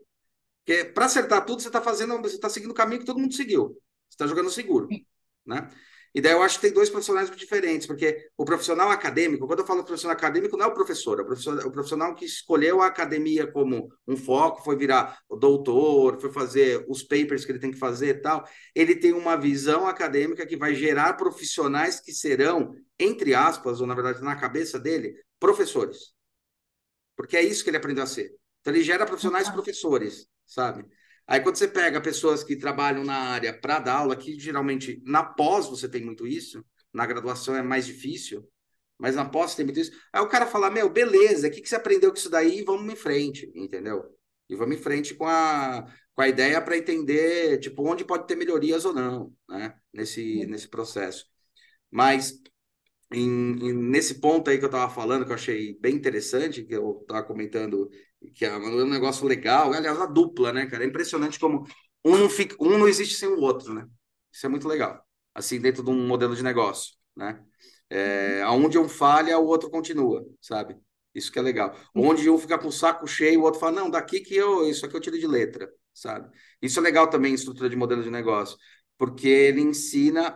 Porque 0.65 0.85
para 0.85 1.05
acertar 1.05 1.45
tudo, 1.45 1.61
você 1.61 1.67
está 1.67 1.81
fazendo, 1.81 2.19
você 2.21 2.35
está 2.35 2.49
seguindo 2.49 2.71
o 2.71 2.75
caminho 2.75 3.01
que 3.01 3.05
todo 3.05 3.19
mundo 3.19 3.33
seguiu. 3.33 3.69
Você 4.09 4.15
está 4.15 4.25
jogando 4.27 4.49
seguro, 4.49 4.87
né? 5.45 5.69
E 6.15 6.21
daí 6.21 6.33
eu 6.33 6.43
acho 6.43 6.55
que 6.57 6.67
tem 6.67 6.73
dois 6.73 6.89
profissionais 6.89 7.29
diferentes, 7.35 7.87
porque 7.87 8.29
o 8.37 8.45
profissional 8.45 8.91
acadêmico, 8.91 9.47
quando 9.47 9.59
eu 9.59 9.65
falo 9.65 9.83
profissional 9.83 10.15
acadêmico, 10.15 10.55
não 10.55 10.65
é 10.65 10.67
o 10.67 10.73
professor, 10.73 11.19
é 11.19 11.23
o 11.23 11.25
profissional, 11.25 11.63
é 11.63 11.67
o 11.67 11.71
profissional 11.71 12.15
que 12.15 12.23
escolheu 12.23 12.81
a 12.81 12.87
academia 12.87 13.47
como 13.47 13.89
um 14.07 14.15
foco, 14.15 14.63
foi 14.63 14.75
virar 14.75 15.17
o 15.27 15.35
doutor, 15.35 16.21
foi 16.21 16.31
fazer 16.31 16.85
os 16.87 17.01
papers 17.01 17.43
que 17.43 17.51
ele 17.51 17.59
tem 17.59 17.71
que 17.71 17.79
fazer 17.79 18.09
e 18.09 18.21
tal. 18.21 18.47
Ele 18.75 18.95
tem 18.95 19.11
uma 19.11 19.35
visão 19.35 19.87
acadêmica 19.87 20.45
que 20.45 20.55
vai 20.55 20.75
gerar 20.75 21.13
profissionais 21.13 21.99
que 21.99 22.11
serão, 22.11 22.75
entre 22.99 23.33
aspas, 23.33 23.81
ou 23.81 23.87
na 23.87 23.95
verdade 23.95 24.21
na 24.21 24.35
cabeça 24.35 24.79
dele, 24.79 25.15
professores. 25.39 26.13
Porque 27.15 27.35
é 27.35 27.41
isso 27.41 27.63
que 27.63 27.71
ele 27.71 27.77
aprendeu 27.77 28.03
a 28.03 28.07
ser. 28.07 28.35
Então 28.61 28.73
ele 28.73 28.83
gera 28.83 29.05
profissionais 29.05 29.49
professores 29.49 30.27
sabe? 30.45 30.85
Aí 31.27 31.39
quando 31.39 31.55
você 31.55 31.67
pega 31.67 32.01
pessoas 32.01 32.43
que 32.43 32.55
trabalham 32.55 33.03
na 33.03 33.15
área 33.15 33.57
para 33.57 33.79
dar 33.79 33.95
aula, 33.99 34.15
que 34.15 34.39
geralmente 34.39 35.01
na 35.05 35.23
pós 35.23 35.67
você 35.67 35.87
tem 35.87 36.03
muito 36.03 36.27
isso, 36.27 36.63
na 36.93 37.05
graduação 37.05 37.55
é 37.55 37.61
mais 37.61 37.85
difícil, 37.85 38.47
mas 38.97 39.15
na 39.15 39.25
pós 39.25 39.55
tem 39.55 39.65
muito 39.65 39.79
isso. 39.79 39.91
Aí 40.11 40.21
o 40.21 40.29
cara 40.29 40.45
fala, 40.45 40.69
meu, 40.69 40.89
beleza, 40.89 41.47
o 41.47 41.51
que, 41.51 41.61
que 41.61 41.69
você 41.69 41.75
aprendeu 41.75 42.11
com 42.11 42.17
isso 42.17 42.29
daí? 42.29 42.61
Vamos 42.63 42.91
em 42.91 42.95
frente, 42.95 43.51
entendeu? 43.55 44.03
E 44.49 44.55
vamos 44.55 44.75
em 44.77 44.81
frente 44.81 45.15
com 45.15 45.25
a, 45.25 45.85
com 46.13 46.21
a 46.21 46.27
ideia 46.27 46.61
para 46.61 46.77
entender, 46.77 47.59
tipo, 47.59 47.87
onde 47.87 48.05
pode 48.05 48.27
ter 48.27 48.35
melhorias 48.35 48.85
ou 48.85 48.93
não, 48.93 49.33
né? 49.49 49.75
Nesse, 49.93 50.45
nesse 50.45 50.67
processo. 50.67 51.25
Mas 51.89 52.41
em, 53.11 53.69
em, 53.69 53.73
nesse 53.73 54.15
ponto 54.19 54.49
aí 54.49 54.57
que 54.57 54.63
eu 54.65 54.67
estava 54.67 54.91
falando, 54.93 55.25
que 55.25 55.31
eu 55.31 55.35
achei 55.35 55.77
bem 55.79 55.95
interessante, 55.95 56.63
que 56.63 56.75
eu 56.75 56.99
estava 57.01 57.23
comentando 57.23 57.89
que 58.33 58.45
é 58.45 58.55
um 58.55 58.85
negócio 58.87 59.27
legal. 59.27 59.73
Aliás, 59.73 59.99
a 59.99 60.05
dupla, 60.05 60.53
né, 60.53 60.65
cara? 60.65 60.83
É 60.83 60.87
impressionante 60.87 61.39
como 61.39 61.65
um 62.05 62.17
não, 62.17 62.29
fica, 62.29 62.55
um 62.59 62.77
não 62.77 62.87
existe 62.87 63.15
sem 63.15 63.29
o 63.29 63.39
outro, 63.39 63.73
né? 63.73 63.85
Isso 64.31 64.45
é 64.45 64.49
muito 64.49 64.67
legal. 64.67 65.05
Assim, 65.33 65.59
dentro 65.59 65.83
de 65.83 65.89
um 65.89 66.07
modelo 66.07 66.35
de 66.35 66.43
negócio, 66.43 66.93
né? 67.15 67.43
É, 67.89 68.45
onde 68.47 68.77
um 68.77 68.89
falha, 68.89 69.37
o 69.37 69.45
outro 69.45 69.69
continua, 69.69 70.25
sabe? 70.41 70.77
Isso 71.13 71.31
que 71.31 71.37
é 71.39 71.41
legal. 71.41 71.77
Onde 71.95 72.29
um 72.29 72.37
fica 72.37 72.57
com 72.57 72.67
o 72.67 72.71
saco 72.71 73.05
cheio, 73.05 73.41
o 73.41 73.43
outro 73.43 73.59
fala, 73.59 73.73
não, 73.73 73.89
daqui 73.89 74.19
que 74.19 74.35
eu, 74.35 74.67
isso 74.67 74.85
aqui 74.85 74.95
eu 74.95 75.01
tiro 75.01 75.19
de 75.19 75.27
letra, 75.27 75.71
sabe? 75.93 76.29
Isso 76.61 76.79
é 76.79 76.81
legal 76.81 77.07
também 77.07 77.31
em 77.31 77.35
estrutura 77.35 77.69
de 77.69 77.75
modelo 77.75 78.03
de 78.03 78.09
negócio, 78.09 78.57
porque 78.97 79.27
ele 79.27 79.61
ensina 79.61 80.33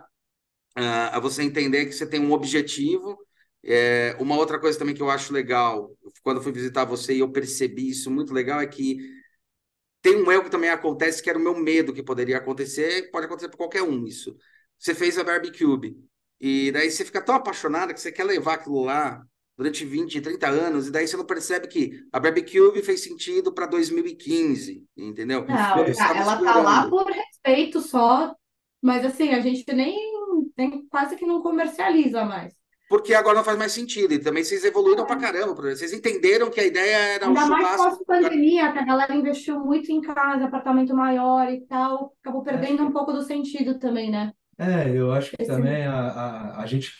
uh, 0.78 1.10
a 1.12 1.18
você 1.18 1.42
entender 1.42 1.86
que 1.86 1.92
você 1.92 2.06
tem 2.06 2.20
um 2.20 2.32
objetivo 2.32 3.18
é, 3.64 4.16
uma 4.20 4.36
outra 4.36 4.58
coisa 4.58 4.78
também 4.78 4.94
que 4.94 5.02
eu 5.02 5.10
acho 5.10 5.32
legal, 5.32 5.90
quando 6.22 6.42
fui 6.42 6.52
visitar 6.52 6.84
você 6.84 7.14
e 7.14 7.20
eu 7.20 7.30
percebi 7.30 7.90
isso 7.90 8.10
muito 8.10 8.32
legal, 8.32 8.60
é 8.60 8.66
que 8.66 8.98
tem 10.00 10.16
um 10.16 10.30
erro 10.30 10.44
que 10.44 10.50
também 10.50 10.70
acontece, 10.70 11.22
que 11.22 11.28
era 11.28 11.38
o 11.38 11.42
meu 11.42 11.56
medo 11.56 11.92
que 11.92 12.02
poderia 12.02 12.38
acontecer, 12.38 13.10
pode 13.10 13.26
acontecer 13.26 13.48
para 13.48 13.58
qualquer 13.58 13.82
um 13.82 14.06
isso. 14.06 14.36
Você 14.78 14.94
fez 14.94 15.18
a 15.18 15.24
Barbecue, 15.24 15.96
e 16.40 16.70
daí 16.70 16.90
você 16.90 17.04
fica 17.04 17.20
tão 17.20 17.34
apaixonada 17.34 17.92
que 17.92 18.00
você 18.00 18.12
quer 18.12 18.24
levar 18.24 18.54
aquilo 18.54 18.84
lá 18.84 19.22
durante 19.56 19.84
20, 19.84 20.20
30 20.20 20.48
anos, 20.48 20.86
e 20.86 20.92
daí 20.92 21.08
você 21.08 21.16
não 21.16 21.26
percebe 21.26 21.66
que 21.66 22.00
a 22.12 22.20
Barbecue 22.20 22.80
fez 22.80 23.02
sentido 23.02 23.52
para 23.52 23.66
2015, 23.66 24.86
entendeu? 24.96 25.44
Não, 25.44 25.84
ela 25.84 26.36
tá 26.40 26.60
lá 26.60 26.88
por 26.88 27.10
respeito 27.10 27.80
só, 27.80 28.36
mas 28.80 29.04
assim, 29.04 29.30
a 29.30 29.40
gente 29.40 29.64
nem, 29.72 29.98
nem 30.56 30.86
quase 30.86 31.16
que 31.16 31.26
não 31.26 31.42
comercializa 31.42 32.24
mais 32.24 32.57
porque 32.88 33.12
agora 33.12 33.36
não 33.36 33.44
faz 33.44 33.58
mais 33.58 33.72
sentido. 33.72 34.14
E 34.14 34.18
também 34.18 34.42
vocês 34.42 34.64
evoluíram 34.64 35.04
é. 35.04 35.06
pra 35.06 35.16
caramba. 35.16 35.54
Vocês 35.54 35.92
entenderam 35.92 36.50
que 36.50 36.60
a 36.60 36.66
ideia 36.66 36.96
era 37.14 37.26
Ainda 37.26 37.44
um 37.44 37.48
mais 37.48 37.76
pós-pandemia, 37.76 38.72
que 38.72 38.78
a 38.78 38.84
galera 38.84 39.14
investiu 39.14 39.60
muito 39.60 39.92
em 39.92 40.00
casa, 40.00 40.46
apartamento 40.46 40.94
maior 40.94 41.52
e 41.52 41.60
tal, 41.62 42.14
acabou 42.22 42.42
perdendo 42.42 42.82
é. 42.82 42.84
um 42.86 42.92
pouco 42.92 43.12
do 43.12 43.22
sentido 43.22 43.78
também, 43.78 44.10
né? 44.10 44.32
É, 44.58 44.90
eu 44.90 45.12
acho 45.12 45.30
que 45.30 45.42
Esse... 45.42 45.50
também 45.50 45.84
a, 45.86 45.94
a, 45.94 46.62
a 46.62 46.66
gente 46.66 46.90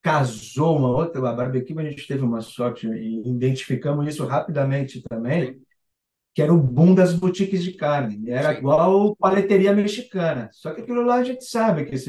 casou 0.00 0.78
uma 0.78 0.88
outra, 0.88 1.28
a 1.28 1.32
barbecue, 1.32 1.78
a 1.78 1.90
gente 1.90 2.06
teve 2.06 2.22
uma 2.22 2.40
sorte 2.40 2.86
e 2.86 3.28
identificamos 3.28 4.06
isso 4.06 4.24
rapidamente 4.24 5.02
também, 5.02 5.60
que 6.32 6.40
era 6.40 6.54
o 6.54 6.58
boom 6.58 6.94
das 6.94 7.12
boutiques 7.12 7.64
de 7.64 7.72
carne. 7.72 8.30
Era 8.30 8.52
Sim. 8.52 8.58
igual 8.58 9.16
paleteria 9.16 9.74
mexicana. 9.74 10.48
Só 10.52 10.72
que 10.72 10.82
aquilo 10.82 11.02
lá 11.02 11.16
a 11.16 11.24
gente 11.24 11.44
sabe 11.44 11.84
que 11.84 11.94
esse 11.96 12.08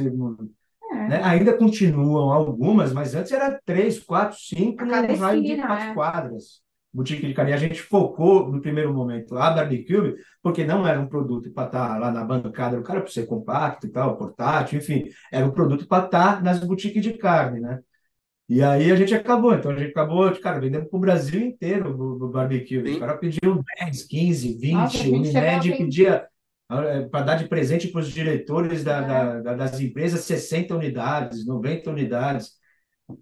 é. 0.91 1.07
Né? 1.07 1.21
Ainda 1.23 1.57
continuam 1.57 2.31
algumas, 2.31 2.93
mas 2.93 3.15
antes 3.15 3.31
era 3.31 3.59
três, 3.65 3.99
quatro, 3.99 4.37
cinco 4.39 4.85
no 4.85 5.15
raio 5.15 5.43
de 5.43 5.55
quatro 5.55 5.89
é. 5.89 5.93
quadras. 5.93 6.67
Boutique 6.93 7.27
de 7.27 7.33
carne. 7.33 7.53
A 7.53 7.57
gente 7.57 7.81
focou 7.81 8.51
no 8.51 8.61
primeiro 8.61 8.93
momento 8.93 9.37
a 9.37 9.51
Barbecue, 9.51 10.15
porque 10.41 10.63
não 10.63 10.87
era 10.87 10.99
um 10.99 11.07
produto 11.07 11.51
para 11.51 11.67
estar 11.67 11.89
tá 11.89 11.97
lá 11.97 12.11
na 12.11 12.23
bancada 12.23 12.77
do 12.77 12.83
cara, 12.83 13.01
para 13.01 13.11
ser 13.11 13.27
compacto 13.27 13.85
e 13.85 13.89
tal, 13.89 14.17
portátil, 14.17 14.79
enfim, 14.79 15.05
era 15.31 15.45
um 15.45 15.51
produto 15.51 15.87
para 15.87 16.05
estar 16.05 16.37
tá 16.37 16.41
nas 16.41 16.59
boutiques 16.59 17.03
de 17.03 17.13
carne, 17.13 17.59
né? 17.59 17.79
E 18.49 18.63
aí 18.63 18.89
a 18.89 18.95
gente 18.95 19.13
acabou, 19.13 19.53
então 19.53 19.71
a 19.71 19.75
gente 19.75 19.91
acabou, 19.91 20.31
cara, 20.39 20.59
vendendo 20.59 20.85
para 20.85 20.97
o 20.97 21.01
Brasil 21.01 21.41
inteiro 21.41 21.89
o 21.91 22.29
barbecue. 22.29 22.81
Sim. 22.81 22.95
O 22.95 22.99
cara 22.99 23.17
pediu 23.17 23.61
10, 23.79 24.03
15, 24.03 24.57
20, 24.57 24.73
Nossa, 24.73 25.03
o 25.03 25.13
Unimed 25.13 25.77
pedia 25.77 26.25
para 26.67 27.23
dar 27.23 27.35
de 27.35 27.47
presente 27.47 27.87
para 27.87 28.01
os 28.01 28.09
diretores 28.09 28.83
da, 28.83 28.97
é. 28.97 29.41
da, 29.41 29.53
das 29.55 29.79
empresas 29.79 30.21
60 30.21 30.75
unidades, 30.75 31.45
90 31.45 31.89
unidades. 31.89 32.57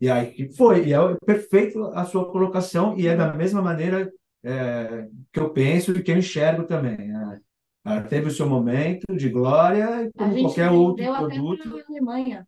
E 0.02 0.10
aí 0.10 0.32
que 0.32 0.52
foi, 0.56 0.88
e 0.88 0.93
é 0.93 0.98
perfeito 1.26 1.84
a 1.93 2.06
sua 2.06 2.32
colocação, 2.32 2.98
e 2.98 3.08
é 3.08 3.16
da 3.16 3.32
mesma 3.34 3.62
maneira 3.62 4.12
é, 4.43 5.08
que 5.32 5.39
eu 5.39 5.52
penso 5.52 5.91
e 5.91 6.02
que 6.02 6.12
eu 6.12 6.18
enxergo 6.18 6.64
também. 6.64 6.98
Né? 6.98 7.39
Ela 7.86 8.02
teve 8.02 8.28
o 8.28 8.32
seu 8.32 8.50
momento 8.50 9.06
de 9.16 9.30
glória, 9.30 10.10
como 10.18 10.41
qualquer 10.41 10.72
outro 10.72 11.06
produto. 11.06 11.68
Até 11.70 11.84
Alemanha. 11.88 12.48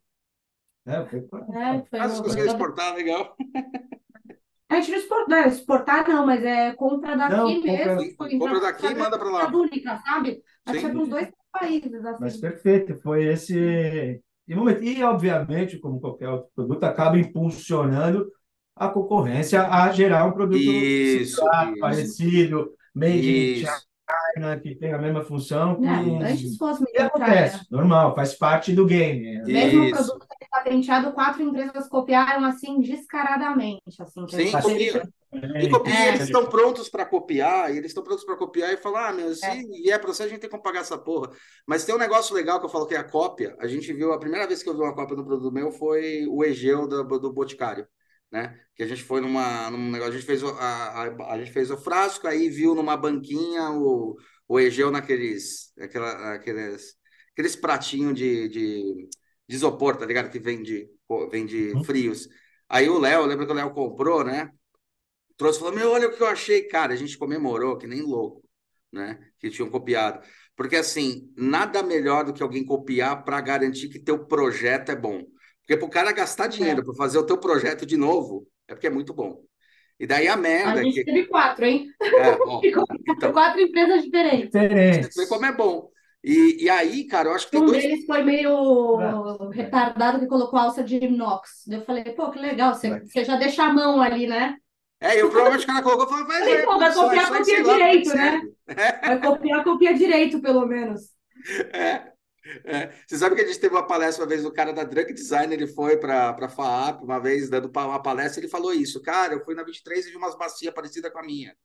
É, 0.88 1.06
foi, 1.06 1.20
é, 1.20 1.84
foi 1.90 2.00
ah, 2.00 2.10
conseguiu 2.10 2.46
exportar, 2.46 2.96
legal. 2.96 3.36
A 4.70 4.76
gente 4.76 4.92
não 4.92 4.98
exporta, 4.98 5.30
não, 5.30 5.48
exportar 5.48 6.08
não, 6.10 6.26
mas 6.26 6.44
é 6.44 6.74
compra 6.74 7.16
daqui 7.16 7.36
não, 7.36 7.62
mesmo. 7.62 8.18
Compra, 8.18 8.38
compra 8.38 8.60
daqui 8.60 8.86
e 8.88 8.96
manda 8.96 9.18
para 9.18 9.30
lá. 9.30 9.48
Única, 9.48 9.98
sabe? 10.06 10.42
Acho 10.66 10.80
que 10.80 10.86
é 10.86 10.90
para 10.90 11.02
os 11.02 11.10
dois 11.10 11.30
países. 11.52 12.06
Assim. 12.06 12.18
Mas 12.20 12.38
perfeito, 12.38 12.96
foi 13.02 13.26
esse. 13.26 14.22
E, 14.48 15.04
obviamente, 15.04 15.80
como 15.80 16.00
qualquer 16.00 16.30
outro 16.30 16.50
produto, 16.56 16.84
acaba 16.84 17.18
impulsionando 17.18 18.30
a 18.76 18.88
concorrência 18.88 19.68
a 19.68 19.92
gerar 19.92 20.26
um 20.26 20.32
produto 20.32 20.60
isso, 20.60 21.36
similar, 21.38 21.72
isso. 21.72 21.80
parecido, 21.80 22.74
made 22.94 23.66
externa 24.38 24.60
que 24.60 24.76
tem 24.76 24.94
a 24.94 24.98
mesma 24.98 25.24
função. 25.24 25.76
Que... 25.76 25.86
É, 25.86 26.32
antes 26.32 26.58
fosse 26.58 26.84
E 26.94 26.98
acontece, 27.00 27.66
normal, 27.72 28.16
faz 28.16 28.34
parte 28.36 28.74
do 28.74 28.86
game. 28.86 29.42
Mesmo 29.44 29.82
o 29.82 29.86
Isso. 29.86 29.96
produto 29.96 30.28
ter 30.40 30.48
patenteado, 30.50 31.12
quatro 31.14 31.42
empresas 31.44 31.88
copiaram 31.88 32.46
assim 32.46 32.80
descaradamente. 32.80 33.82
Assim, 34.00 34.26
que 34.26 34.36
Sim, 34.36 34.52
copia. 34.52 34.94
teve- 34.94 35.18
E 35.60 35.70
copia, 35.70 35.94
É. 35.94 36.08
eles 36.10 36.22
estão 36.22 36.46
prontos 36.46 36.88
para 36.88 37.06
copiar, 37.06 37.70
e 37.74 37.78
eles 37.78 37.88
estão 37.92 38.02
prontos 38.02 38.24
para 38.24 38.38
copiar 38.38 38.72
e 38.74 38.78
falar, 38.78 39.10
ah, 39.10 39.14
meu, 39.14 39.34
se 39.36 39.46
É. 39.46 39.62
e 39.62 39.92
é 39.92 39.98
para 40.00 40.08
você, 40.14 40.24
a 40.24 40.28
gente 40.28 40.40
tem 40.40 40.50
como 40.50 40.64
pagar 40.64 40.80
essa 40.80 40.98
porra. 40.98 41.30
Mas 41.68 41.84
tem 41.84 41.94
um 41.94 41.98
negócio 41.98 42.34
legal 42.34 42.60
que 42.60 42.66
eu 42.66 42.70
falo 42.70 42.86
que 42.88 42.96
é 42.96 42.98
a 42.98 43.04
cópia. 43.04 43.54
A 43.60 43.68
gente 43.68 43.92
viu, 43.92 44.14
a 44.14 44.20
primeira 44.20 44.48
vez 44.48 44.64
que 44.64 44.70
eu 44.70 44.74
vi 44.74 44.82
uma 44.82 44.96
cópia 44.96 45.18
do 45.18 45.26
produto 45.26 45.54
meu 45.54 45.70
foi 45.70 46.26
o 46.30 46.44
Egeu 46.46 46.88
do, 46.88 47.04
do 47.20 47.34
Boticário, 47.34 47.86
né? 48.32 48.60
Que 48.76 48.84
a 48.84 48.88
gente 48.88 49.04
foi 49.04 49.22
numa, 49.22 49.70
num 49.72 49.92
negócio, 49.92 50.14
a 50.14 50.18
gente 50.18 50.26
fez 50.26 50.44
o, 50.44 50.50
a, 50.50 51.04
a, 51.04 51.34
a 51.34 51.40
gente 51.40 51.52
fez 51.52 51.72
o 51.72 51.78
frasco, 51.78 52.28
aí 52.28 52.50
viu 52.50 52.76
numa 52.76 52.98
banquinha 52.98 53.72
o, 53.72 54.18
o 54.48 54.60
Egeu 54.60 54.92
naqueles, 54.92 55.74
aquela, 55.80 56.34
aqueles, 56.36 56.96
aqueles 57.34 57.56
pratinhos 57.56 58.16
de, 58.16 58.50
de, 58.50 59.10
de 59.48 59.56
isopor, 59.56 59.96
tá 59.98 60.06
ligado? 60.06 60.30
Que 60.32 60.40
vende, 60.40 60.90
vende 61.32 61.74
Uhum. 61.74 61.84
frios. 61.84 62.28
Aí 62.70 62.90
o 62.90 63.00
Léo, 63.00 63.26
lembra 63.26 63.46
que 63.46 63.52
o 63.52 63.56
Léo 63.56 63.74
comprou, 63.74 64.24
né? 64.24 64.52
trouxe 65.38 65.60
e 65.60 65.62
falou: 65.62 65.76
Meu, 65.76 65.92
olha 65.92 66.08
o 66.08 66.16
que 66.16 66.22
eu 66.22 66.28
achei, 66.28 66.64
cara. 66.64 66.94
A 66.94 66.96
gente 66.96 67.18
comemorou, 67.18 67.78
que 67.78 67.88
nem 67.88 68.02
louco, 68.02 68.44
né? 68.92 69.20
Que 69.40 69.50
tinham 69.50 69.70
copiado. 69.70 70.26
Porque, 70.56 70.76
assim, 70.76 71.32
nada 71.38 71.84
melhor 71.84 72.26
do 72.26 72.34
que 72.34 72.42
alguém 72.44 72.66
copiar 72.66 73.24
para 73.24 73.40
garantir 73.42 73.90
que 73.90 74.00
teu 74.00 74.26
projeto 74.26 74.92
é 74.92 74.96
bom. 74.96 75.24
Porque 75.68 75.78
para 75.78 75.86
o 75.88 75.92
cara 75.92 76.14
gastar 76.14 76.48
dinheiro 76.48 76.84
para 76.84 76.96
fazer 76.96 77.18
o 77.20 77.26
teu 77.26 77.38
projeto 77.38 77.86
de 77.86 77.98
novo, 77.98 78.48
é 78.70 78.74
porque 78.74 78.88
é 78.88 78.92
muito 78.92 79.14
bom. 79.14 79.44
E 80.00 80.08
daí 80.08 80.28
a 80.28 80.34
A 80.34 80.38
merda 80.38 80.84
gente 80.84 80.96
que. 80.96 81.04
teve 81.04 81.26
quatro, 81.28 81.66
hein? 81.66 81.88
É, 82.16 82.32
ó, 82.46 82.62
então, 83.08 83.32
Quatro 83.34 83.62
empresas 83.62 84.04
diferentes. 84.04 84.50
Diferentes. 84.52 85.14
você 85.14 85.22
vê 85.24 85.28
como 85.28 85.46
é 85.46 85.52
bom. 85.52 85.90
E, 86.24 86.64
e 86.66 86.70
aí, 86.70 87.06
cara, 87.08 87.30
eu 87.30 87.34
acho 87.36 87.46
que 87.46 87.52
tem 87.52 87.62
Um 87.62 87.66
dois. 87.66 87.82
deles 87.84 88.06
foi 88.06 88.24
meio 88.24 89.50
retardado 89.52 90.20
que 90.20 90.28
colocou 90.28 90.60
alça 90.60 90.84
de 90.84 90.98
inox. 90.98 91.68
Eu 91.68 91.84
falei, 91.86 92.04
pô, 92.06 92.32
que 92.32 92.40
legal, 92.40 92.74
você, 92.74 93.00
você 93.02 93.24
já 93.24 93.36
deixa 93.38 93.64
a 93.64 93.74
mão 93.74 94.02
ali, 94.02 94.28
né? 94.28 94.56
É, 95.00 95.22
eu 95.22 95.30
provavelmente 95.30 95.64
o 95.66 95.68
cara 95.68 95.84
colocou 95.84 96.06
e 96.06 96.10
falou: 96.10 96.28
Vai, 96.28 96.40
Falei, 96.40 96.64
pô, 96.64 96.80
vai 96.80 96.94
copiar, 96.94 97.26
só 97.28 97.38
copia 97.38 97.64
direito, 97.64 98.14
né? 98.16 98.42
serve. 98.42 98.52
Vai 99.06 99.20
copiar, 99.22 99.64
copia 99.64 99.94
direito, 99.94 100.42
pelo 100.42 100.66
menos. 100.66 101.02
É, 101.74 102.12
é. 102.66 102.92
Você 103.08 103.18
sabe 103.18 103.36
que 103.36 103.42
a 103.42 103.48
gente 103.48 103.60
teve 103.60 103.74
uma 103.76 103.86
palestra 103.86 104.24
uma 104.24 104.30
vez, 104.30 104.46
o 104.46 104.52
cara 104.52 104.72
da 104.74 104.84
Drug 104.84 105.14
Design, 105.14 105.54
ele 105.54 105.68
foi 105.68 105.98
para 105.98 106.30
a 106.30 106.50
FAAP 106.50 107.04
uma 107.04 107.20
vez, 107.20 107.50
dando 107.50 107.70
uma 107.70 108.02
palestra, 108.02 108.40
ele 108.42 108.50
falou 108.50 108.74
isso, 108.74 109.02
cara, 109.02 109.34
eu 109.34 109.44
fui 109.44 109.56
na 109.56 109.64
23 109.64 110.06
e 110.08 110.12
vi 110.12 110.18
umas 110.18 110.38
bacias 110.38 110.74
parecidas 110.74 111.12
com 111.12 111.20
a 111.20 111.24
minha. 111.24 111.56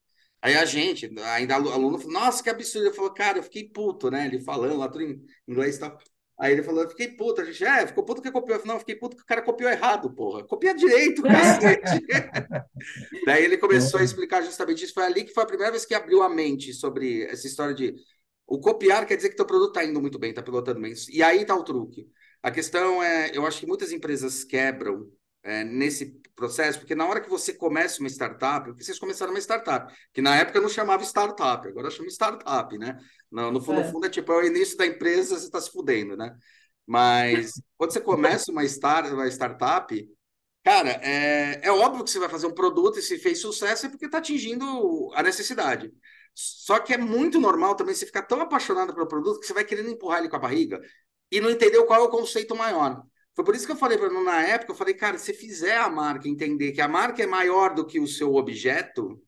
Aí 0.41 0.57
a 0.57 0.65
gente, 0.65 1.09
ainda 1.21 1.55
alu- 1.55 1.71
aluno, 1.73 1.99
falou, 1.99 2.13
nossa, 2.15 2.43
que 2.43 2.51
absurdo. 2.51 2.89
Ele 2.89 2.95
falou, 2.97 3.15
cara, 3.15 3.39
eu 3.39 3.43
fiquei 3.45 3.69
puto, 3.69 4.11
né? 4.11 4.27
Ele 4.27 4.41
falando 4.41 4.77
lá 4.77 4.89
tudo 4.89 5.05
em 5.05 5.23
inglês 5.47 5.77
e 5.77 5.81
tal. 5.81 5.97
Aí 6.41 6.53
ele 6.53 6.65
falou, 6.65 6.83
eu 6.83 6.91
fiquei 6.91 7.07
puto. 7.09 7.41
A 7.41 7.45
gente, 7.45 7.65
é, 7.65 7.87
ficou 7.87 8.05
puto 8.05 8.21
que 8.21 8.29
copiou. 8.33 8.57
Eu 8.57 8.61
falei, 8.61 8.73
não, 8.75 8.81
fiquei 8.81 8.97
puto 8.97 9.17
que 9.17 9.23
o 9.23 9.27
cara 9.27 9.41
copiou 9.41 9.71
errado, 9.71 10.13
porra. 10.13 10.45
Copia 10.45 10.75
direito, 10.75 11.23
cacete. 11.31 12.05
Daí 13.25 13.45
ele 13.45 13.57
começou 13.57 14.01
a 14.01 14.03
explicar 14.03 14.43
justamente 14.43 14.85
isso. 14.85 14.95
Foi 14.95 15.05
ali 15.05 15.25
que 15.25 15.33
foi 15.33 15.45
a 15.45 15.47
primeira 15.47 15.71
vez 15.71 15.85
que 15.85 15.95
abriu 15.95 16.23
a 16.23 16.29
mente 16.29 16.73
sobre 16.73 17.23
essa 17.25 17.47
história 17.47 17.75
de 17.75 17.95
o 18.55 18.61
copiar 18.61 19.07
quer 19.07 19.17
dizer 19.17 19.31
que 19.31 19.37
teu 19.37 19.47
produto 19.47 19.69
está 19.71 19.85
indo 19.85 20.01
muito 20.01 20.19
bem, 20.19 20.31
está 20.31 20.43
pilotando 20.43 20.81
bem. 20.81 20.93
E 21.11 21.23
aí 21.23 21.43
está 21.43 21.55
o 21.55 21.65
truque. 21.65 22.07
A 22.43 22.51
questão 22.51 23.03
é, 23.03 23.31
eu 23.37 23.47
acho 23.47 23.61
que 23.61 23.67
muitas 23.67 23.93
empresas 23.93 24.45
quebram 24.45 25.09
é, 25.43 25.65
nesse 25.65 26.21
processo, 26.35 26.79
porque 26.79 26.95
na 26.95 27.07
hora 27.07 27.21
que 27.21 27.31
você 27.31 27.53
começa 27.55 28.01
uma 28.01 28.09
startup, 28.09 28.67
porque 28.67 28.85
vocês 28.85 28.99
começaram 28.99 29.33
uma 29.33 29.39
startup, 29.41 29.93
que 30.13 30.21
na 30.21 30.37
época 30.37 30.61
não 30.61 30.69
chamava 30.69 31.03
startup, 31.05 31.67
agora 31.69 31.91
chama 31.91 32.09
startup, 32.09 32.77
né? 32.79 32.99
No, 33.31 33.51
no 33.51 33.61
fundo, 33.61 33.81
É. 33.81 33.85
no 33.85 33.91
fundo 33.91 34.07
é 34.07 34.11
tipo, 34.11 34.33
é 34.33 34.37
o 34.37 34.45
início 34.47 34.77
da 34.77 34.87
empresa, 34.87 35.39
você 35.39 35.47
está 35.47 35.61
se 35.61 35.71
fudendo, 35.71 36.17
né? 36.17 36.35
Mas 36.87 37.53
quando 37.79 37.93
você 37.93 38.01
começa 38.01 38.51
uma, 38.53 38.65
start, 38.65 39.13
uma 39.13 39.27
startup, 39.29 40.09
cara, 40.65 40.91
é, 41.03 41.61
é 41.67 41.73
óbvio 41.73 42.05
que 42.05 42.11
você 42.11 42.19
vai 42.19 42.29
fazer 42.29 42.47
um 42.47 42.55
produto 42.55 42.99
e 42.99 43.03
se 43.03 43.19
fez 43.19 43.41
sucesso 43.41 43.87
é 43.87 43.89
porque 43.89 44.07
está 44.07 44.19
atingindo 44.19 45.11
a 45.15 45.23
necessidade. 45.23 45.93
Só 46.35 46.79
que 46.79 46.95
é 46.95 46.99
muito 46.99 47.39
normal 47.41 47.75
também 47.75 47.95
você 47.95 48.07
ficar 48.07 48.23
tão 48.23 48.41
apaixonado 48.41 48.95
pelo 48.95 49.07
produto 49.07 49.41
que 49.41 49.47
você 49.47 49.53
vai 49.53 49.65
querendo 49.65 49.91
empurrar 49.91 50.21
ele 50.21 50.29
com 50.29 50.37
a 50.37 50.39
barriga 50.39 50.81
e 51.31 51.41
não 51.41 51.51
entendeu 51.51 51.87
qual 51.87 52.01
é 52.01 52.05
o 52.05 52.11
conceito 52.11 52.55
maior. 52.55 53.03
Foi 53.35 53.45
por 53.45 53.55
isso 53.55 53.67
que 53.67 53.73
eu 53.73 53.77
falei 53.77 53.97
para 53.97 54.11
na 54.11 54.43
época, 54.43 54.73
eu 54.73 54.77
falei, 54.77 54.95
cara, 54.95 55.19
se 55.19 55.33
fizer 55.33 55.79
a 55.79 55.89
marca 55.89 56.29
entender 56.29 56.73
que 56.73 56.81
a 56.81 56.89
marca 56.89 57.23
é 57.23 57.27
maior 57.27 57.75
do 57.75 57.87
que 57.87 57.99
o 57.99 58.07
seu 58.07 58.35
objeto, 58.35 59.23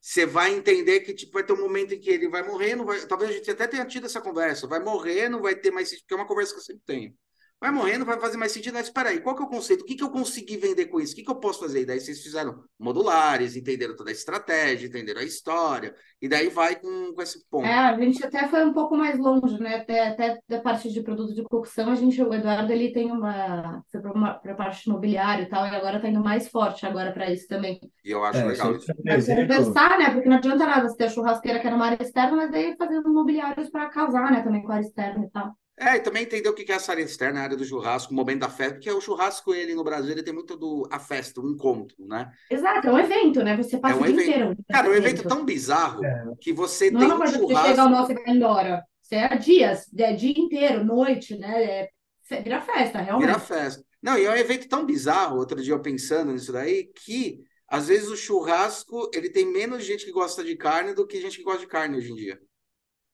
você 0.00 0.24
vai 0.24 0.54
entender 0.54 1.00
que 1.00 1.12
tipo, 1.12 1.32
vai 1.32 1.42
ter 1.44 1.52
um 1.52 1.60
momento 1.60 1.92
em 1.94 2.00
que 2.00 2.10
ele 2.10 2.28
vai 2.28 2.46
morrer, 2.46 2.76
não 2.76 2.84
vai, 2.84 3.04
talvez 3.06 3.30
a 3.30 3.34
gente 3.34 3.50
até 3.50 3.66
tenha 3.66 3.84
tido 3.84 4.06
essa 4.06 4.20
conversa, 4.20 4.68
vai 4.68 4.78
morrer, 4.78 5.28
não 5.28 5.42
vai 5.42 5.56
ter 5.56 5.72
mais 5.72 5.90
porque 6.00 6.14
é 6.14 6.16
uma 6.16 6.26
conversa 6.26 6.52
que 6.52 6.60
eu 6.60 6.64
sempre 6.64 6.82
tenho. 6.86 7.16
Vai 7.58 7.70
morrer, 7.70 7.96
não 7.96 8.04
vai 8.04 8.20
fazer 8.20 8.36
mais 8.36 8.52
sentido, 8.52 8.74
mas 8.74 8.86
espera 8.86 9.08
aí, 9.08 9.20
qual 9.20 9.34
que 9.34 9.42
é 9.42 9.46
o 9.46 9.48
conceito? 9.48 9.80
O 9.82 9.84
que, 9.86 9.94
que 9.96 10.02
eu 10.02 10.10
consegui 10.10 10.58
vender 10.58 10.86
com 10.86 11.00
isso? 11.00 11.14
O 11.14 11.16
que, 11.16 11.24
que 11.24 11.30
eu 11.30 11.40
posso 11.40 11.60
fazer? 11.60 11.80
E 11.80 11.86
daí 11.86 11.98
vocês 11.98 12.22
fizeram 12.22 12.62
modulares, 12.78 13.56
entenderam 13.56 13.96
toda 13.96 14.10
a 14.10 14.12
estratégia, 14.12 14.86
entenderam 14.86 15.22
a 15.22 15.24
história, 15.24 15.94
e 16.20 16.28
daí 16.28 16.48
vai 16.50 16.76
com, 16.76 17.14
com 17.14 17.22
esse 17.22 17.42
ponto. 17.48 17.66
É, 17.66 17.72
a 17.72 17.98
gente 17.98 18.22
até 18.24 18.46
foi 18.48 18.64
um 18.64 18.74
pouco 18.74 18.94
mais 18.94 19.18
longe, 19.18 19.58
né? 19.58 19.76
Até, 19.76 20.08
até 20.08 20.38
da 20.46 20.60
parte 20.60 20.92
de 20.92 21.02
produto 21.02 21.34
de 21.34 21.42
cocção, 21.44 21.90
a 21.90 21.94
gente, 21.94 22.22
o 22.22 22.32
Eduardo, 22.32 22.70
ele 22.70 22.92
tem 22.92 23.10
uma, 23.10 23.82
foi 23.90 24.02
para 24.02 24.34
pra 24.34 24.54
parte 24.54 24.86
imobiliária 24.88 25.44
e 25.44 25.48
tal, 25.48 25.66
e 25.66 25.74
agora 25.74 25.98
tá 26.00 26.08
indo 26.08 26.22
mais 26.22 26.48
forte 26.48 26.84
agora 26.84 27.10
para 27.12 27.30
isso 27.32 27.48
também. 27.48 27.80
E 28.04 28.10
eu 28.10 28.22
acho 28.22 28.38
É, 28.38 28.44
legal 28.44 28.76
isso 28.76 28.92
exemplo, 29.06 29.46
conversar, 29.48 29.98
né? 29.98 30.10
Porque 30.10 30.28
não 30.28 30.36
adianta 30.36 30.66
nada 30.66 30.88
você 30.88 30.96
ter 30.96 31.04
a 31.04 31.08
churrasqueira 31.08 31.58
que 31.58 31.66
era 31.66 31.74
uma 31.76 31.86
área 31.86 32.02
externa, 32.02 32.36
mas 32.36 32.50
daí 32.50 32.76
fazendo 32.76 33.08
imobiliários 33.08 33.70
para 33.70 33.88
casar, 33.88 34.30
né? 34.30 34.42
Também 34.42 34.62
com 34.62 34.70
a 34.72 34.74
área 34.76 34.86
externa 34.86 35.24
e 35.24 35.30
tal. 35.30 35.52
É, 35.78 35.96
e 35.96 36.00
também 36.00 36.22
entender 36.22 36.48
o 36.48 36.54
que 36.54 36.64
que 36.64 36.72
é 36.72 36.76
essa 36.76 36.92
área 36.92 37.02
externa, 37.02 37.40
a 37.40 37.42
área 37.44 37.56
do 37.56 37.64
churrasco, 37.64 38.12
o 38.12 38.16
momento 38.16 38.40
da 38.40 38.48
festa, 38.48 38.74
porque 38.74 38.90
o 38.90 39.00
churrasco, 39.00 39.54
ele 39.54 39.74
no 39.74 39.84
Brasil, 39.84 40.10
ele 40.12 40.22
tem 40.22 40.32
muito 40.32 40.56
do 40.56 40.88
a 40.90 40.98
festa, 40.98 41.40
o 41.40 41.50
encontro, 41.50 41.96
né? 42.06 42.32
Exato, 42.50 42.88
é 42.88 42.92
um 42.92 42.98
evento, 42.98 43.42
né? 43.44 43.56
Você 43.56 43.78
passa 43.78 43.94
É 43.94 43.96
um 43.96 44.00
o 44.00 44.04
dia 44.04 44.14
evento. 44.14 44.22
inteiro. 44.22 44.56
Cara, 44.70 44.86
é 44.86 44.90
um 44.90 44.94
nesse 44.94 45.06
evento 45.06 45.26
tão 45.28 45.44
bizarro 45.44 46.04
É. 46.04 46.24
que 46.40 46.52
você 46.52 46.90
Não 46.90 47.00
é 47.02 47.04
tem 47.04 47.08
uma 47.08 47.16
um 47.16 47.18
coisa 47.18 47.38
que 47.38 47.46
você 47.46 47.48
churrasco. 47.48 47.68
chega 47.68 47.82
ao 47.82 47.88
nosso 47.90 48.12
e 48.12 48.14
vai 48.14 48.34
embora. 48.34 48.84
Você 49.02 49.14
é 49.16 49.36
dias, 49.36 49.86
é 49.96 50.12
dia 50.14 50.32
inteiro, 50.36 50.84
noite, 50.84 51.36
né? 51.38 51.62
É, 51.64 52.42
vira 52.42 52.60
festa, 52.60 53.00
realmente. 53.00 53.26
Vira 53.26 53.38
festa. 53.38 53.84
Não, 54.02 54.18
e 54.18 54.24
é 54.24 54.30
um 54.30 54.36
evento 54.36 54.68
tão 54.68 54.84
bizarro, 54.86 55.36
outro 55.38 55.60
dia 55.62 55.72
eu 55.74 55.80
pensando 55.82 56.32
nisso 56.32 56.52
daí, 56.52 56.84
que 57.04 57.40
às 57.68 57.88
vezes 57.88 58.08
o 58.08 58.16
churrasco, 58.16 59.10
ele 59.12 59.28
tem 59.30 59.44
menos 59.46 59.84
gente 59.84 60.04
que 60.04 60.12
gosta 60.12 60.44
de 60.44 60.56
carne 60.56 60.94
do 60.94 61.06
que 61.06 61.20
gente 61.20 61.36
que 61.38 61.42
gosta 61.44 61.60
de 61.60 61.66
carne 61.66 61.96
hoje 61.98 62.12
em 62.12 62.14
dia. 62.16 62.40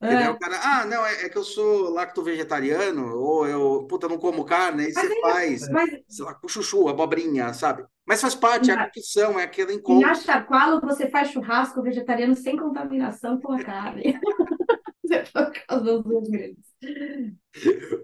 É. 0.03 0.29
O 0.31 0.39
cara, 0.39 0.59
ah, 0.63 0.85
não, 0.85 1.07
é, 1.07 1.27
é 1.27 1.29
que 1.29 1.39
eu 1.39 1.45
sou 1.45 1.89
lacto-vegetariano, 1.91 3.17
ou 3.17 3.47
eu, 3.47 3.87
puta, 3.89 4.09
não 4.09 4.19
como 4.19 4.45
carne, 4.45 4.87
aí 4.87 4.93
Mas 4.93 5.07
você 5.07 5.13
ainda- 5.15 5.29
faz, 5.33 5.69
Mas 5.71 5.91
sei 6.09 6.25
lá, 6.25 6.35
com 6.35 6.49
chuchu, 6.49 6.89
abobrinha, 6.89 7.53
sabe? 7.55 7.85
Mas 8.07 8.21
faz 8.21 8.35
parte, 8.35 8.71
é 8.71 8.75
a 8.75 8.87
condição, 8.91 9.39
é 9.39 9.45
aquele 9.45 9.73
E 9.73 9.77
encontro. 9.77 10.07
na 10.07 10.15
Chacoalho 10.15 10.81
você 10.81 11.09
faz 11.09 11.29
churrasco 11.31 11.81
vegetariano 11.83 12.35
sem 12.35 12.57
contaminação 12.57 13.41
com 13.41 13.53
a 13.53 13.63
carne. 13.63 14.19
Por 15.35 15.53
causa 15.69 16.03
duas 16.03 16.29
grandes. 16.29 16.65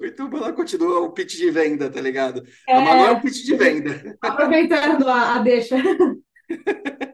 Então, 0.02 0.28
ela 0.32 0.52
continua 0.52 1.00
o 1.00 1.10
pitch 1.12 1.36
de 1.36 1.50
venda, 1.50 1.90
tá 1.90 2.00
ligado? 2.02 2.42
A 2.68 2.80
Manu 2.80 3.04
é 3.06 3.08
É, 3.08 3.12
um 3.12 3.20
pitch 3.20 3.44
de 3.44 3.56
venda. 3.56 4.16
aproveitando 4.20 5.08
a, 5.08 5.36
a 5.36 5.38
deixa. 5.38 5.76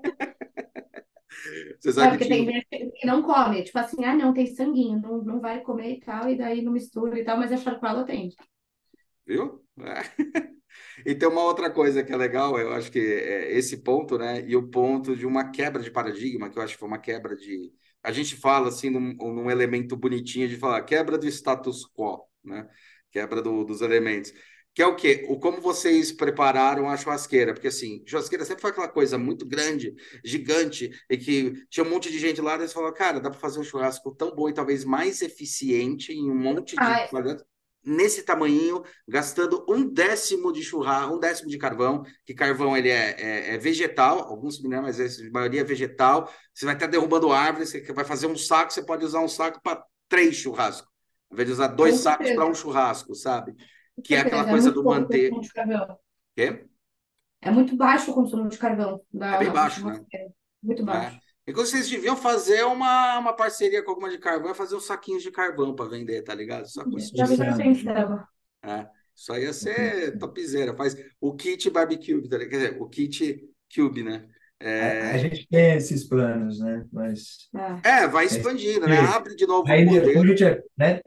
Você 1.80 1.92
É, 1.98 2.08
sabe 2.08 2.10
porque 2.10 2.24
que 2.24 2.26
tem 2.26 2.46
tinha... 2.46 2.52
que 2.70 3.06
não 3.06 3.22
come. 3.22 3.62
Tipo 3.64 3.78
assim, 3.78 4.04
ah, 4.04 4.14
não, 4.16 4.32
tem 4.34 4.46
sanguinho, 4.46 5.00
não, 5.00 5.22
não 5.22 5.40
vai 5.40 5.60
comer 5.62 5.96
e 5.96 6.00
tal, 6.00 6.28
e 6.30 6.36
daí 6.36 6.62
não 6.62 6.72
mistura 6.72 7.18
e 7.18 7.24
tal, 7.24 7.38
mas 7.38 7.52
a 7.52 7.56
Chacoalho 7.56 8.04
tem. 8.04 8.30
Viu? 9.26 9.64
É. 9.80 10.02
E 11.06 11.14
tem 11.14 11.28
uma 11.28 11.42
outra 11.44 11.70
coisa 11.70 12.02
que 12.04 12.12
é 12.12 12.16
legal, 12.16 12.58
eu 12.58 12.72
acho 12.72 12.90
que 12.90 12.98
é 12.98 13.52
esse 13.56 13.78
ponto, 13.78 14.18
né? 14.18 14.40
E 14.48 14.56
o 14.56 14.68
ponto 14.70 15.16
de 15.16 15.24
uma 15.26 15.50
quebra 15.50 15.82
de 15.82 15.90
paradigma, 15.90 16.50
que 16.50 16.58
eu 16.58 16.62
acho 16.62 16.74
que 16.74 16.80
foi 16.80 16.88
uma 16.88 16.98
quebra 16.98 17.36
de. 17.36 17.72
A 18.02 18.10
gente 18.12 18.36
fala 18.36 18.68
assim 18.68 18.90
num, 18.90 19.14
num 19.14 19.50
elemento 19.50 19.96
bonitinho 19.96 20.48
de 20.48 20.56
falar 20.56 20.82
quebra 20.82 21.16
do 21.18 21.26
status 21.28 21.84
quo, 21.94 22.26
né? 22.44 22.68
Quebra 23.12 23.40
do- 23.42 23.64
dos 23.64 23.80
elementos. 23.82 24.32
Que 24.74 24.82
é 24.82 24.86
o 24.86 24.96
quê? 24.96 25.24
O 25.28 25.38
como 25.38 25.60
vocês 25.60 26.10
prepararam 26.10 26.88
a 26.88 26.96
churrasqueira. 26.96 27.54
Porque 27.54 27.68
assim, 27.68 28.02
churrasqueira 28.06 28.44
sempre 28.44 28.60
foi 28.62 28.70
aquela 28.70 28.88
coisa 28.88 29.16
muito 29.16 29.46
grande, 29.46 29.94
gigante, 30.24 30.90
e 31.08 31.16
que 31.16 31.52
tinha 31.70 31.84
um 31.86 31.90
monte 31.90 32.10
de 32.10 32.18
gente 32.18 32.40
lá, 32.40 32.54
e 32.56 32.60
eles 32.60 32.72
falaram, 32.72 32.94
cara, 32.94 33.20
dá 33.20 33.30
para 33.30 33.38
fazer 33.38 33.60
um 33.60 33.64
churrasco 33.64 34.14
tão 34.16 34.34
bom 34.34 34.48
e 34.48 34.54
talvez 34.54 34.84
mais 34.84 35.22
eficiente 35.22 36.12
em 36.12 36.28
um 36.30 36.34
monte 36.36 36.78
de 36.78 36.98
quadrados, 37.08 37.44
nesse 37.84 38.22
tamanhinho, 38.22 38.82
gastando 39.06 39.64
um 39.68 39.86
décimo 39.86 40.50
de 40.52 40.62
churrasco, 40.62 41.14
um 41.14 41.18
décimo 41.20 41.50
de 41.50 41.58
carvão, 41.58 42.02
que 42.24 42.32
carvão 42.34 42.76
ele 42.76 42.88
é, 42.88 43.14
é- 43.50 43.54
é 43.54 43.58
vegetal, 43.58 44.20
alguns 44.20 44.60
minerais, 44.60 44.98
mas 44.98 45.00
esse, 45.00 45.26
a 45.28 45.30
maioria 45.30 45.60
é 45.60 45.64
vegetal. 45.64 46.28
Você 46.52 46.64
vai 46.64 46.74
estar 46.74 46.86
derrubando 46.86 47.30
árvores, 47.30 47.68
você 47.70 47.80
vai 47.92 48.04
fazer 48.04 48.26
um 48.26 48.36
saco, 48.36 48.72
você 48.72 48.82
pode 48.82 49.04
usar 49.04 49.20
um 49.20 49.28
saco 49.28 49.60
para 49.62 49.84
três 50.08 50.34
churrascos, 50.36 50.88
ao 51.30 51.34
invés 51.34 51.46
de 51.48 51.52
usar 51.52 51.66
dois 51.68 51.96
sacos 51.96 52.30
para 52.30 52.46
um 52.46 52.54
churrasco, 52.54 53.14
sabe? 53.14 53.54
Que 54.02 54.14
é 54.14 54.20
aquela 54.20 54.44
coisa 54.44 54.70
muito 54.70 54.82
do 54.82 54.88
o 54.88 54.92
manter. 54.92 55.30
consumo 55.30 55.42
de 55.42 55.52
carvão. 55.52 55.98
Quê? 56.36 56.64
É 57.40 57.50
muito 57.50 57.76
baixo 57.76 58.10
o 58.10 58.14
consumo 58.14 58.48
de 58.48 58.58
carvão 58.58 59.00
da 59.12 59.36
É 59.36 59.38
bem 59.38 59.50
baixo, 59.50 59.86
né? 59.86 60.00
Muito 60.62 60.82
É. 60.82 60.84
baixo. 60.86 61.20
Inclusive, 61.46 61.78
vocês 61.82 61.90
deviam 61.90 62.16
fazer 62.16 62.64
uma, 62.64 63.18
uma 63.18 63.32
parceria 63.34 63.82
com 63.84 63.90
alguma 63.90 64.08
de 64.08 64.16
carvão 64.18 64.50
e 64.50 64.54
fazer 64.54 64.76
uns 64.76 64.86
saquinhos 64.86 65.22
de 65.22 65.30
carvão 65.30 65.74
para 65.74 65.90
vender, 65.90 66.22
tá 66.22 66.34
ligado? 66.34 66.66
Só 66.66 66.82
com 66.82 66.96
esse 66.96 67.14
Já 67.14 67.26
tipo. 67.26 67.42
É, 68.62 68.88
isso 69.14 69.30
aí 69.32 69.42
ia 69.42 69.52
ser 69.52 70.18
topzera. 70.18 70.74
Faz 70.74 70.96
o 71.20 71.34
kit 71.34 71.68
barbecue, 71.68 72.26
tá 72.28 72.38
ligado? 72.38 72.50
Quer 72.50 72.56
dizer, 72.70 72.82
o 72.82 72.88
kit 72.88 73.44
cube, 73.74 74.02
né? 74.02 74.26
A, 74.58 74.66
É, 74.66 75.10
a 75.12 75.18
gente 75.18 75.46
tem 75.48 75.74
esses 75.74 76.04
planos, 76.08 76.60
né? 76.60 76.86
Mas 76.90 77.50
É. 77.84 78.04
é, 78.04 78.08
vai 78.08 78.24
expandindo, 78.24 78.86
né? 78.88 78.98
Abre 79.00 79.36
de 79.36 79.46
novo 79.46 79.68
o 79.68 79.70
aí, 79.70 79.82
a 79.82 79.84
modelo. 79.84 80.26
gente 80.28 80.44
é, 80.44 80.62
né? 80.78 81.00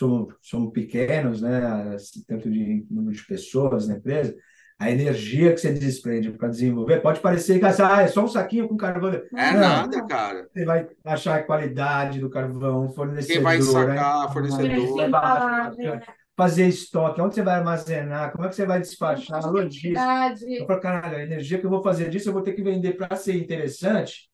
Somos, 0.00 0.34
somos 0.40 0.72
pequenos, 0.72 1.42
né? 1.42 1.94
assim, 1.94 2.24
Tanto 2.26 2.50
de 2.50 2.86
número 2.90 3.14
de 3.14 3.26
pessoas 3.26 3.86
na 3.86 3.96
empresa, 3.96 4.34
a 4.78 4.90
energia 4.90 5.52
que 5.52 5.60
você 5.60 5.74
desprende 5.74 6.30
para 6.30 6.48
desenvolver 6.48 7.02
pode 7.02 7.20
parecer 7.20 7.58
que 7.58 7.66
ah, 7.66 8.00
é 8.00 8.06
só 8.06 8.24
um 8.24 8.28
saquinho 8.28 8.66
com 8.66 8.78
carvão. 8.78 9.12
É 9.12 9.52
Não, 9.52 9.60
nada, 9.60 10.06
cara. 10.06 10.48
Você 10.50 10.64
vai 10.64 10.88
achar 11.04 11.36
a 11.36 11.42
qualidade 11.42 12.18
do 12.18 12.30
carvão, 12.30 12.88
fornecedor, 12.88 13.34
Quem 13.34 13.42
vai 13.42 13.58
né? 13.58 13.62
sacar, 13.62 14.32
fornecedor. 14.32 15.06
Embalagem, 15.06 16.00
fazer 16.34 16.66
estoque, 16.66 17.20
onde 17.20 17.34
você 17.34 17.42
vai 17.42 17.56
armazenar, 17.56 18.32
como 18.32 18.46
é 18.46 18.48
que 18.48 18.56
você 18.56 18.64
vai 18.64 18.80
despachar, 18.80 19.44
logística. 19.52 20.00
Eu 20.48 20.66
falo, 20.66 20.80
caralho, 20.80 21.18
a 21.18 21.22
energia 21.22 21.58
que 21.58 21.66
eu 21.66 21.70
vou 21.70 21.82
fazer 21.82 22.08
disso, 22.08 22.30
eu 22.30 22.32
vou 22.32 22.40
ter 22.40 22.54
que 22.54 22.62
vender 22.62 22.94
para 22.94 23.14
ser 23.16 23.36
interessante. 23.36 24.29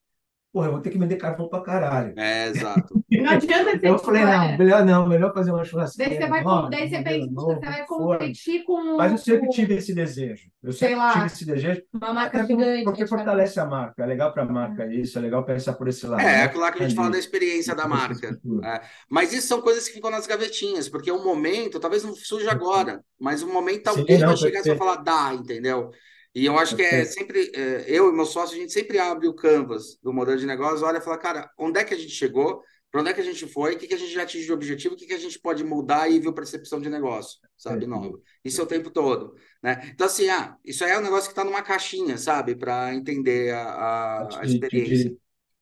Porra, 0.52 0.68
eu 0.68 0.72
vou 0.72 0.80
ter 0.80 0.90
que 0.90 0.98
vender 0.98 1.16
carvão 1.16 1.48
para 1.48 1.62
caralho. 1.62 2.14
É, 2.16 2.48
exato. 2.48 2.98
Não 3.12 3.30
adianta 3.30 3.78
ser 3.78 3.90
Eu 3.90 3.98
falei, 3.98 4.24
não, 4.24 4.42
é. 4.42 4.56
melhor 4.56 4.84
não, 4.84 5.06
melhor 5.06 5.32
fazer 5.34 5.50
uma 5.52 5.64
Daí 5.96 6.14
churrasqueira. 6.14 6.14
você 6.14 6.26
vai, 6.26 6.44
nova, 6.44 6.70
daí 6.70 6.88
você 6.88 6.98
um 6.98 7.02
pensa, 7.02 7.30
modelo 7.30 7.34
você 7.34 7.56
novo, 7.56 7.60
vai 7.60 7.86
forno. 7.86 8.28
competir 8.28 8.64
com 8.64 8.96
Mas 8.96 9.12
eu 9.12 9.18
sempre 9.18 9.48
tive 9.48 9.74
esse 9.76 9.94
desejo. 9.94 10.50
Eu 10.62 10.72
Sei 10.72 10.90
sempre 10.90 10.94
lá, 10.94 11.12
tive 11.12 11.26
esse 11.26 11.44
desejo. 11.44 11.82
uma 11.92 12.12
marca 12.12 12.44
gigante. 12.44 12.84
porque 12.84 13.06
fortalece 13.06 13.60
a 13.60 13.66
marca. 13.66 14.02
É 14.02 14.06
legal 14.06 14.32
para 14.32 14.42
a 14.42 14.46
marca 14.46 14.86
isso, 14.86 15.18
é 15.18 15.22
legal 15.22 15.44
pensar 15.44 15.74
por 15.74 15.88
esse 15.88 16.06
lado. 16.06 16.20
É, 16.20 16.24
né? 16.24 16.42
aquilo 16.44 16.62
lá 16.62 16.72
que 16.72 16.78
a 16.78 16.82
gente 16.82 16.94
fala 16.96 17.10
da 17.10 17.18
experiência 17.18 17.74
da 17.74 17.86
marca. 17.88 18.14
Infraestrutura. 18.14 18.66
É, 18.66 18.80
mas 19.10 19.32
isso 19.32 19.48
são 19.48 19.60
coisas 19.60 19.86
que 19.88 19.94
ficam 19.94 20.10
nas 20.10 20.26
gavetinhas, 20.26 20.88
porque 20.88 21.10
o 21.10 21.22
momento, 21.24 21.80
talvez 21.80 22.02
não 22.04 22.14
surja 22.14 22.50
agora, 22.52 23.02
mas 23.20 23.42
o 23.42 23.48
momento 23.52 23.90
Sim, 23.92 24.00
alguém 24.00 24.18
não, 24.18 24.28
vai 24.28 24.36
chegar 24.36 24.60
e 24.60 24.64
vai 24.64 24.76
perfeito. 24.76 24.78
falar, 24.78 24.96
dá, 24.96 25.34
entendeu? 25.34 25.90
E 26.36 26.44
eu 26.46 26.58
acho 26.58 26.76
que 26.76 26.82
é 26.82 27.04
sempre, 27.06 27.50
é, 27.54 27.86
eu 27.88 28.10
e 28.10 28.12
meu 28.14 28.26
sócio, 28.26 28.56
a 28.56 28.60
gente 28.60 28.72
sempre 28.72 28.98
abre 28.98 29.26
o 29.28 29.34
canvas 29.34 29.98
do 30.02 30.12
modelo 30.12 30.38
de 30.38 30.46
negócio, 30.46 30.86
olha 30.86 30.98
e 30.98 31.00
fala, 31.00 31.18
cara, 31.18 31.50
onde 31.58 31.80
é 31.80 31.84
que 31.84 31.94
a 31.94 31.98
gente 31.98 32.12
chegou? 32.12 32.62
Para 32.90 33.00
onde 33.00 33.10
é 33.10 33.14
que 33.14 33.20
a 33.22 33.24
gente 33.24 33.46
foi? 33.48 33.74
O 33.74 33.78
que, 33.78 33.88
que 33.88 33.94
a 33.94 33.98
gente 33.98 34.12
já 34.12 34.22
atingiu 34.22 34.48
de 34.48 34.52
objetivo? 34.52 34.94
O 34.94 34.98
que, 34.98 35.06
que 35.06 35.14
a 35.14 35.18
gente 35.18 35.38
pode 35.40 35.64
mudar 35.64 36.10
e 36.10 36.20
ver 36.20 36.32
percepção 36.32 36.80
de 36.80 36.90
negócio, 36.90 37.40
sabe? 37.56 37.86
Nova. 37.86 38.20
Isso 38.44 38.60
é 38.60 38.64
o 38.64 38.66
tempo 38.66 38.90
todo, 38.90 39.34
né? 39.62 39.80
Então, 39.92 40.06
assim, 40.06 40.28
ah, 40.28 40.56
isso 40.64 40.84
aí 40.84 40.92
é 40.92 40.98
um 40.98 41.02
negócio 41.02 41.26
que 41.26 41.32
está 41.32 41.44
numa 41.44 41.62
caixinha, 41.62 42.18
sabe? 42.18 42.54
Para 42.54 42.94
entender 42.94 43.54
a, 43.54 43.62
a, 43.62 44.40
a 44.40 44.44
De- 44.44 44.58
de- 44.58 44.62
experiência. 44.64 45.10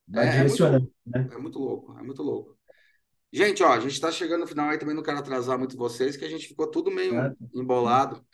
vai 0.08 0.26
É, 0.26 0.40
é 0.40 0.44
muito 0.44 0.64
né? 1.06 1.30
é 1.30 1.38
muito 1.38 1.58
louco, 1.58 1.98
é 1.98 2.02
muito 2.02 2.22
louco. 2.22 2.56
Gente, 3.32 3.62
ó, 3.64 3.72
a 3.72 3.80
gente 3.80 4.00
tá 4.00 4.12
chegando 4.12 4.42
no 4.42 4.46
final 4.46 4.68
aí, 4.70 4.78
também 4.78 4.94
não 4.94 5.02
quero 5.02 5.18
atrasar 5.18 5.58
muito 5.58 5.76
vocês, 5.76 6.16
que 6.16 6.24
a 6.24 6.28
gente 6.28 6.46
ficou 6.48 6.70
tudo 6.70 6.90
meio 6.90 7.34
embolado. 7.52 8.24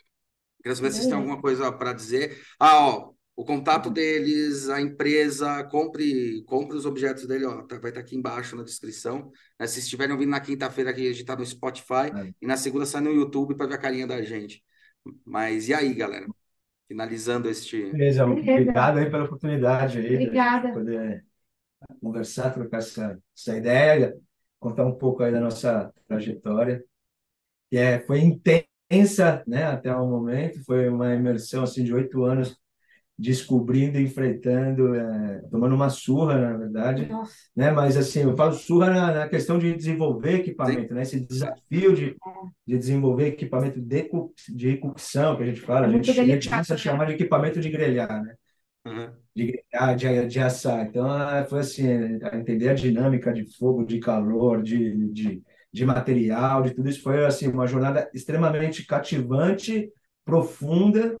Quero 0.63 0.75
saber 0.75 0.91
se 0.91 0.97
vocês 0.97 1.07
têm 1.07 1.15
alguma 1.17 1.41
coisa 1.41 1.71
para 1.71 1.93
dizer. 1.93 2.37
Ah, 2.59 2.87
ó, 2.87 3.11
o 3.35 3.43
contato 3.45 3.89
deles, 3.89 4.69
a 4.69 4.79
empresa, 4.81 5.63
compre, 5.65 6.43
compre 6.43 6.77
os 6.77 6.85
objetos 6.85 7.25
dele, 7.25 7.45
ó, 7.45 7.63
tá- 7.63 7.79
vai 7.79 7.89
estar 7.89 8.01
aqui 8.01 8.15
embaixo 8.15 8.55
na 8.55 8.63
descrição. 8.63 9.31
né? 9.59 9.65
Se 9.67 9.79
estiverem 9.79 10.13
ouvindo 10.13 10.29
na 10.29 10.39
quinta-feira 10.39 10.91
aqui, 10.91 11.07
a 11.09 11.13
gente 11.13 11.25
tá 11.25 11.35
no 11.35 11.45
Spotify, 11.45 12.11
É. 12.15 12.33
e 12.41 12.45
na 12.47 12.57
segunda 12.57 12.85
sai 12.85 13.01
no 13.01 13.11
YouTube 13.11 13.55
para 13.55 13.67
ver 13.67 13.75
a 13.75 13.77
carinha 13.79 14.05
da 14.05 14.21
gente. 14.21 14.63
Mas 15.25 15.67
e 15.67 15.73
aí, 15.73 15.93
galera? 15.93 16.27
Finalizando 16.87 17.49
este. 17.49 17.89
Beleza, 17.91 18.25
obrigado 18.25 18.99
aí 18.99 19.09
pela 19.09 19.23
oportunidade 19.23 19.97
aí. 19.97 20.13
Obrigada. 20.13 20.73
Poder 20.73 21.25
conversar, 22.01 22.51
trocar 22.53 22.77
essa, 22.77 23.17
essa 23.35 23.57
ideia, 23.57 24.15
contar 24.59 24.85
um 24.85 24.93
pouco 24.95 25.23
aí 25.23 25.31
da 25.31 25.39
nossa 25.39 25.91
trajetória. 26.07 26.83
E 27.71 27.77
é, 27.77 27.99
foi 28.01 28.19
intensa, 28.91 29.43
né, 29.47 29.65
até 29.65 29.93
o 29.95 30.07
momento, 30.07 30.63
foi 30.65 30.89
uma 30.89 31.13
imersão 31.13 31.63
assim 31.63 31.83
de 31.83 31.93
oito 31.93 32.23
anos 32.23 32.59
descobrindo, 33.17 33.99
enfrentando, 33.99 34.95
é, 34.95 35.41
tomando 35.51 35.75
uma 35.75 35.89
surra, 35.89 36.39
na 36.39 36.57
verdade, 36.57 37.05
Nossa, 37.07 37.33
né? 37.55 37.71
Mas 37.71 37.95
assim, 37.95 38.21
eu 38.21 38.35
falo 38.35 38.53
surra 38.53 38.89
na, 38.89 39.13
na 39.13 39.29
questão 39.29 39.59
de 39.59 39.75
desenvolver 39.75 40.39
equipamento, 40.39 40.93
né? 40.93 41.03
Esse 41.03 41.19
desafio 41.19 41.93
de, 41.93 42.15
de 42.65 42.77
desenvolver 42.79 43.27
equipamento 43.27 43.79
de, 43.79 44.09
de 44.49 44.77
cocção, 44.77 45.37
que 45.37 45.43
a 45.43 45.45
gente 45.45 45.61
fala, 45.61 45.85
É 45.85 45.89
a 45.89 45.91
gente, 45.91 46.09
a 46.19 46.25
gente 46.25 46.49
começa 46.49 46.73
a 46.73 46.77
né? 46.77 46.81
chamar 46.81 47.05
de 47.05 47.13
equipamento 47.13 47.59
de 47.61 47.69
grelhar, 47.69 48.23
né? 48.23 48.35
Uhum. 48.87 49.11
de 49.35 49.45
grelhar, 49.51 49.95
de, 49.95 50.27
de 50.27 50.39
assar. 50.39 50.87
Então, 50.87 51.05
ah, 51.05 51.45
foi 51.45 51.59
assim, 51.59 51.85
a 52.23 52.35
entender 52.37 52.69
a 52.69 52.73
dinâmica 52.73 53.31
de 53.31 53.45
fogo, 53.55 53.85
de 53.85 53.99
calor, 53.99 54.63
de, 54.63 55.11
de, 55.13 55.43
de 55.73 55.85
material, 55.85 56.63
de 56.63 56.73
tudo 56.73 56.89
isso. 56.89 57.01
Foi 57.03 57.25
assim, 57.25 57.47
uma 57.47 57.67
jornada 57.67 58.09
extremamente 58.13 58.85
cativante, 58.85 59.91
profunda 60.25 61.15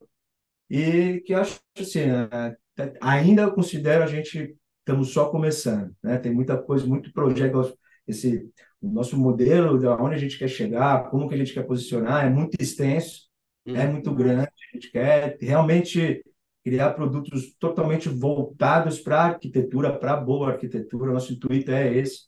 e 0.69 1.21
que 1.25 1.33
acho 1.33 1.59
assim, 1.79 2.01
eh, 2.01 2.93
ainda 3.01 3.43
eu 3.43 3.53
considero 3.53 4.03
a 4.03 4.07
gente 4.07 4.55
estamos 4.79 5.11
só 5.13 5.29
começando, 5.29 5.95
né? 6.03 6.17
Tem 6.17 6.33
muita 6.33 6.57
coisa, 6.57 6.85
muito 6.87 7.11
projeto, 7.13 7.77
esse 8.07 8.49
o 8.81 8.89
nosso 8.91 9.15
modelo, 9.17 9.77
de 9.77 9.85
onde 9.87 10.15
a 10.15 10.17
gente 10.17 10.39
quer 10.39 10.47
chegar, 10.47 11.09
como 11.11 11.27
que 11.29 11.35
a 11.35 11.37
gente 11.37 11.53
quer 11.53 11.63
posicionar, 11.67 12.25
é 12.25 12.29
muito 12.29 12.55
extenso, 12.59 13.29
é 13.73 13.85
Uhum. 13.85 13.91
muito 13.93 14.13
grande. 14.13 14.47
A 14.73 14.75
gente 14.75 14.91
quer 14.91 15.37
realmente 15.39 16.23
criar 16.63 16.91
produtos 16.93 17.53
totalmente 17.59 18.09
voltados 18.09 18.99
para 18.99 19.17
a 19.21 19.25
arquitetura, 19.27 19.97
para 19.97 20.17
boa 20.17 20.51
arquitetura. 20.53 21.11
Nosso 21.13 21.33
intuito 21.33 21.71
é 21.71 21.95
esse, 21.95 22.21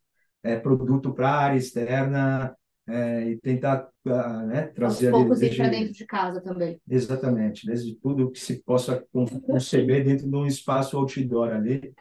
é 0.44 0.58
produto 0.58 1.14
para 1.14 1.30
a 1.30 1.38
área 1.38 1.58
externa 1.58 2.56
é, 2.88 3.30
e 3.30 3.38
tentar 3.40 3.88
ah, 4.08 4.44
né, 4.44 4.68
trazer 4.68 5.08
ali 5.08 5.18
poucos 5.20 5.38
ir 5.38 5.42
desde- 5.42 5.58
para 5.58 5.70
dentro 5.70 5.94
de 5.94 6.06
casa 6.06 6.42
também. 6.42 6.82
Exatamente, 6.90 7.66
desde 7.66 7.96
tudo 7.96 8.30
que 8.30 8.40
se 8.40 8.62
possa 8.62 9.06
con- 9.12 9.26
conceber 9.42 10.04
dentro 10.04 10.30
de 10.30 10.36
um 10.36 10.46
espaço 10.46 10.98
outdoor 10.98 11.50
ali. 11.54 11.94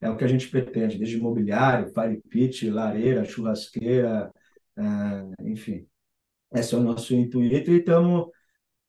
É 0.00 0.10
o 0.10 0.16
que 0.16 0.24
a 0.24 0.28
gente 0.28 0.48
pretende, 0.48 0.98
desde 0.98 1.18
mobiliário, 1.18 1.92
fire 1.92 2.20
pit, 2.28 2.68
lareira, 2.70 3.24
churrasqueira, 3.24 4.30
ah, 4.76 5.30
enfim. 5.42 5.86
Esse 6.54 6.74
é 6.74 6.78
o 6.78 6.82
nosso 6.82 7.14
intuito 7.14 7.70
e 7.70 7.78
estamos 7.78 8.26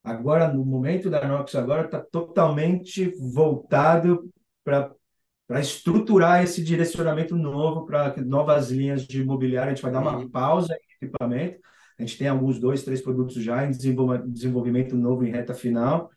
agora, 0.04 0.52
no 0.52 0.66
momento 0.66 1.10
da 1.10 1.26
Nox, 1.26 1.56
agora 1.56 1.86
está 1.86 2.02
totalmente 2.02 3.06
voltado 3.34 4.30
para 4.64 4.94
para 5.48 5.60
estruturar 5.60 6.44
esse 6.44 6.64
direcionamento 6.64 7.36
novo 7.36 7.86
para 7.86 8.16
novas 8.24 8.72
linhas 8.72 9.06
de 9.06 9.22
imobiliário. 9.22 9.72
A 9.72 9.76
gente 9.76 9.84
vai 9.84 9.92
dar 9.92 10.02
uma 10.02 10.18
Uhum. 10.20 10.30
pausa 10.30 10.74
em 10.76 11.06
equipamento. 11.06 11.60
A 12.00 12.02
gente 12.02 12.18
tem 12.18 12.28
alguns 12.28 12.60
dois, 12.60 12.84
três 12.84 13.02
produtos 13.02 13.36
já 13.44 13.66
em 13.66 13.72
desenvolvimento 13.72 14.96
novo 14.96 15.24
em 15.26 15.32
reta 15.32 15.54
final, 15.54 16.10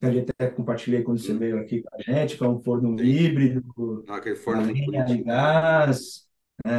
que 0.00 0.06
a 0.06 0.12
gente 0.12 0.30
até 0.30 0.48
compartilhei 0.48 1.02
quando 1.02 1.18
você 1.18 1.32
Uhum. 1.32 1.38
veio 1.38 1.58
aqui 1.58 1.82
com 1.82 1.88
a 1.96 2.00
gente, 2.02 2.36
que 2.36 2.44
é 2.44 2.48
um 2.48 2.60
forno 2.62 2.98
Sim. 2.98 3.06
híbrido, 3.06 4.04
Ah, 4.08 4.16
Aquele 4.16 4.36
a 4.36 4.40
forno 4.44 4.62
muito 4.66 4.90
linha 4.90 5.04
de 5.04 5.22
gás, 5.24 6.26
é, 6.66 6.70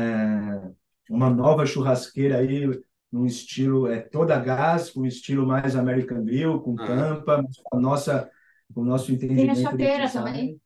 uma 1.10 1.30
nova 1.30 1.66
churrasqueira 1.66 2.38
aí, 2.38 2.68
num 3.12 3.26
estilo 3.26 3.88
é 3.88 4.00
toda 4.00 4.38
gás, 4.40 4.90
com 4.90 5.06
estilo 5.06 5.46
mais 5.46 5.76
American 5.76 6.24
Grill, 6.24 6.60
com 6.62 6.78
Ah. 6.78 6.86
tampa, 6.86 7.44
a 7.72 7.80
nossa, 7.80 8.30
com 8.74 8.82
o 8.82 8.86
nosso 8.86 9.12
Tem 9.36 9.50
a 9.50 9.54
entendimento 9.54 9.78
de 9.78 9.88
chapeira 9.88 10.08
design. 10.08 10.14
também. 10.14 10.62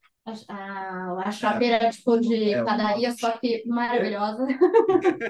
A, 0.47 0.53
a, 0.53 1.27
a 1.27 1.31
chapeira 1.31 1.89
tipo 1.89 2.19
de 2.19 2.55
É, 2.55 2.63
padaria, 2.63 3.11
só 3.11 3.31
que 3.37 3.63
maravilhosa. 3.67 4.45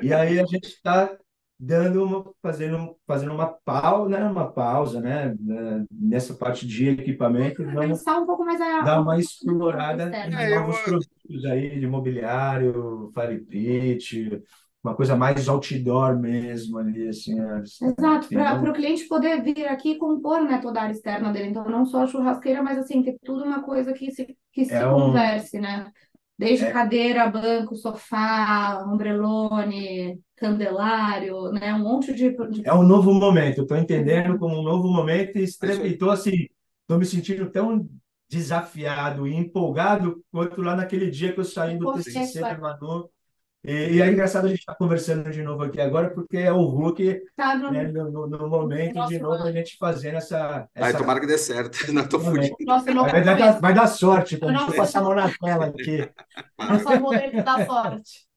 E 0.01 0.13
aí 0.13 0.39
a 0.39 0.45
gente 0.45 0.65
está 0.67 1.17
dando 1.59 2.03
uma, 2.03 2.33
fazendo, 2.41 2.97
fazendo 3.05 3.33
uma 3.33 3.47
pausa, 3.47 4.09
né, 4.09 4.23
uma 4.23 4.49
pausa, 4.51 5.01
né, 5.01 5.35
né, 5.39 5.85
nessa 5.91 6.33
parte 6.33 6.65
de 6.65 6.89
equipamento, 6.89 7.63
vamos 7.65 8.01
um 8.07 8.25
pouco 8.25 8.45
mais 8.45 8.61
a 8.61 8.79
dar 8.85 9.01
uma 9.01 9.19
explorada 9.19 10.05
externo. 10.05 10.35
em 10.35 10.37
É, 10.39 10.55
eu- 10.55 10.55
novos 10.55 10.81
produtos 10.81 11.45
aí 11.45 11.79
de 11.79 11.87
mobiliário, 11.87 13.11
fire 13.13 13.39
pit, 13.45 14.41
uma 14.83 14.95
coisa 14.95 15.15
mais 15.15 15.47
outdoor 15.49 16.17
mesmo 16.17 16.77
ali, 16.77 17.09
assim. 17.09 17.35
Exato, 17.81 18.29
para 18.29 18.69
o 18.71 18.73
cliente 18.73 19.07
poder 19.07 19.41
vir 19.43 19.67
aqui 19.67 19.91
e 19.91 19.97
compor, 19.97 20.43
né, 20.43 20.59
toda 20.61 20.79
a 20.79 20.83
área 20.83 20.93
externa 20.93 21.31
dele. 21.31 21.49
Então, 21.49 21.65
não 21.69 21.85
só 21.85 22.03
a 22.03 22.07
churrasqueira, 22.07 22.63
mas 22.63 22.77
assim, 22.77 23.03
ter 23.03 23.17
tudo 23.23 23.43
uma 23.43 23.61
coisa 23.61 23.93
que 23.93 24.11
se, 24.11 24.37
que 24.53 24.65
se 24.65 24.73
É 24.73 24.87
um- 24.87 25.07
converse, 25.07 25.59
né? 25.59 25.91
Desde 26.37 26.65
É. 26.65 26.71
cadeira, 26.71 27.29
banco, 27.29 27.75
sofá, 27.75 28.85
ombrelone, 28.87 30.17
candelário, 30.37 31.51
né? 31.51 31.73
Um 31.73 31.79
monte 31.79 32.13
de, 32.13 32.29
de... 32.49 32.65
É 32.65 32.73
um 32.73 32.83
novo 32.83 33.13
momento, 33.13 33.57
eu 33.57 33.63
estou 33.63 33.77
entendendo 33.77 34.37
como 34.39 34.57
um 34.57 34.63
novo 34.63 34.87
momento 34.87 35.37
e 35.37 35.43
É 35.43 35.87
estou 35.87 36.09
assim, 36.09 36.47
estou 36.81 36.97
me 36.97 37.05
sentindo 37.05 37.49
tão 37.51 37.85
desafiado 38.29 39.27
e 39.27 39.35
empolgado 39.35 40.23
quanto 40.31 40.61
lá 40.61 40.75
naquele 40.75 41.09
dia 41.09 41.33
que 41.33 41.39
eu 41.41 41.43
saí 41.45 41.77
do 41.77 41.91
TCC 41.91 42.39
é. 42.39 42.41
da 42.41 42.57
Manu 42.57 43.09
E, 43.63 43.95
e 43.95 44.01
é 44.01 44.09
engraçado 44.09 44.45
a 44.45 44.49
gente 44.49 44.59
estar 44.59 44.71
tá 44.71 44.77
conversando 44.77 45.29
de 45.29 45.43
novo 45.43 45.63
aqui 45.63 45.81
agora, 45.81 46.09
porque 46.11 46.37
é 46.37 46.51
o 46.51 46.61
Hulk 46.63 47.21
Tá 47.35 47.57
no, 47.57 47.69
né, 47.71 47.83
no, 47.89 48.09
no- 48.09 48.27
no 48.27 48.47
momento 48.49 49.05
de 49.07 49.19
novo 49.19 49.43
a 49.43 49.51
gente 49.51 49.75
fazendo 49.77 50.15
essa, 50.15 50.67
Ai, 50.75 50.89
essa 50.89 50.97
tomara 50.97 51.19
que 51.19 51.27
dê 51.27 51.37
certo. 51.37 51.77
Não 51.91 52.07
tô 52.07 52.19
fugindo. 52.19 52.55
nosso 52.61 52.93
novo 52.93 53.09
Vai 53.09 53.21
dar, 53.23 53.59
vai 53.59 53.73
dar 53.73 53.87
sorte, 53.87 54.39
não 54.39 54.65
se 54.65 54.71
eu 54.71 54.75
passar 54.77 54.99
a 54.99 55.03
mão 55.03 55.13
na 55.13 55.29
tela 55.29 55.65
aqui. 55.65 56.09
nosso 56.57 56.99
momento 57.01 57.43
da 57.43 57.65
sorte. 57.65 58.27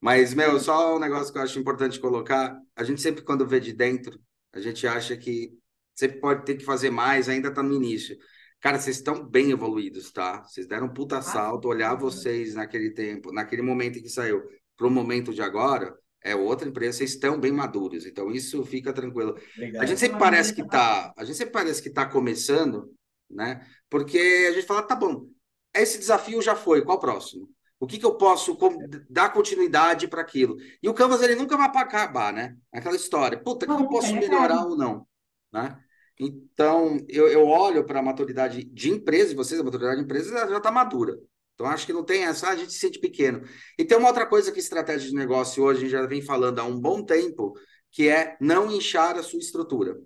Mas, 0.00 0.32
meu, 0.34 0.58
só 0.60 0.96
um 0.96 0.98
negócio 1.00 1.32
que 1.32 1.38
eu 1.38 1.42
acho 1.42 1.58
importante 1.58 1.98
colocar. 2.00 2.56
A 2.76 2.84
gente 2.84 3.00
sempre, 3.00 3.22
quando 3.22 3.46
vê 3.46 3.58
de 3.60 3.72
dentro, 3.72 4.18
a 4.52 4.60
gente 4.60 4.86
acha 4.86 5.16
que 5.16 5.50
sempre 5.94 6.20
pode 6.20 6.44
ter 6.44 6.54
que 6.56 6.64
fazer 6.64 6.90
mais, 6.90 7.28
ainda 7.28 7.52
tá 7.52 7.62
no 7.62 7.74
início. 7.74 8.16
Cara, 8.60 8.78
vocês 8.78 8.96
estão 8.96 9.24
bem 9.24 9.50
evoluídos, 9.52 10.10
tá? 10.10 10.42
Vocês 10.42 10.66
deram 10.66 10.86
um 10.86 10.92
puta 10.92 11.22
salto, 11.22 11.68
olhar 11.68 11.94
vocês 11.94 12.54
naquele 12.54 12.90
tempo, 12.90 13.32
naquele 13.32 13.62
momento 13.62 13.98
em 13.98 14.02
que 14.02 14.08
saiu, 14.08 14.42
para 14.76 14.86
o 14.86 14.90
momento 14.90 15.32
de 15.32 15.40
agora, 15.42 15.96
é 16.22 16.34
outra 16.34 16.68
empresa, 16.68 16.98
vocês 16.98 17.10
estão 17.14 17.38
bem 17.38 17.52
maduros. 17.52 18.04
Então, 18.04 18.30
isso 18.32 18.64
fica 18.64 18.92
tranquilo. 18.92 19.30
A 19.36 19.40
Obrigado. 19.56 19.86
gente 19.86 20.00
sempre 20.00 20.18
parece 20.18 20.52
que 20.52 20.66
tá, 20.66 21.12
a 21.16 21.24
gente 21.24 21.36
sempre 21.36 21.52
parece 21.52 21.80
que 21.82 21.90
tá 21.90 22.04
começando, 22.06 22.92
né? 23.30 23.64
Porque 23.88 24.18
a 24.48 24.52
gente 24.52 24.66
fala, 24.66 24.82
tá 24.82 24.96
bom, 24.96 25.28
esse 25.72 25.98
desafio 25.98 26.42
já 26.42 26.56
foi, 26.56 26.82
qual 26.84 26.96
o 26.96 27.00
próximo? 27.00 27.48
O 27.78 27.86
que 27.86 27.96
que 27.96 28.04
eu 28.04 28.16
posso 28.16 28.56
com- 28.56 28.76
dar 29.08 29.32
continuidade 29.32 30.08
para 30.08 30.20
aquilo? 30.20 30.56
E 30.82 30.88
o 30.88 30.94
Canvas 30.94 31.22
ele 31.22 31.36
nunca 31.36 31.56
vai 31.56 31.68
acabar, 31.68 32.32
né? 32.32 32.56
Aquela 32.72 32.96
história, 32.96 33.38
puta, 33.40 33.72
o 33.72 33.76
que 33.76 33.82
eu 33.84 33.88
posso 33.88 34.08
é 34.08 34.18
melhorar 34.18 34.66
ou 34.66 34.76
não, 34.76 35.06
né? 35.52 35.78
Então, 36.18 36.98
eu, 37.08 37.28
eu 37.28 37.46
olho 37.46 37.84
para 37.84 38.00
a 38.00 38.02
maturidade 38.02 38.64
de 38.64 38.90
empresa, 38.90 39.30
de 39.30 39.36
vocês, 39.36 39.60
a 39.60 39.64
maturidade 39.64 39.98
de 39.98 40.04
empresa 40.04 40.48
já 40.48 40.56
está 40.56 40.70
madura. 40.72 41.16
Então, 41.54 41.66
acho 41.66 41.86
que 41.86 41.92
não 41.92 42.04
tem 42.04 42.24
essa, 42.24 42.48
ah, 42.48 42.50
a 42.50 42.56
gente 42.56 42.72
se 42.72 42.78
sente 42.78 42.98
pequeno. 42.98 43.42
E 43.78 43.84
tem 43.84 43.98
uma 43.98 44.08
outra 44.08 44.26
coisa 44.26 44.52
que 44.52 44.60
estratégia 44.60 45.08
de 45.08 45.14
negócio 45.14 45.62
hoje, 45.62 45.78
a 45.78 45.82
gente 45.82 45.90
já 45.90 46.06
vem 46.06 46.22
falando 46.22 46.58
há 46.60 46.64
um 46.64 46.78
bom 46.78 47.04
tempo, 47.04 47.54
que 47.90 48.08
é 48.08 48.36
não 48.40 48.70
inchar 48.70 49.16
a 49.16 49.22
sua 49.22 49.38
estrutura, 49.38 49.96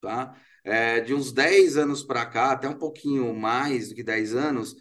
tá? 0.00 0.34
É, 0.64 1.00
de 1.00 1.14
uns 1.14 1.32
10 1.32 1.76
anos 1.76 2.02
para 2.02 2.26
cá, 2.26 2.52
até 2.52 2.68
um 2.68 2.78
pouquinho 2.78 3.34
mais 3.34 3.88
do 3.88 3.94
que 3.94 4.02
10 4.02 4.34
anos, 4.34 4.74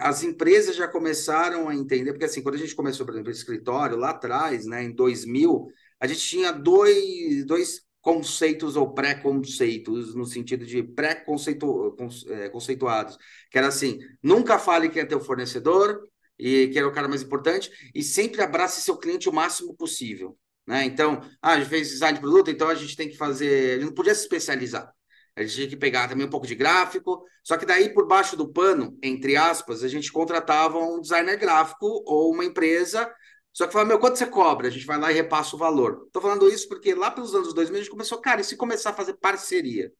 as 0.00 0.22
empresas 0.22 0.74
já 0.74 0.88
começaram 0.88 1.68
a 1.68 1.74
entender, 1.74 2.12
porque 2.12 2.24
assim, 2.24 2.42
quando 2.42 2.56
a 2.56 2.58
gente 2.58 2.74
começou, 2.74 3.06
por 3.06 3.14
exemplo, 3.14 3.30
o 3.30 3.34
escritório, 3.34 3.96
lá 3.96 4.10
atrás, 4.10 4.66
né, 4.66 4.82
em 4.82 4.92
2000, 4.92 5.68
a 6.00 6.06
gente 6.06 6.20
tinha 6.20 6.50
dois, 6.52 7.44
dois 7.46 7.82
conceitos 8.00 8.76
ou 8.76 8.94
pré-conceitos, 8.94 10.14
no 10.14 10.24
sentido 10.24 10.64
de 10.64 10.82
pré-conceituados, 10.82 13.18
que 13.50 13.58
era 13.58 13.68
assim, 13.68 13.98
nunca 14.22 14.58
fale 14.58 14.88
quem 14.88 15.02
é 15.02 15.04
teu 15.04 15.20
fornecedor, 15.20 16.08
e 16.38 16.68
que 16.68 16.78
era 16.78 16.88
o 16.88 16.92
cara 16.92 17.06
mais 17.06 17.22
importante, 17.22 17.70
e 17.94 18.02
sempre 18.02 18.42
abrace 18.42 18.80
seu 18.80 18.96
cliente 18.96 19.28
o 19.28 19.32
máximo 19.32 19.74
possível. 19.74 20.38
Né? 20.66 20.84
Então, 20.84 21.20
ah, 21.42 21.52
a 21.52 21.58
gente 21.58 21.68
fez 21.68 21.90
design 21.90 22.16
de 22.16 22.20
produto, 22.20 22.50
então 22.50 22.68
a 22.68 22.74
gente 22.74 22.96
tem 22.96 23.08
que 23.08 23.16
fazer. 23.16 23.72
A 23.72 23.74
gente 23.74 23.86
não 23.86 23.94
podia 23.94 24.14
se 24.14 24.22
especializar. 24.22 24.92
A 25.36 25.42
gente 25.42 25.54
tinha 25.54 25.68
que 25.68 25.76
pegar 25.76 26.08
também 26.08 26.26
um 26.26 26.30
pouco 26.30 26.46
de 26.46 26.54
gráfico. 26.54 27.24
Só 27.42 27.56
que 27.56 27.66
daí, 27.66 27.92
por 27.92 28.06
baixo 28.06 28.36
do 28.36 28.50
pano, 28.50 28.96
entre 29.02 29.36
aspas, 29.36 29.82
a 29.82 29.88
gente 29.88 30.12
contratava 30.12 30.78
um 30.78 31.00
designer 31.00 31.38
gráfico 31.38 32.02
ou 32.06 32.32
uma 32.32 32.44
empresa. 32.44 33.10
Só 33.52 33.66
que 33.66 33.72
falava, 33.72 33.88
meu, 33.88 33.98
quanto 33.98 34.16
você 34.16 34.26
cobra? 34.26 34.68
A 34.68 34.70
gente 34.70 34.86
vai 34.86 34.98
lá 34.98 35.10
e 35.10 35.14
repassa 35.14 35.56
o 35.56 35.58
valor. 35.58 36.04
Estou 36.06 36.22
falando 36.22 36.48
isso 36.48 36.68
porque 36.68 36.94
lá 36.94 37.10
pelos 37.10 37.34
anos 37.34 37.52
2000 37.52 37.80
a 37.80 37.82
gente 37.82 37.90
começou, 37.90 38.20
cara, 38.20 38.40
e 38.40 38.44
se 38.44 38.56
começar 38.56 38.90
a 38.90 38.94
fazer 38.94 39.14
parceria? 39.14 39.92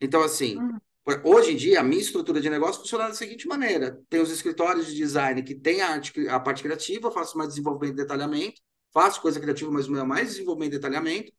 Então, 0.00 0.22
assim, 0.22 0.56
Uhum. 0.56 0.78
hoje 1.24 1.52
em 1.52 1.56
dia, 1.56 1.80
a 1.80 1.82
minha 1.82 2.00
estrutura 2.00 2.40
de 2.40 2.50
negócio 2.50 2.80
funciona 2.80 3.08
da 3.08 3.14
seguinte 3.14 3.46
maneira: 3.46 4.00
tem 4.08 4.20
os 4.20 4.30
escritórios 4.30 4.86
de 4.86 4.94
design 4.94 5.42
que 5.42 5.54
tem 5.54 5.80
a, 5.82 5.90
arte, 5.90 6.28
a 6.28 6.40
parte 6.40 6.62
criativa, 6.62 7.08
eu 7.08 7.12
faço 7.12 7.36
mais 7.36 7.50
desenvolvimento 7.50 7.94
e 7.94 8.02
detalhamento, 8.02 8.60
faço 8.92 9.20
coisa 9.20 9.40
criativa, 9.40 9.70
mas 9.70 9.88
o 9.88 9.92
meu 9.92 10.02
é 10.02 10.04
mais 10.06 10.28
desenvolvimento 10.28 10.74
e 10.74 10.78
detalhamento, 10.78 11.32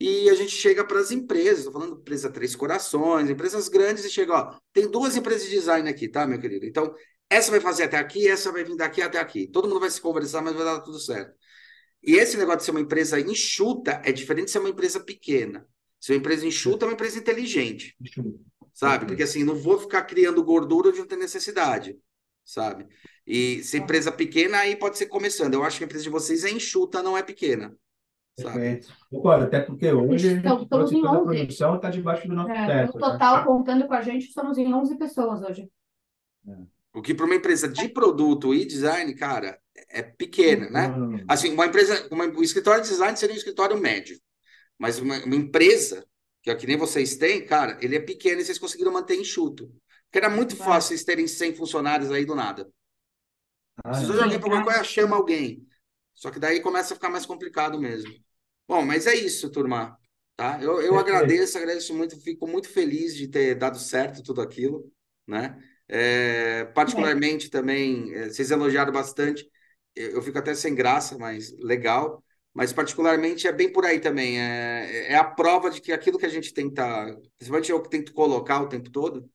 e 0.00 0.28
a 0.28 0.34
gente 0.34 0.50
chega 0.50 0.84
para 0.84 0.98
as 0.98 1.10
empresas, 1.10 1.58
estou 1.58 1.72
falando 1.72 2.00
empresa 2.00 2.30
Três 2.30 2.56
Corações, 2.56 3.30
empresas 3.30 3.68
grandes, 3.68 4.04
e 4.04 4.10
chega, 4.10 4.32
ó, 4.34 4.58
tem 4.72 4.90
duas 4.90 5.16
empresas 5.16 5.44
de 5.44 5.50
design 5.50 5.88
aqui, 5.88 6.08
tá, 6.08 6.26
meu 6.26 6.40
querido? 6.40 6.66
Então, 6.66 6.92
essa 7.34 7.50
vai 7.50 7.60
fazer 7.60 7.84
até 7.84 7.98
aqui, 7.98 8.28
essa 8.28 8.52
vai 8.52 8.64
vir 8.64 8.76
daqui 8.76 9.02
até 9.02 9.18
aqui. 9.18 9.46
Todo 9.46 9.68
mundo 9.68 9.80
vai 9.80 9.90
se 9.90 10.00
conversar, 10.00 10.42
mas 10.42 10.54
vai 10.54 10.64
dar 10.64 10.80
tudo 10.80 10.98
certo. 10.98 11.34
E 12.02 12.14
esse 12.16 12.36
negócio 12.36 12.58
de 12.60 12.64
ser 12.64 12.70
uma 12.72 12.80
empresa 12.80 13.20
enxuta 13.20 14.00
é 14.04 14.12
diferente 14.12 14.46
de 14.46 14.50
ser 14.52 14.58
uma 14.58 14.68
empresa 14.70 15.00
pequena. 15.00 15.66
Ser 16.00 16.12
uma 16.14 16.18
empresa 16.18 16.46
enxuta 16.46 16.84
é 16.84 16.88
uma 16.88 16.94
empresa 16.94 17.18
inteligente, 17.18 17.96
sabe? 18.74 19.06
Porque 19.06 19.22
assim, 19.22 19.44
não 19.44 19.54
vou 19.54 19.78
ficar 19.78 20.02
criando 20.02 20.42
gordura 20.42 20.88
onde 20.88 20.98
não 20.98 21.06
tem 21.06 21.18
necessidade, 21.18 21.96
sabe? 22.44 22.86
E 23.24 23.62
se 23.62 23.78
empresa 23.78 24.10
pequena, 24.10 24.58
aí 24.58 24.74
pode 24.74 24.98
ser 24.98 25.06
começando. 25.06 25.54
Eu 25.54 25.62
acho 25.62 25.78
que 25.78 25.84
a 25.84 25.86
empresa 25.86 26.04
de 26.04 26.10
vocês 26.10 26.44
é 26.44 26.50
enxuta, 26.50 27.02
não 27.02 27.16
é 27.16 27.22
pequena? 27.22 27.72
Perfeito. 28.36 28.88
Concordo, 29.10 29.44
até 29.44 29.60
porque 29.60 29.92
hoje 29.92 30.32
Então, 30.32 30.62
estamos 30.62 30.90
em 30.90 31.02
toda 31.02 31.16
a 31.16 31.20
11. 31.20 31.36
produção 31.36 31.76
está 31.76 31.90
debaixo 31.90 32.26
do 32.26 32.34
nosso 32.34 32.50
É, 32.50 32.66
teto. 32.66 32.94
no 32.98 33.00
né? 33.00 33.12
total, 33.12 33.44
contando 33.44 33.86
com 33.86 33.94
a 33.94 34.02
gente, 34.02 34.26
estamos 34.26 34.58
em 34.58 34.72
11 34.72 34.96
pessoas 34.96 35.42
hoje. 35.42 35.70
O 36.94 37.00
que 37.00 37.14
para 37.14 37.24
uma 37.24 37.34
empresa 37.34 37.66
de 37.66 37.88
produto 37.88 38.54
e 38.54 38.64
design, 38.64 39.14
cara, 39.14 39.58
é 39.88 40.02
pequena, 40.02 40.68
né? 40.68 40.88
Não. 40.88 41.24
Assim, 41.26 41.52
uma 41.52 41.66
empresa, 41.66 42.06
uma, 42.10 42.26
um 42.26 42.42
escritório 42.42 42.82
de 42.82 42.88
design 42.90 43.16
seria 43.16 43.34
um 43.34 43.38
escritório 43.38 43.78
médio. 43.78 44.20
Mas 44.78 44.98
uma, 44.98 45.18
uma 45.24 45.34
empresa, 45.34 46.06
que 46.42 46.50
é 46.50 46.54
que 46.54 46.66
nem 46.66 46.76
vocês 46.76 47.16
têm, 47.16 47.46
cara, 47.46 47.78
ele 47.80 47.96
é 47.96 48.00
pequeno 48.00 48.40
e 48.40 48.44
vocês 48.44 48.58
conseguiram 48.58 48.92
manter 48.92 49.16
enxuto. 49.16 49.72
Porque 50.04 50.18
era 50.18 50.28
muito 50.28 50.54
Vai. 50.56 50.68
fácil 50.68 50.88
vocês 50.88 51.04
terem 51.04 51.26
100 51.26 51.54
funcionários 51.54 52.10
aí 52.10 52.26
do 52.26 52.34
nada. 52.34 52.68
Ah, 53.82 53.98
não. 53.98 54.12
de 54.14 54.20
alguém 54.20 54.38
para 54.38 54.48
alguma 54.48 54.64
coisa, 54.64 54.84
chama 54.84 55.16
alguém. 55.16 55.66
Só 56.14 56.30
que 56.30 56.38
daí 56.38 56.60
começa 56.60 56.92
a 56.92 56.96
ficar 56.96 57.08
mais 57.08 57.24
complicado 57.24 57.80
mesmo. 57.80 58.12
Bom, 58.68 58.84
mas 58.84 59.06
é 59.06 59.14
isso, 59.14 59.50
turma. 59.50 59.98
Tá? 60.36 60.58
Eu, 60.62 60.80
eu 60.82 60.98
agradeço, 60.98 61.56
agradeço 61.56 61.94
muito, 61.94 62.20
fico 62.20 62.46
muito 62.46 62.68
feliz 62.68 63.14
de 63.14 63.28
ter 63.28 63.54
dado 63.54 63.78
certo 63.78 64.22
tudo 64.22 64.40
aquilo, 64.40 64.90
né? 65.26 65.56
É, 65.94 66.64
particularmente 66.74 67.50
também, 67.50 68.14
é, 68.14 68.30
vocês 68.30 68.50
elogiaram 68.50 68.90
bastante, 68.90 69.46
eu, 69.94 70.12
eu 70.12 70.22
fico 70.22 70.38
até 70.38 70.54
sem 70.54 70.74
graça, 70.74 71.18
mas 71.18 71.52
legal. 71.58 72.24
Mas 72.54 72.72
particularmente 72.72 73.46
é 73.46 73.52
bem 73.52 73.70
por 73.72 73.84
aí 73.84 74.00
também. 74.00 74.40
É, 74.40 75.12
é 75.12 75.16
a 75.16 75.24
prova 75.24 75.70
de 75.70 75.80
que 75.80 75.92
aquilo 75.92 76.18
que 76.18 76.26
a 76.26 76.28
gente 76.30 76.52
tenta, 76.54 76.82
principalmente 77.38 77.70
eu 77.70 77.82
que 77.82 77.90
tento 77.90 78.12
colocar 78.14 78.60
o 78.62 78.68
tempo 78.68 78.90
todo, 78.90 79.28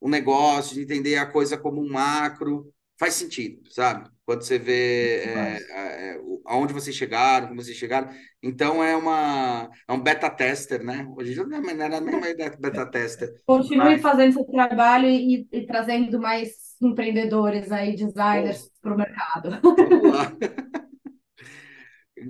o 0.00 0.08
negócio, 0.08 0.74
de 0.74 0.82
entender 0.82 1.16
a 1.16 1.26
coisa 1.26 1.58
como 1.58 1.82
um 1.82 1.90
macro, 1.90 2.72
faz 2.98 3.14
sentido, 3.14 3.60
sabe? 3.72 4.08
Quando 4.28 4.42
você 4.42 4.58
vê 4.58 5.22
é, 5.24 5.58
é, 5.70 6.20
aonde 6.44 6.74
vocês 6.74 6.94
chegaram, 6.94 7.48
como 7.48 7.62
vocês 7.62 7.78
chegaram. 7.78 8.10
Então 8.42 8.84
é 8.84 8.94
uma 8.94 9.70
é 9.88 9.92
um 9.94 9.98
beta 9.98 10.28
tester, 10.28 10.84
né? 10.84 11.08
Hoje 11.16 11.32
já 11.32 11.46
não 11.46 11.56
é 11.56 11.60
mais 11.62 11.78
não 11.78 11.84
era 11.86 11.98
nem 11.98 12.20
mais 12.20 12.36
beta 12.36 12.84
tester. 12.84 13.40
Continue 13.46 13.78
Mas- 13.78 14.02
fazendo 14.02 14.34
seu 14.34 14.44
trabalho 14.44 15.08
e, 15.08 15.48
e 15.50 15.66
trazendo 15.66 16.20
mais 16.20 16.50
empreendedores 16.78 17.72
aí, 17.72 17.96
designers 17.96 18.70
para 18.82 18.92
o 18.92 18.98
mercado. 18.98 19.48
Vamos 19.62 20.12
lá. 20.14 20.36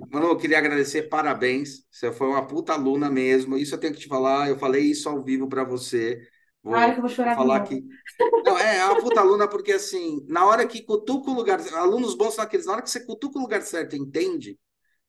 Mano, 0.09 0.27
eu 0.27 0.37
queria 0.37 0.57
agradecer, 0.57 1.09
parabéns. 1.09 1.85
Você 1.91 2.13
foi 2.13 2.29
uma 2.29 2.47
puta 2.47 2.71
aluna 2.71 3.09
mesmo. 3.09 3.57
Isso 3.57 3.75
eu 3.75 3.79
tenho 3.79 3.93
que 3.93 3.99
te 3.99 4.07
falar. 4.07 4.47
Eu 4.47 4.57
falei 4.57 4.83
isso 4.83 5.09
ao 5.09 5.21
vivo 5.21 5.49
para 5.49 5.65
você. 5.65 6.21
Vou 6.63 6.73
Claro 6.73 6.91
que 6.93 6.97
eu 6.97 7.01
vou 7.01 7.09
chorar 7.09 7.35
falar 7.35 7.61
que. 7.63 7.83
Não, 8.45 8.57
é, 8.57 8.77
é 8.79 8.85
uma 8.85 8.99
puta 9.01 9.21
aluna, 9.21 9.47
porque 9.47 9.71
assim, 9.71 10.25
na 10.27 10.45
hora 10.45 10.67
que 10.67 10.81
cutuca 10.83 11.31
o 11.31 11.33
lugar. 11.33 11.59
Alunos 11.73 12.15
bons 12.15 12.33
são 12.35 12.43
aqueles, 12.43 12.65
na 12.65 12.73
hora 12.73 12.81
que 12.81 12.89
você 12.89 13.05
cutuca 13.05 13.37
o 13.39 13.41
lugar 13.41 13.61
certo, 13.61 13.95
e 13.95 13.99
entende? 13.99 14.57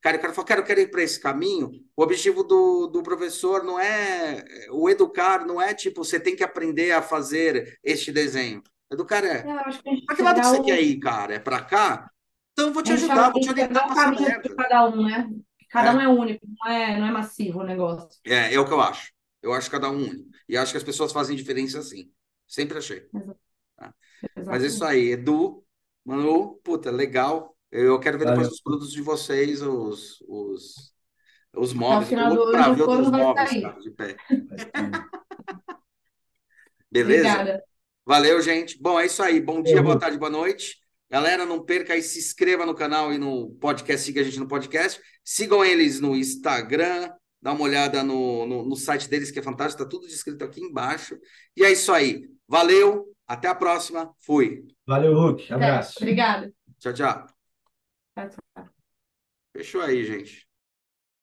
Cara, 0.01 0.17
o 0.17 0.21
cara 0.21 0.33
fala, 0.33 0.47
cara, 0.47 0.61
eu 0.61 0.65
quero 0.65 0.81
ir 0.81 0.91
para 0.91 1.03
esse 1.03 1.21
caminho. 1.21 1.71
O 1.97 2.03
objetivo 2.03 2.43
do, 2.43 2.87
do 2.87 3.03
professor 3.03 3.63
não 3.65 3.79
é. 3.79 4.45
O 4.71 4.89
educar 4.89 5.45
não 5.47 5.61
é 5.61 5.75
tipo, 5.75 6.05
você 6.05 6.19
tem 6.21 6.35
que 6.37 6.45
aprender 6.45 6.93
a 6.93 7.03
fazer 7.03 7.79
este 7.85 8.11
desenho. 8.13 8.63
Educar 8.91 9.25
é. 9.25 9.47
É, 9.47 9.53
eu 9.53 9.59
acho 9.61 9.83
que 9.83 10.05
Pra 10.07 10.25
lado 10.25 10.41
que 10.41 10.47
você 10.47 10.59
o- 10.61 10.65
quer 10.65 10.81
ir, 10.83 10.99
cara? 10.99 11.35
É 11.35 11.39
pra 11.39 11.63
cá? 11.63 12.11
Então 12.53 12.69
eu 12.69 12.73
vou 12.73 12.83
te 12.83 12.93
ajudar, 12.93 13.31
vou 13.31 13.41
te 13.41 13.51
orientar 13.51 13.91
essa 13.91 14.11
de 14.11 14.23
merda. 14.23 14.55
cada 14.57 14.89
um, 14.89 15.05
né? 15.07 15.29
Cada 15.71 15.91
É. 15.91 15.95
um 15.95 16.01
é 16.01 16.09
único, 16.09 16.47
não 16.47 16.71
é, 16.73 16.99
não 16.99 17.07
é 17.07 17.11
massivo 17.13 17.61
o 17.61 17.63
negócio. 17.63 18.09
É, 18.27 18.55
é 18.55 18.59
o 18.61 18.67
que 18.67 18.73
eu 18.73 18.81
acho. 18.81 19.13
Eu 19.43 19.53
acho 19.55 19.71
cada 19.71 19.91
um 19.91 19.97
único. 19.99 20.29
E 20.51 20.57
acho 20.57 20.73
que 20.73 20.79
as 20.79 20.83
pessoas 20.83 21.13
fazem 21.13 21.37
diferença 21.37 21.79
assim. 21.79 22.11
Sempre 22.45 22.79
achei. 22.79 23.09
Mas 24.45 24.65
é 24.65 24.67
isso 24.67 24.85
aí, 24.85 25.13
Edu, 25.13 25.65
Manu, 26.05 26.57
puta, 26.65 26.91
legal. 26.91 27.57
Eu 27.71 28.01
quero 28.01 28.19
ver 28.19 28.25
depois 28.25 28.49
Valeu. 28.49 28.53
os 28.53 28.61
produtos 28.61 28.93
de 28.93 29.01
vocês, 29.01 29.63
os, 29.63 30.21
os, 30.27 30.93
os 31.55 31.73
móveis. 31.73 32.13
Ano 32.13 32.75
ver 32.75 32.83
outros 32.83 33.13
móveis, 33.13 33.63
cara, 33.63 33.79
de 33.79 33.91
pé. 33.93 34.17
Beleza? 36.91 37.31
Obrigada. 37.31 37.63
Valeu, 38.05 38.43
gente. 38.43 38.77
Bom, 38.83 38.99
é 38.99 39.07
isso 39.07 39.23
aí. 39.23 39.41
Bom 39.41 39.63
dia, 39.63 39.81
boa 39.81 40.01
tarde, 40.01 40.19
boa 40.19 40.33
noite. 40.33 40.81
Galera, 41.09 41.47
não 41.47 41.65
perca 41.65 41.93
aí, 41.93 42.03
se 42.03 42.19
inscreva 42.19 42.67
no 42.67 42.75
canal 42.75 43.13
e 43.13 43.19
no 43.19 43.51
podcast, 43.61 44.05
siga 44.05 44.21
a 44.21 44.25
gente 44.25 44.41
no 44.41 44.49
podcast. 44.49 45.01
Sigam 45.25 45.65
eles 45.65 46.01
no 46.01 46.17
Instagram, 46.17 47.09
dá 47.41 47.53
uma 47.53 47.63
olhada 47.63 48.03
no, 48.03 48.47
no, 48.47 48.65
no 48.65 48.77
site 48.77 49.09
deles, 49.09 49.31
que 49.31 49.39
é 49.39 49.43
fantástico, 49.43 49.83
tá 49.83 49.89
tudo 49.89 50.07
descrito 50.07 50.45
aqui 50.45 50.61
embaixo. 50.61 51.19
E 51.57 51.65
é 51.65 51.73
isso 51.73 51.93
aí. 51.93 52.29
Valeu, 52.47 53.07
até 53.27 53.49
a 53.49 53.55
próxima. 53.55 54.13
Fui. 54.19 54.67
Valeu, 54.87 55.15
Hulk. 55.15 55.53
Abraço. 55.53 55.95
Obrigada. 55.99 56.53
Tchau, 56.79 56.93
tchau. 56.93 57.27
Tchau, 58.15 58.29
tchau. 58.29 58.69
Fechou 59.53 59.81
aí, 59.83 60.05
gente. 60.05 60.50